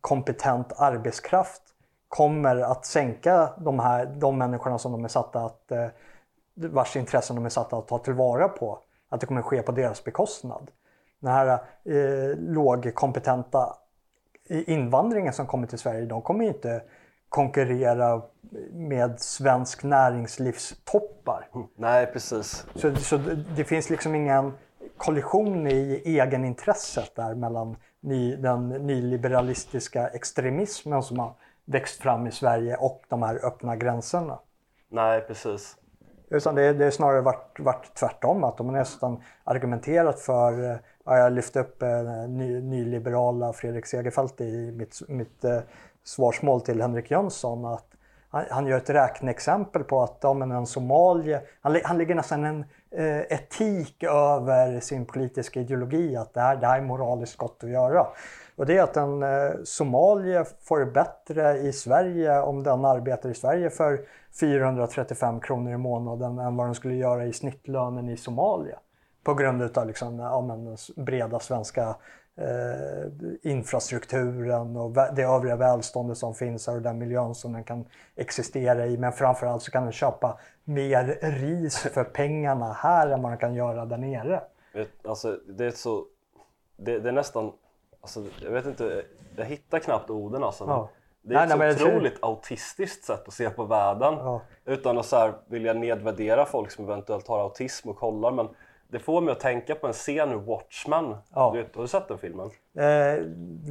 kompetent 0.00 0.72
arbetskraft 0.76 1.62
kommer 2.08 2.56
att 2.56 2.86
sänka 2.86 3.50
de, 3.58 3.78
här, 3.78 4.06
de 4.06 4.38
människorna 4.38 4.78
som 4.78 4.92
de 4.92 5.04
är 5.04 5.08
satta 5.08 5.40
att, 5.44 5.72
vars 6.54 6.96
intressen 6.96 7.36
de 7.36 7.44
är 7.44 7.48
satta 7.48 7.76
att 7.76 7.88
ta 7.88 7.98
tillvara 7.98 8.48
på. 8.48 8.78
Att 9.08 9.20
det 9.20 9.26
kommer 9.26 9.42
ske 9.42 9.62
på 9.62 9.72
deras 9.72 10.04
bekostnad. 10.04 10.70
Den 11.20 11.32
här 11.32 11.58
eh, 11.84 12.36
lågkompetenta 12.38 13.76
invandringen 14.50 15.32
som 15.32 15.46
kommer 15.46 15.66
till 15.66 15.78
Sverige, 15.78 16.06
de 16.06 16.22
kommer 16.22 16.44
inte 16.44 16.82
konkurrera 17.28 18.22
med 18.72 19.20
svensk 19.20 19.82
näringslivstoppar. 19.82 21.48
Nej, 21.76 22.06
precis. 22.06 22.66
Så, 22.74 22.96
så 22.96 23.16
det, 23.16 23.34
det 23.56 23.64
finns 23.64 23.90
liksom 23.90 24.14
ingen 24.14 24.52
kollision 24.96 25.66
i 25.66 26.02
egenintresset 26.04 27.16
där 27.16 27.34
mellan 27.34 27.76
ny, 28.00 28.36
den 28.36 28.68
nyliberalistiska 28.68 30.08
extremismen 30.08 31.02
som 31.02 31.18
har 31.18 31.32
växt 31.64 32.02
fram 32.02 32.26
i 32.26 32.30
Sverige 32.30 32.76
och 32.76 33.02
de 33.08 33.22
här 33.22 33.46
öppna 33.46 33.76
gränserna. 33.76 34.38
Nej, 34.88 35.20
precis. 35.20 35.76
Utan 36.30 36.54
det, 36.54 36.72
det 36.72 36.86
är 36.86 36.90
snarare 36.90 37.20
varit, 37.20 37.60
varit 37.60 37.94
tvärtom, 37.94 38.44
att 38.44 38.56
de 38.56 38.66
har 38.66 38.72
nästan 38.76 39.22
argumenterat 39.44 40.20
för, 40.20 40.70
eh, 40.70 40.76
ja, 41.04 41.18
jag 41.18 41.32
lyfte 41.32 41.60
upp 41.60 41.82
eh, 41.82 42.28
ny, 42.28 42.60
nyliberala 42.60 43.52
Fredrik 43.52 43.86
Segerfeldt 43.86 44.40
i 44.40 44.72
mitt, 44.72 45.00
mitt 45.08 45.44
eh, 45.44 45.60
svarsmål 46.04 46.60
till 46.60 46.80
Henrik 46.80 47.10
Jönsson, 47.10 47.64
att 47.64 47.86
han, 48.30 48.44
han 48.50 48.66
gör 48.66 48.76
ett 48.76 48.90
räkneexempel 48.90 49.84
på 49.84 50.02
att 50.02 50.18
ja, 50.22 50.34
men 50.34 50.50
en 50.50 50.66
somalier, 50.66 51.40
han, 51.60 51.80
han 51.84 51.98
lägger 51.98 52.14
nästan 52.14 52.44
en 52.44 52.64
eh, 52.90 53.18
etik 53.18 54.02
över 54.02 54.80
sin 54.80 55.06
politiska 55.06 55.60
ideologi, 55.60 56.16
att 56.16 56.34
det 56.34 56.40
här, 56.40 56.56
det 56.56 56.66
här 56.66 56.78
är 56.78 56.82
moraliskt 56.82 57.36
gott 57.36 57.64
att 57.64 57.70
göra. 57.70 58.06
Och 58.56 58.66
det 58.66 58.76
är 58.76 58.82
att 58.82 58.96
en 58.96 59.22
eh, 59.22 59.50
somalier 59.64 60.46
får 60.60 60.80
det 60.80 60.86
bättre 60.86 61.58
i 61.58 61.72
Sverige 61.72 62.40
om 62.40 62.62
den 62.62 62.84
arbetar 62.84 63.30
i 63.30 63.34
Sverige 63.34 63.70
för 63.70 64.00
435 64.40 65.40
kronor 65.40 65.72
i 65.72 65.76
månaden 65.76 66.38
än 66.38 66.56
vad 66.56 66.66
den 66.66 66.74
skulle 66.74 66.94
göra 66.94 67.26
i 67.26 67.32
snittlönen 67.32 68.08
i 68.08 68.16
Somalia. 68.16 68.78
På 69.22 69.34
grund 69.34 69.78
av 69.78 69.86
liksom, 69.86 70.18
ja, 70.18 70.40
men, 70.40 70.64
den 70.64 70.76
breda 70.96 71.38
svenska 71.38 71.96
eh, 72.36 73.12
infrastrukturen 73.42 74.76
och 74.76 74.90
det 74.90 75.22
övriga 75.22 75.56
välståndet 75.56 76.18
som 76.18 76.34
finns 76.34 76.66
här 76.66 76.76
och 76.76 76.82
den 76.82 76.98
miljön 76.98 77.34
som 77.34 77.52
den 77.52 77.64
kan 77.64 77.84
existera 78.16 78.86
i. 78.86 78.98
Men 78.98 79.12
framförallt 79.12 79.62
så 79.62 79.70
kan 79.70 79.82
den 79.82 79.92
köpa 79.92 80.38
mer 80.64 81.18
ris 81.22 81.78
för 81.78 82.04
pengarna 82.04 82.72
här 82.72 83.08
än 83.08 83.22
vad 83.22 83.32
den 83.32 83.38
kan 83.38 83.54
göra 83.54 83.84
där 83.84 83.98
nere. 83.98 84.42
Alltså, 85.04 85.38
det 85.48 85.66
är 85.66 85.70
så... 85.70 86.04
Det, 86.76 86.98
det 86.98 87.08
är 87.08 87.12
nästan... 87.12 87.52
Alltså, 88.00 88.24
jag 88.42 88.50
vet 88.50 88.66
inte, 88.66 89.04
jag 89.36 89.44
hittar 89.44 89.78
knappt 89.78 90.10
orden 90.10 90.44
alltså. 90.44 90.64
Ja. 90.64 90.88
Det 91.22 91.34
är 91.34 91.38
Nej, 91.38 91.52
ett 91.52 91.58
nej, 91.58 91.68
jag 91.68 91.78
så 91.78 91.86
otroligt 91.86 92.18
autistiskt 92.22 93.04
sätt 93.04 93.28
att 93.28 93.34
se 93.34 93.50
på 93.50 93.64
världen. 93.64 94.14
Ja. 94.14 94.40
Utan 94.64 94.98
att 94.98 95.06
så 95.06 95.16
här, 95.16 95.32
vilja 95.46 95.72
nedvärdera 95.72 96.46
folk 96.46 96.70
som 96.70 96.84
eventuellt 96.84 97.28
har 97.28 97.38
autism 97.40 97.88
och 97.88 97.96
kollar. 97.96 98.30
Men 98.30 98.48
det 98.90 98.98
får 98.98 99.20
mig 99.20 99.32
att 99.32 99.40
tänka 99.40 99.74
på 99.74 99.86
en 99.86 99.92
scen 99.92 100.32
ur 100.32 100.36
Watchmen. 100.36 101.16
Ja. 101.34 101.50
Du 101.54 101.66
har 101.74 101.82
du 101.82 101.88
sett 101.88 102.08
den 102.08 102.18
filmen? 102.18 102.50
Eh, 102.74 103.24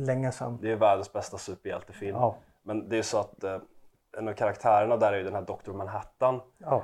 länge 0.06 0.32
sedan. 0.32 0.58
Det 0.62 0.72
är 0.72 0.76
världens 0.76 1.14
bästa 1.14 1.38
superhjältefilm. 1.38 2.16
Ja. 2.16 2.36
Men 2.64 2.90
det 2.90 2.98
är 2.98 3.02
så 3.02 3.18
att 3.18 3.44
eh, 3.44 3.58
en 4.18 4.28
av 4.28 4.34
karaktärerna 4.34 4.98
där 4.98 5.14
är 5.14 5.18
ju 5.18 5.24
den 5.24 5.36
här 5.36 5.42
Dr. 5.42 5.72
Manhattan. 5.72 6.42
Ja. 6.58 6.84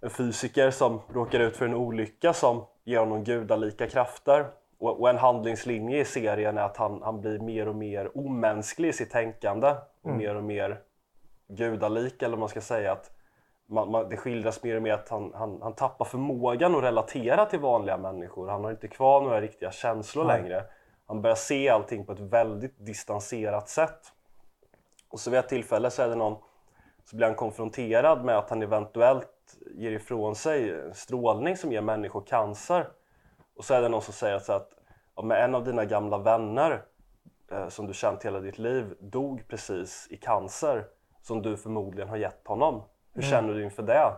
En 0.00 0.10
fysiker 0.10 0.70
som 0.70 1.00
råkar 1.12 1.40
ut 1.40 1.56
för 1.56 1.64
en 1.64 1.74
olycka 1.74 2.32
som 2.32 2.64
ger 2.84 2.98
honom 2.98 3.24
gudalika 3.24 3.86
krafter. 3.86 4.46
Och, 4.78 5.00
och 5.00 5.10
en 5.10 5.18
handlingslinje 5.18 6.00
i 6.00 6.04
serien 6.04 6.58
är 6.58 6.62
att 6.62 6.76
han, 6.76 7.02
han 7.02 7.20
blir 7.20 7.38
mer 7.38 7.68
och 7.68 7.76
mer 7.76 8.18
omänsklig 8.18 8.88
i 8.88 8.92
sitt 8.92 9.10
tänkande. 9.10 9.74
Och 10.02 10.10
mer 10.10 10.34
och 10.34 10.44
mer 10.44 10.80
gudalik 11.48 12.22
eller 12.22 12.30
vad 12.30 12.38
man 12.38 12.48
ska 12.48 12.60
säga. 12.60 12.92
att 12.92 13.10
man, 13.66 13.90
man, 13.90 14.08
Det 14.08 14.16
skildras 14.16 14.62
mer 14.62 14.76
och 14.76 14.82
mer 14.82 14.92
att 14.92 15.08
han, 15.08 15.32
han, 15.34 15.62
han 15.62 15.74
tappar 15.74 16.04
förmågan 16.04 16.74
att 16.74 16.82
relatera 16.82 17.46
till 17.46 17.60
vanliga 17.60 17.96
människor. 17.96 18.48
Han 18.48 18.64
har 18.64 18.70
inte 18.70 18.88
kvar 18.88 19.20
några 19.20 19.40
riktiga 19.40 19.70
känslor 19.70 20.24
längre. 20.24 20.64
Han 21.06 21.22
börjar 21.22 21.36
se 21.36 21.68
allting 21.68 22.06
på 22.06 22.12
ett 22.12 22.20
väldigt 22.20 22.86
distanserat 22.86 23.68
sätt. 23.68 24.12
Och 25.08 25.20
så 25.20 25.30
vid 25.30 25.38
ett 25.38 25.48
tillfälle 25.48 25.90
så 25.90 26.02
är 26.02 26.08
det 26.08 26.14
någon 26.14 26.36
så 27.04 27.16
blir 27.16 27.26
han 27.26 27.36
konfronterad 27.36 28.24
med 28.24 28.38
att 28.38 28.50
han 28.50 28.62
eventuellt 28.62 29.56
ger 29.74 29.92
ifrån 29.92 30.34
sig 30.34 30.74
strålning 30.94 31.56
som 31.56 31.72
ger 31.72 31.80
människor 31.80 32.20
cancer. 32.26 32.88
Och 33.56 33.64
så 33.64 33.74
är 33.74 33.82
det 33.82 33.88
någon 33.88 34.02
som 34.02 34.14
säger 34.14 34.36
att 34.36 34.72
ja, 35.16 35.22
men 35.22 35.36
en 35.36 35.54
av 35.54 35.64
dina 35.64 35.84
gamla 35.84 36.18
vänner 36.18 36.82
eh, 37.50 37.68
som 37.68 37.86
du 37.86 37.94
känt 37.94 38.24
hela 38.24 38.40
ditt 38.40 38.58
liv 38.58 38.94
dog 39.00 39.48
precis 39.48 40.06
i 40.10 40.16
cancer 40.16 40.84
som 41.22 41.42
du 41.42 41.56
förmodligen 41.56 42.08
har 42.08 42.16
gett 42.16 42.46
honom. 42.46 42.82
Hur 43.14 43.22
känner 43.22 43.54
du 43.54 43.64
inför 43.64 43.82
det? 43.82 44.12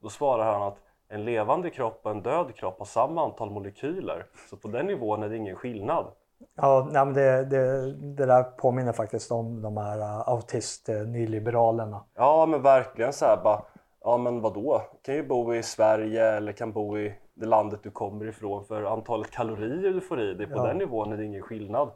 Då 0.00 0.08
svarar 0.08 0.52
han 0.52 0.62
att 0.62 0.78
en 1.08 1.24
levande 1.24 1.70
kropp 1.70 2.00
och 2.02 2.10
en 2.10 2.22
död 2.22 2.54
kropp 2.54 2.78
har 2.78 2.86
samma 2.86 3.24
antal 3.24 3.50
molekyler. 3.50 4.26
Så 4.50 4.56
på 4.56 4.68
den 4.68 4.86
nivån 4.86 5.22
är 5.22 5.28
det 5.28 5.36
ingen 5.36 5.56
skillnad. 5.56 6.06
Ja, 6.54 6.88
nej, 6.92 7.04
men 7.04 7.14
det, 7.14 7.44
det, 7.44 7.92
det 7.92 8.26
där 8.26 8.42
påminner 8.42 8.92
faktiskt 8.92 9.30
om 9.30 9.62
de 9.62 9.76
här 9.76 9.98
uh, 9.98 10.28
autist-nyliberalerna. 10.28 12.00
Ja 12.14 12.46
men 12.46 12.62
verkligen 12.62 13.12
så 13.12 13.24
här 13.24 13.40
bara, 13.44 13.62
ja 14.04 14.16
men 14.16 14.40
vadå? 14.40 14.82
Kan 15.02 15.14
ju 15.14 15.26
bo 15.26 15.54
i 15.54 15.62
Sverige 15.62 16.26
eller 16.26 16.52
kan 16.52 16.72
bo 16.72 16.98
i 16.98 17.14
det 17.34 17.46
landet 17.46 17.80
du 17.82 17.90
kommer 17.90 18.28
ifrån 18.28 18.64
för 18.64 18.82
antalet 18.82 19.30
kalorier 19.30 19.92
du 19.92 20.00
får 20.00 20.20
i 20.20 20.34
dig. 20.34 20.46
På 20.46 20.66
den 20.66 20.78
nivån 20.78 21.12
är 21.12 21.16
det 21.16 21.24
ingen 21.24 21.42
skillnad. 21.42 21.88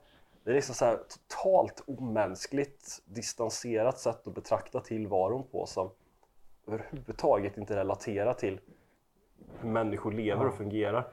Det 0.45 0.51
Det 0.51 0.51
är 0.51 0.55
liksom 0.55 0.74
så 0.74 0.84
här 0.84 0.99
totalt 1.28 1.82
omänskligt, 1.86 3.03
distanserat 3.05 3.99
sätt 3.99 4.26
att 4.26 4.34
betrakta 4.34 4.80
tillvaron 4.80 5.45
på 5.53 5.66
som 5.66 5.91
överhuvudtaget 6.73 7.59
inte 7.59 7.77
relaterar 7.77 8.35
till 8.35 8.61
hur 9.61 9.68
människor 9.68 10.12
lever 10.12 10.47
och 10.47 10.55
fungerar. 10.55 11.07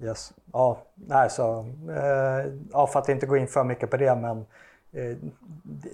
Yes. 0.00 0.32
Ja, 0.52 0.78
nej, 0.94 1.30
så, 1.30 1.58
eh, 1.90 2.52
ja, 2.72 2.86
för 2.86 2.98
att 2.98 3.08
inte 3.08 3.26
gå 3.26 3.36
in 3.36 3.46
för 3.46 3.64
mycket 3.64 3.90
på 3.90 3.96
det 3.96 4.14
men 4.16 4.38
eh, 4.92 5.16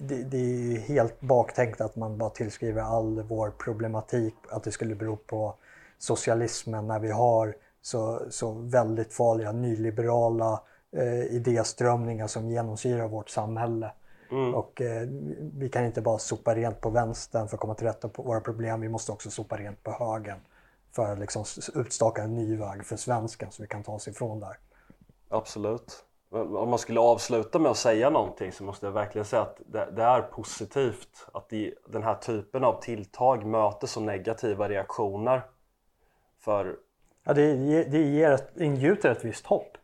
det, 0.00 0.22
det 0.22 0.36
är 0.36 0.78
helt 0.78 1.20
baktänkt 1.20 1.80
att 1.80 1.96
man 1.96 2.18
bara 2.18 2.30
tillskriver 2.30 2.82
all 2.82 3.22
vår 3.22 3.50
problematik 3.50 4.34
att 4.50 4.62
det 4.62 4.72
skulle 4.72 4.94
bero 4.94 5.16
på 5.16 5.54
socialismen 5.98 6.86
när 6.86 6.98
vi 6.98 7.10
har 7.10 7.54
så, 7.82 8.22
så 8.30 8.52
väldigt 8.52 9.12
farliga 9.14 9.52
nyliberala 9.52 10.60
eh, 10.96 11.22
idéströmningar 11.22 12.26
som 12.26 12.48
genomsyrar 12.48 13.08
vårt 13.08 13.28
samhälle. 13.28 13.92
Och 14.54 14.80
eh, 14.80 15.08
vi 15.54 15.68
kan 15.68 15.84
inte 15.84 16.00
bara 16.00 16.18
sopa 16.18 16.54
rent 16.54 16.80
på 16.80 16.90
vänstern 16.90 17.48
för 17.48 17.56
att 17.56 17.60
komma 17.60 17.74
till 17.74 17.86
rätta 17.86 18.08
på 18.08 18.22
våra 18.22 18.40
problem. 18.40 18.80
Vi 18.80 18.88
måste 18.88 19.12
också 19.12 19.30
sopa 19.30 19.56
rent 19.56 19.82
på 19.82 19.90
högern 19.90 20.38
för 20.92 21.12
att 21.12 21.18
liksom 21.18 21.44
utstaka 21.74 22.22
en 22.22 22.34
ny 22.34 22.56
väg 22.56 22.84
för 22.84 22.96
svensken 22.96 23.50
så 23.50 23.62
vi 23.62 23.68
kan 23.68 23.82
ta 23.82 23.92
oss 23.92 24.08
ifrån 24.08 24.40
där. 24.40 24.56
Absolut. 25.28 26.04
Om 26.30 26.70
man 26.70 26.78
skulle 26.78 27.00
avsluta 27.00 27.58
med 27.58 27.70
att 27.70 27.76
säga 27.76 28.10
någonting 28.10 28.52
så 28.52 28.64
måste 28.64 28.86
jag 28.86 28.92
verkligen 28.92 29.24
säga 29.24 29.42
att 29.42 29.60
det, 29.66 29.90
det 29.96 30.02
är 30.02 30.22
positivt 30.22 31.26
att 31.32 31.52
i 31.52 31.74
den 31.88 32.02
här 32.02 32.14
typen 32.14 32.64
av 32.64 32.80
tilltag 32.80 33.46
möter 33.46 33.86
så 33.86 34.00
negativa 34.00 34.68
reaktioner. 34.68 35.42
För 36.38 36.76
Ja, 37.24 37.34
det, 37.34 37.54
det 37.84 38.02
ger 38.02 38.30
ett, 38.30 38.56
ingjuter 38.56 39.10
ett 39.10 39.24
visst 39.24 39.46
hopp. 39.46 39.76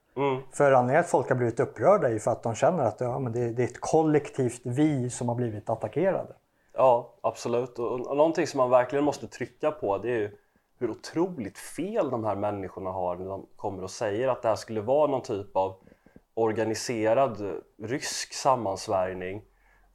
För 0.53 0.73
anledningen 0.73 1.01
att 1.01 1.11
folk 1.11 1.29
har 1.29 1.37
blivit 1.37 1.61
upprörda 1.61 2.09
är 2.09 2.13
ju 2.13 2.19
för 2.19 2.31
att 2.31 2.43
de 2.43 2.55
känner 2.55 2.85
att 2.85 3.01
ja, 3.01 3.19
men 3.19 3.33
det, 3.33 3.53
det 3.53 3.63
är 3.63 3.67
ett 3.67 3.81
kollektivt 3.81 4.61
vi 4.65 5.11
som 5.11 5.29
har 5.29 5.35
blivit 5.35 5.71
attackerade. 5.71 6.35
Ja, 6.73 7.15
absolut. 7.21 7.79
Och, 7.79 7.93
och 7.93 8.17
någonting 8.17 8.47
som 8.47 8.59
man 8.59 8.71
verkligen 8.71 9.05
måste 9.05 9.27
trycka 9.27 9.71
på 9.71 9.99
det 9.99 10.11
är 10.11 10.19
ju 10.19 10.31
hur 10.79 10.91
otroligt 10.91 11.59
fel 11.59 12.11
de 12.11 12.25
här 12.25 12.37
människorna 12.37 12.91
har 12.91 13.17
när 13.17 13.27
de 13.27 13.47
kommer 13.57 13.83
och 13.83 13.91
säger 13.91 14.29
att 14.29 14.43
det 14.43 14.49
här 14.49 14.57
skulle 14.57 14.81
vara 14.81 15.11
någon 15.11 15.23
typ 15.23 15.57
av 15.57 15.77
organiserad 16.35 17.63
rysk 17.83 18.35
sammansvärjning. 18.35 19.43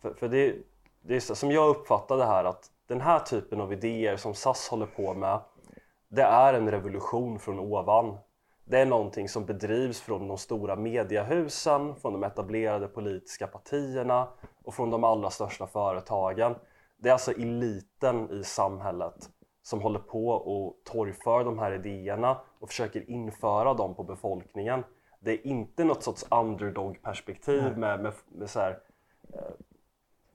För, 0.02 0.14
för 0.14 0.28
det, 0.28 0.56
det 1.02 1.16
är 1.16 1.20
så, 1.20 1.36
som 1.36 1.52
jag 1.52 1.70
uppfattar 1.70 2.18
det 2.18 2.26
här 2.26 2.44
att 2.44 2.66
den 2.88 3.02
här 3.02 3.20
typen 3.20 3.62
av 3.62 3.74
idéer 3.74 4.18
som 4.18 4.34
SAS 4.34 4.68
håller 4.68 4.86
på 4.86 5.14
med 5.14 5.40
det 6.08 6.24
är 6.24 6.54
en 6.54 6.72
revolution 6.72 7.40
från 7.40 7.60
ovan. 7.60 8.18
Det 8.66 8.80
är 8.80 8.86
någonting 8.86 9.30
som 9.30 9.46
bedrivs 9.46 10.02
från 10.02 10.28
de 10.28 10.38
stora 10.38 10.76
mediahusen, 10.76 11.96
från 11.96 12.14
de 12.14 12.24
etablerade 12.24 12.88
politiska 12.88 13.48
partierna 13.48 14.28
och 14.64 14.74
från 14.74 14.90
de 14.90 15.04
allra 15.04 15.30
största 15.30 15.68
företagen. 15.68 16.56
Det 16.98 17.10
är 17.10 17.14
alltså 17.14 17.32
eliten 17.32 18.32
i 18.32 18.44
samhället 18.44 19.30
som 19.64 19.82
håller 19.82 20.00
på 20.00 20.28
och 20.28 20.76
torgför 20.84 21.44
de 21.44 21.60
här 21.60 21.72
idéerna 21.72 22.38
och 22.60 22.70
försöker 22.70 23.10
införa 23.10 23.74
dem 23.74 23.96
på 23.96 24.04
befolkningen. 24.04 24.84
Det 25.20 25.32
är 25.32 25.48
inte 25.48 25.84
något 25.84 26.04
sorts 26.04 26.26
underdog-perspektiv 26.32 27.78
med, 27.78 28.02
med, 28.04 28.14
med 28.32 28.50
så 28.50 28.60
här, 28.60 28.80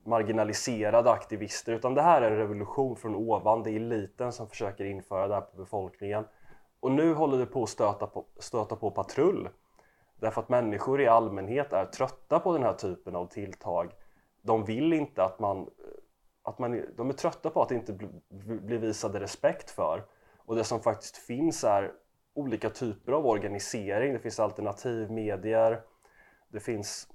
marginaliserade 0.05 1.11
aktivister 1.11 1.73
utan 1.73 1.95
det 1.95 2.03
här 2.03 2.23
är 2.23 2.31
en 2.31 2.37
revolution 2.37 2.97
från 2.97 3.15
ovan. 3.15 3.63
Det 3.63 3.71
är 3.71 3.77
eliten 3.77 4.33
som 4.33 4.49
försöker 4.49 4.85
införa 4.85 5.29
det 5.29 5.35
här 5.35 5.41
på 5.41 5.57
befolkningen. 5.57 6.25
Och 6.81 6.93
nu 6.93 7.15
håller 7.15 7.39
det 7.39 7.47
på 7.47 7.63
att 7.63 7.69
stöta 7.69 8.07
på, 8.07 8.25
stöta 8.39 8.77
på 8.77 8.91
patrull. 8.91 9.49
Därför 10.17 10.41
att 10.41 10.49
människor 10.49 11.01
i 11.01 11.07
allmänhet 11.07 11.73
är 11.73 11.87
trötta 11.87 12.39
på 12.39 12.53
den 12.53 12.63
här 12.63 12.75
typen 12.75 13.17
av 13.17 13.27
tilltag. 13.27 13.93
De 14.43 14.65
vill 14.65 14.93
inte 14.93 15.25
att 15.25 15.39
man... 15.39 15.71
Att 16.43 16.59
man 16.59 16.83
de 16.97 17.09
är 17.09 17.13
trötta 17.13 17.51
på 17.51 17.63
att 17.63 17.71
inte 17.71 17.93
bli, 17.93 18.09
bli 18.59 18.77
visade 18.77 19.21
respekt 19.21 19.71
för. 19.71 20.05
Och 20.37 20.57
det 20.57 20.65
som 20.65 20.81
faktiskt 20.81 21.17
finns 21.17 21.65
är 21.65 21.93
olika 22.35 22.71
typer 22.71 23.13
av 23.13 23.27
organisering. 23.27 24.13
Det 24.13 24.19
finns 24.19 24.41
alternativmedier. 24.41 25.83
Det 26.49 26.61
finns 26.61 27.09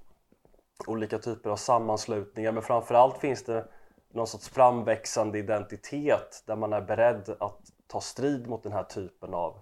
olika 0.86 1.18
typer 1.18 1.50
av 1.50 1.56
sammanslutningar 1.56 2.52
men 2.52 2.62
framförallt 2.62 3.18
finns 3.18 3.44
det 3.44 3.68
någon 4.10 4.26
sorts 4.26 4.48
framväxande 4.48 5.38
identitet 5.38 6.42
där 6.46 6.56
man 6.56 6.72
är 6.72 6.80
beredd 6.80 7.36
att 7.40 7.60
ta 7.92 8.00
strid 8.00 8.48
mot 8.48 8.62
den 8.62 8.72
här 8.72 8.82
typen 8.82 9.34
av, 9.34 9.58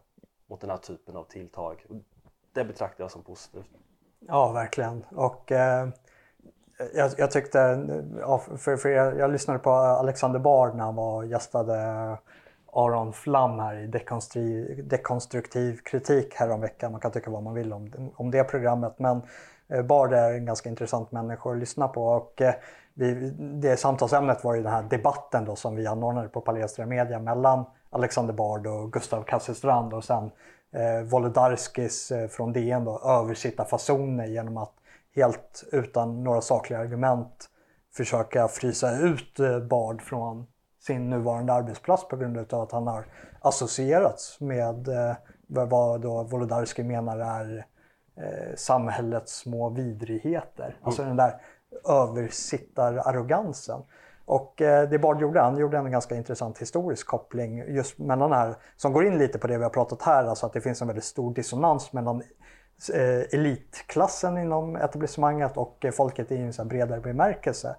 mot 0.46 0.60
den 0.60 0.70
här 0.70 0.76
typen 0.76 1.16
av 1.16 1.24
tilltag. 1.24 1.86
Och 1.88 1.96
Det 2.52 2.64
betraktar 2.64 3.04
jag 3.04 3.10
som 3.10 3.22
positivt. 3.22 3.70
Ja, 4.20 4.52
verkligen. 4.52 5.04
Och 5.10 5.52
eh, 5.52 5.88
jag, 6.94 7.10
jag 7.18 7.30
tyckte, 7.30 7.58
ja, 8.20 8.38
för, 8.38 8.76
för 8.76 8.88
jag, 8.88 9.18
jag 9.18 9.30
lyssnade 9.30 9.58
på 9.58 9.70
Alexander 9.70 10.38
Bard 10.38 10.74
när 10.74 10.84
han 10.84 10.94
var 10.94 11.24
gästade 11.24 11.76
Aron 12.72 13.12
Flam 13.12 13.58
här 13.58 13.76
i 13.76 13.86
dekonstru, 13.86 14.74
dekonstruktiv 14.82 15.80
kritik 15.84 16.34
häromveckan. 16.34 16.92
Man 16.92 17.00
kan 17.00 17.10
tycka 17.10 17.30
vad 17.30 17.42
man 17.42 17.54
vill 17.54 17.72
om, 17.72 18.12
om 18.16 18.30
det 18.30 18.44
programmet. 18.44 18.98
Men 18.98 19.22
eh, 19.68 19.82
Bard 19.82 20.12
är 20.12 20.32
en 20.32 20.46
ganska 20.46 20.68
intressant 20.68 21.12
människa 21.12 21.50
att 21.50 21.58
lyssna 21.58 21.88
på. 21.88 22.06
Och, 22.06 22.42
eh, 22.42 22.54
vi, 22.94 23.30
det 23.38 23.76
samtalsämnet 23.76 24.44
var 24.44 24.54
ju 24.54 24.62
den 24.62 24.72
här 24.72 24.82
debatten 24.82 25.44
då 25.44 25.56
som 25.56 25.76
vi 25.76 25.86
anordnade 25.86 26.28
på 26.28 26.40
Palestra 26.40 26.86
Media 26.86 27.18
mellan 27.18 27.64
Alexander 27.90 28.34
Bard 28.34 28.66
och 28.66 28.92
Gustav 28.92 29.22
Kasselstrand 29.22 29.94
och 29.94 30.04
sen 30.04 30.30
eh, 30.72 31.02
Wolodarskis 31.10 32.10
eh, 32.10 32.28
från 32.28 32.52
DN 32.52 32.84
då 32.84 32.98
översitta 33.04 33.64
fasoner 33.64 34.26
genom 34.26 34.56
att 34.56 34.72
helt 35.16 35.64
utan 35.72 36.24
några 36.24 36.40
sakliga 36.40 36.78
argument 36.80 37.48
försöka 37.96 38.48
frysa 38.48 38.98
ut 38.98 39.40
eh, 39.40 39.58
Bard 39.60 40.02
från 40.02 40.46
sin 40.80 41.10
nuvarande 41.10 41.52
arbetsplats 41.52 42.08
på 42.08 42.16
grund 42.16 42.52
av 42.54 42.60
att 42.62 42.72
han 42.72 42.86
har 42.86 43.04
associerats 43.40 44.40
med 44.40 44.88
eh, 44.88 45.16
vad- 45.46 46.00
då 46.00 46.22
Wolodarski 46.22 46.82
menar 46.82 47.18
är 47.18 47.66
eh, 48.16 48.54
samhällets 48.56 49.32
små 49.38 49.68
vidrigheter. 49.68 50.76
Alltså 50.82 51.02
den 51.04 51.16
där 51.16 51.34
översittararrogansen. 51.88 53.82
Och 54.30 54.62
eh, 54.62 54.88
det 54.88 54.98
Bard 54.98 55.20
gjorde, 55.20 55.40
han 55.40 55.58
gjorde 55.58 55.78
en 55.78 55.90
ganska 55.90 56.14
intressant 56.14 56.58
historisk 56.58 57.06
koppling 57.06 57.74
just 57.74 57.98
mellan 57.98 58.32
här, 58.32 58.54
som 58.76 58.92
går 58.92 59.06
in 59.06 59.18
lite 59.18 59.38
på 59.38 59.46
det 59.46 59.58
vi 59.58 59.62
har 59.62 59.70
pratat 59.70 60.02
här, 60.02 60.24
alltså 60.24 60.46
att 60.46 60.52
det 60.52 60.60
finns 60.60 60.80
en 60.80 60.86
väldigt 60.86 61.04
stor 61.04 61.34
dissonans 61.34 61.92
mellan 61.92 62.22
eh, 62.94 63.34
elitklassen 63.38 64.38
inom 64.38 64.76
etablissemanget 64.76 65.56
och 65.56 65.84
eh, 65.84 65.90
folket 65.90 66.32
i 66.32 66.36
en 66.36 66.52
så 66.52 66.62
här 66.62 66.68
bredare 66.68 67.00
bemärkelse. 67.00 67.76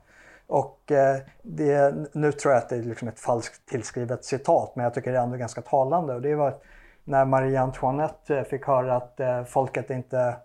Och 0.48 0.92
eh, 0.92 1.18
det, 1.42 1.96
nu 2.14 2.32
tror 2.32 2.54
jag 2.54 2.64
att 2.64 2.70
det 2.70 2.76
är 2.76 2.84
liksom 2.84 3.08
ett 3.08 3.20
falskt 3.20 3.70
tillskrivet 3.70 4.26
citat, 4.26 4.76
men 4.76 4.84
jag 4.84 4.94
tycker 4.94 5.12
det 5.12 5.18
är 5.18 5.24
ändå 5.24 5.38
ganska 5.38 5.62
talande. 5.62 6.14
Och 6.14 6.22
det 6.22 6.36
var 6.36 6.56
när 7.04 7.26
Marie 7.26 7.62
Antoinette 7.62 8.44
fick 8.44 8.66
höra 8.66 8.96
att 8.96 9.20
folket 9.50 9.90
inte 9.90 10.36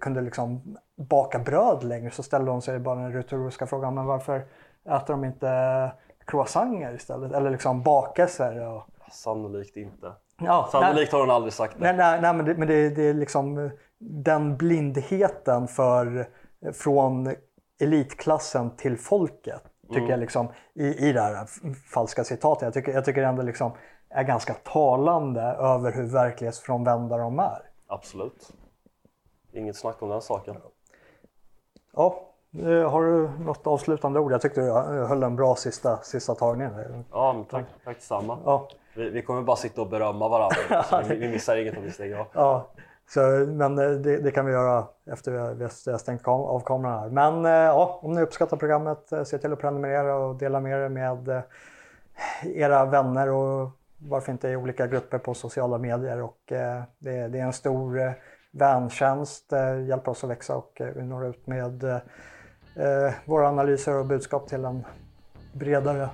kunde 0.00 0.20
liksom 0.20 0.76
baka 0.96 1.38
bröd 1.38 1.84
längre 1.84 2.10
så 2.10 2.22
ställde 2.22 2.50
hon 2.50 2.62
sig 2.62 2.78
bara 2.78 3.00
den 3.00 3.12
retoriska 3.12 3.66
frågan, 3.66 3.94
men 3.94 4.06
varför 4.06 4.44
äter 4.90 5.14
de 5.14 5.24
inte 5.24 5.92
croissanter 6.26 6.94
istället? 6.94 7.32
Eller 7.32 7.50
liksom 7.50 7.82
bakelser? 7.82 8.68
Och... 8.68 8.86
Sannolikt 9.12 9.76
inte. 9.76 10.12
Ja, 10.38 10.68
Sannolikt 10.72 11.12
har 11.12 11.20
hon 11.20 11.30
aldrig 11.30 11.52
sagt 11.52 11.74
det. 11.78 11.84
Nej, 11.84 11.96
nej, 11.96 12.20
nej 12.20 12.34
men, 12.34 12.46
det, 12.46 12.54
men 12.54 12.68
det, 12.68 12.90
det 12.90 13.02
är 13.02 13.14
liksom 13.14 13.58
eh, 13.58 13.70
den 13.98 14.56
blindheten 14.56 15.68
för, 15.68 16.26
eh, 16.66 16.72
från 16.72 17.34
elitklassen 17.80 18.76
till 18.76 18.98
folket. 18.98 19.62
Tycker 19.92 20.08
jag 20.08 20.20
liksom 20.20 20.48
i, 20.74 21.08
i 21.08 21.12
det 21.12 21.20
här 21.20 21.46
falska 21.92 22.24
citatet. 22.24 22.62
Jag 22.62 22.74
tycker, 22.74 22.92
jag 22.92 23.04
tycker 23.04 23.22
ändå 23.22 23.42
liksom 23.42 23.72
är 24.10 24.22
ganska 24.22 24.54
talande 24.54 25.42
över 25.42 25.92
hur 25.92 26.06
verklighetsfrånvända 26.06 27.16
de 27.16 27.38
är. 27.38 27.62
Absolut. 27.86 28.52
Inget 29.52 29.76
snack 29.76 30.02
om 30.02 30.08
den 30.08 30.22
saken. 30.22 30.56
Ja, 31.92 32.31
har 32.90 33.02
du 33.04 33.44
något 33.44 33.66
avslutande 33.66 34.20
ord? 34.20 34.32
Jag 34.32 34.40
tyckte 34.40 34.60
du 34.60 34.68
eh, 34.68 35.06
höll 35.06 35.22
en 35.22 35.36
bra 35.36 35.54
sista, 35.54 35.96
sista 36.02 36.34
tagning. 36.34 36.68
Ja, 37.12 37.32
men 37.32 37.44
tack, 37.44 37.64
tack 37.84 37.96
detsamma. 37.96 38.38
Ja, 38.44 38.68
Vi, 38.96 39.10
vi 39.10 39.22
kommer 39.22 39.42
bara 39.42 39.56
sitta 39.56 39.80
och 39.80 39.88
berömma 39.88 40.28
varandra. 40.28 40.82
så 40.90 41.00
vi, 41.08 41.16
vi 41.16 41.28
missar 41.28 41.56
inget 41.56 41.76
om 41.76 41.82
vi 41.82 41.90
stänger 41.90 42.16
av. 42.16 42.26
ja. 42.32 42.68
Så, 43.08 43.20
men 43.48 43.78
eh, 43.78 43.90
det, 43.90 44.16
det 44.16 44.30
kan 44.30 44.46
vi 44.46 44.52
göra 44.52 44.84
efter 45.12 45.32
vi 45.32 45.38
har- 45.64 45.98
stängt 45.98 46.22
kam- 46.22 46.46
av 46.46 46.60
kameran 46.60 46.98
här. 47.00 47.08
Men 47.08 47.44
eh, 47.44 47.50
ja, 47.50 47.98
om 48.02 48.12
ni 48.12 48.22
uppskattar 48.22 48.56
programmet, 48.56 49.12
eh, 49.12 49.22
se 49.24 49.38
till 49.38 49.52
att 49.52 49.60
prenumerera 49.60 50.16
och 50.16 50.36
dela 50.36 50.60
med 50.60 50.84
er 50.84 50.88
med 50.88 51.28
eh, 51.28 51.40
era 52.44 52.84
vänner 52.84 53.30
och 53.30 53.70
varför 53.98 54.32
inte 54.32 54.48
i 54.48 54.56
olika 54.56 54.86
grupper 54.86 55.18
på 55.18 55.34
sociala 55.34 55.78
medier. 55.78 56.22
Och, 56.22 56.52
eh, 56.52 56.82
det, 56.98 57.28
det 57.28 57.38
är 57.38 57.42
en 57.44 57.52
stor 57.52 58.00
eh, 58.00 58.10
väntjänst, 58.52 59.52
eh, 59.52 59.80
hjälper 59.84 60.10
oss 60.10 60.24
att 60.24 60.30
växa 60.30 60.56
och 60.56 60.80
eh, 60.80 60.86
vi 60.96 61.02
når 61.02 61.26
ut 61.26 61.46
med 61.46 62.00
eh, 62.76 63.14
våra 63.24 63.48
analyser 63.48 63.94
och 63.94 64.06
budskap 64.06 64.48
till 64.48 64.64
en 64.64 64.84
bredare, 65.52 66.08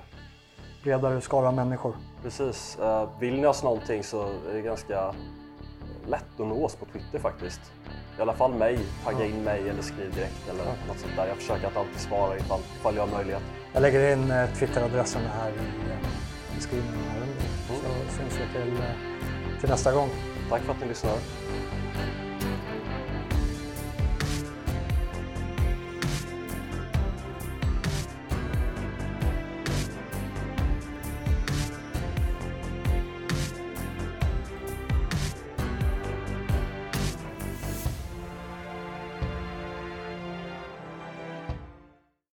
bredare 0.83 1.21
skara 1.21 1.51
människor. 1.51 1.95
Precis. 2.23 2.79
Eh, 2.79 3.09
vill 3.19 3.41
ni 3.41 3.47
oss 3.47 3.63
någonting 3.63 4.03
så 4.03 4.23
är 4.23 4.53
det 4.53 4.61
ganska 4.61 5.15
lätt 6.07 6.39
att 6.39 6.47
nå 6.47 6.65
oss 6.65 6.75
på 6.75 6.85
Twitter 6.85 7.19
faktiskt. 7.19 7.61
I 8.17 8.21
alla 8.21 8.33
fall 8.33 8.53
mig. 8.53 8.79
Tagga 9.05 9.25
in 9.25 9.43
mig 9.43 9.69
eller 9.69 9.81
skriv 9.81 10.15
direkt 10.15 10.49
eller 10.49 10.65
något 10.65 10.99
sånt 10.99 11.15
där. 11.15 11.27
Jag 11.27 11.37
försöker 11.37 11.67
att 11.67 11.77
alltid 11.77 11.99
svara 11.99 12.37
ifall, 12.37 12.59
ifall 12.59 12.95
jag 12.95 13.07
har 13.07 13.17
möjlighet. 13.17 13.43
Jag 13.73 13.81
lägger 13.81 14.13
in 14.13 14.31
eh, 14.31 14.49
Twitteradressen 14.53 15.21
här 15.21 15.49
i 15.49 15.91
eh, 15.91 16.07
beskrivningen 16.55 17.05
här 17.09 17.21
under. 17.21 17.41
Så 17.67 18.17
syns 18.17 18.39
vi 18.39 18.59
till, 18.59 18.83
till 19.59 19.69
nästa 19.69 19.93
gång. 19.93 20.09
Tack 20.49 20.61
för 20.61 20.71
att 20.71 20.81
ni 20.81 20.87
lyssnar. 20.87 21.13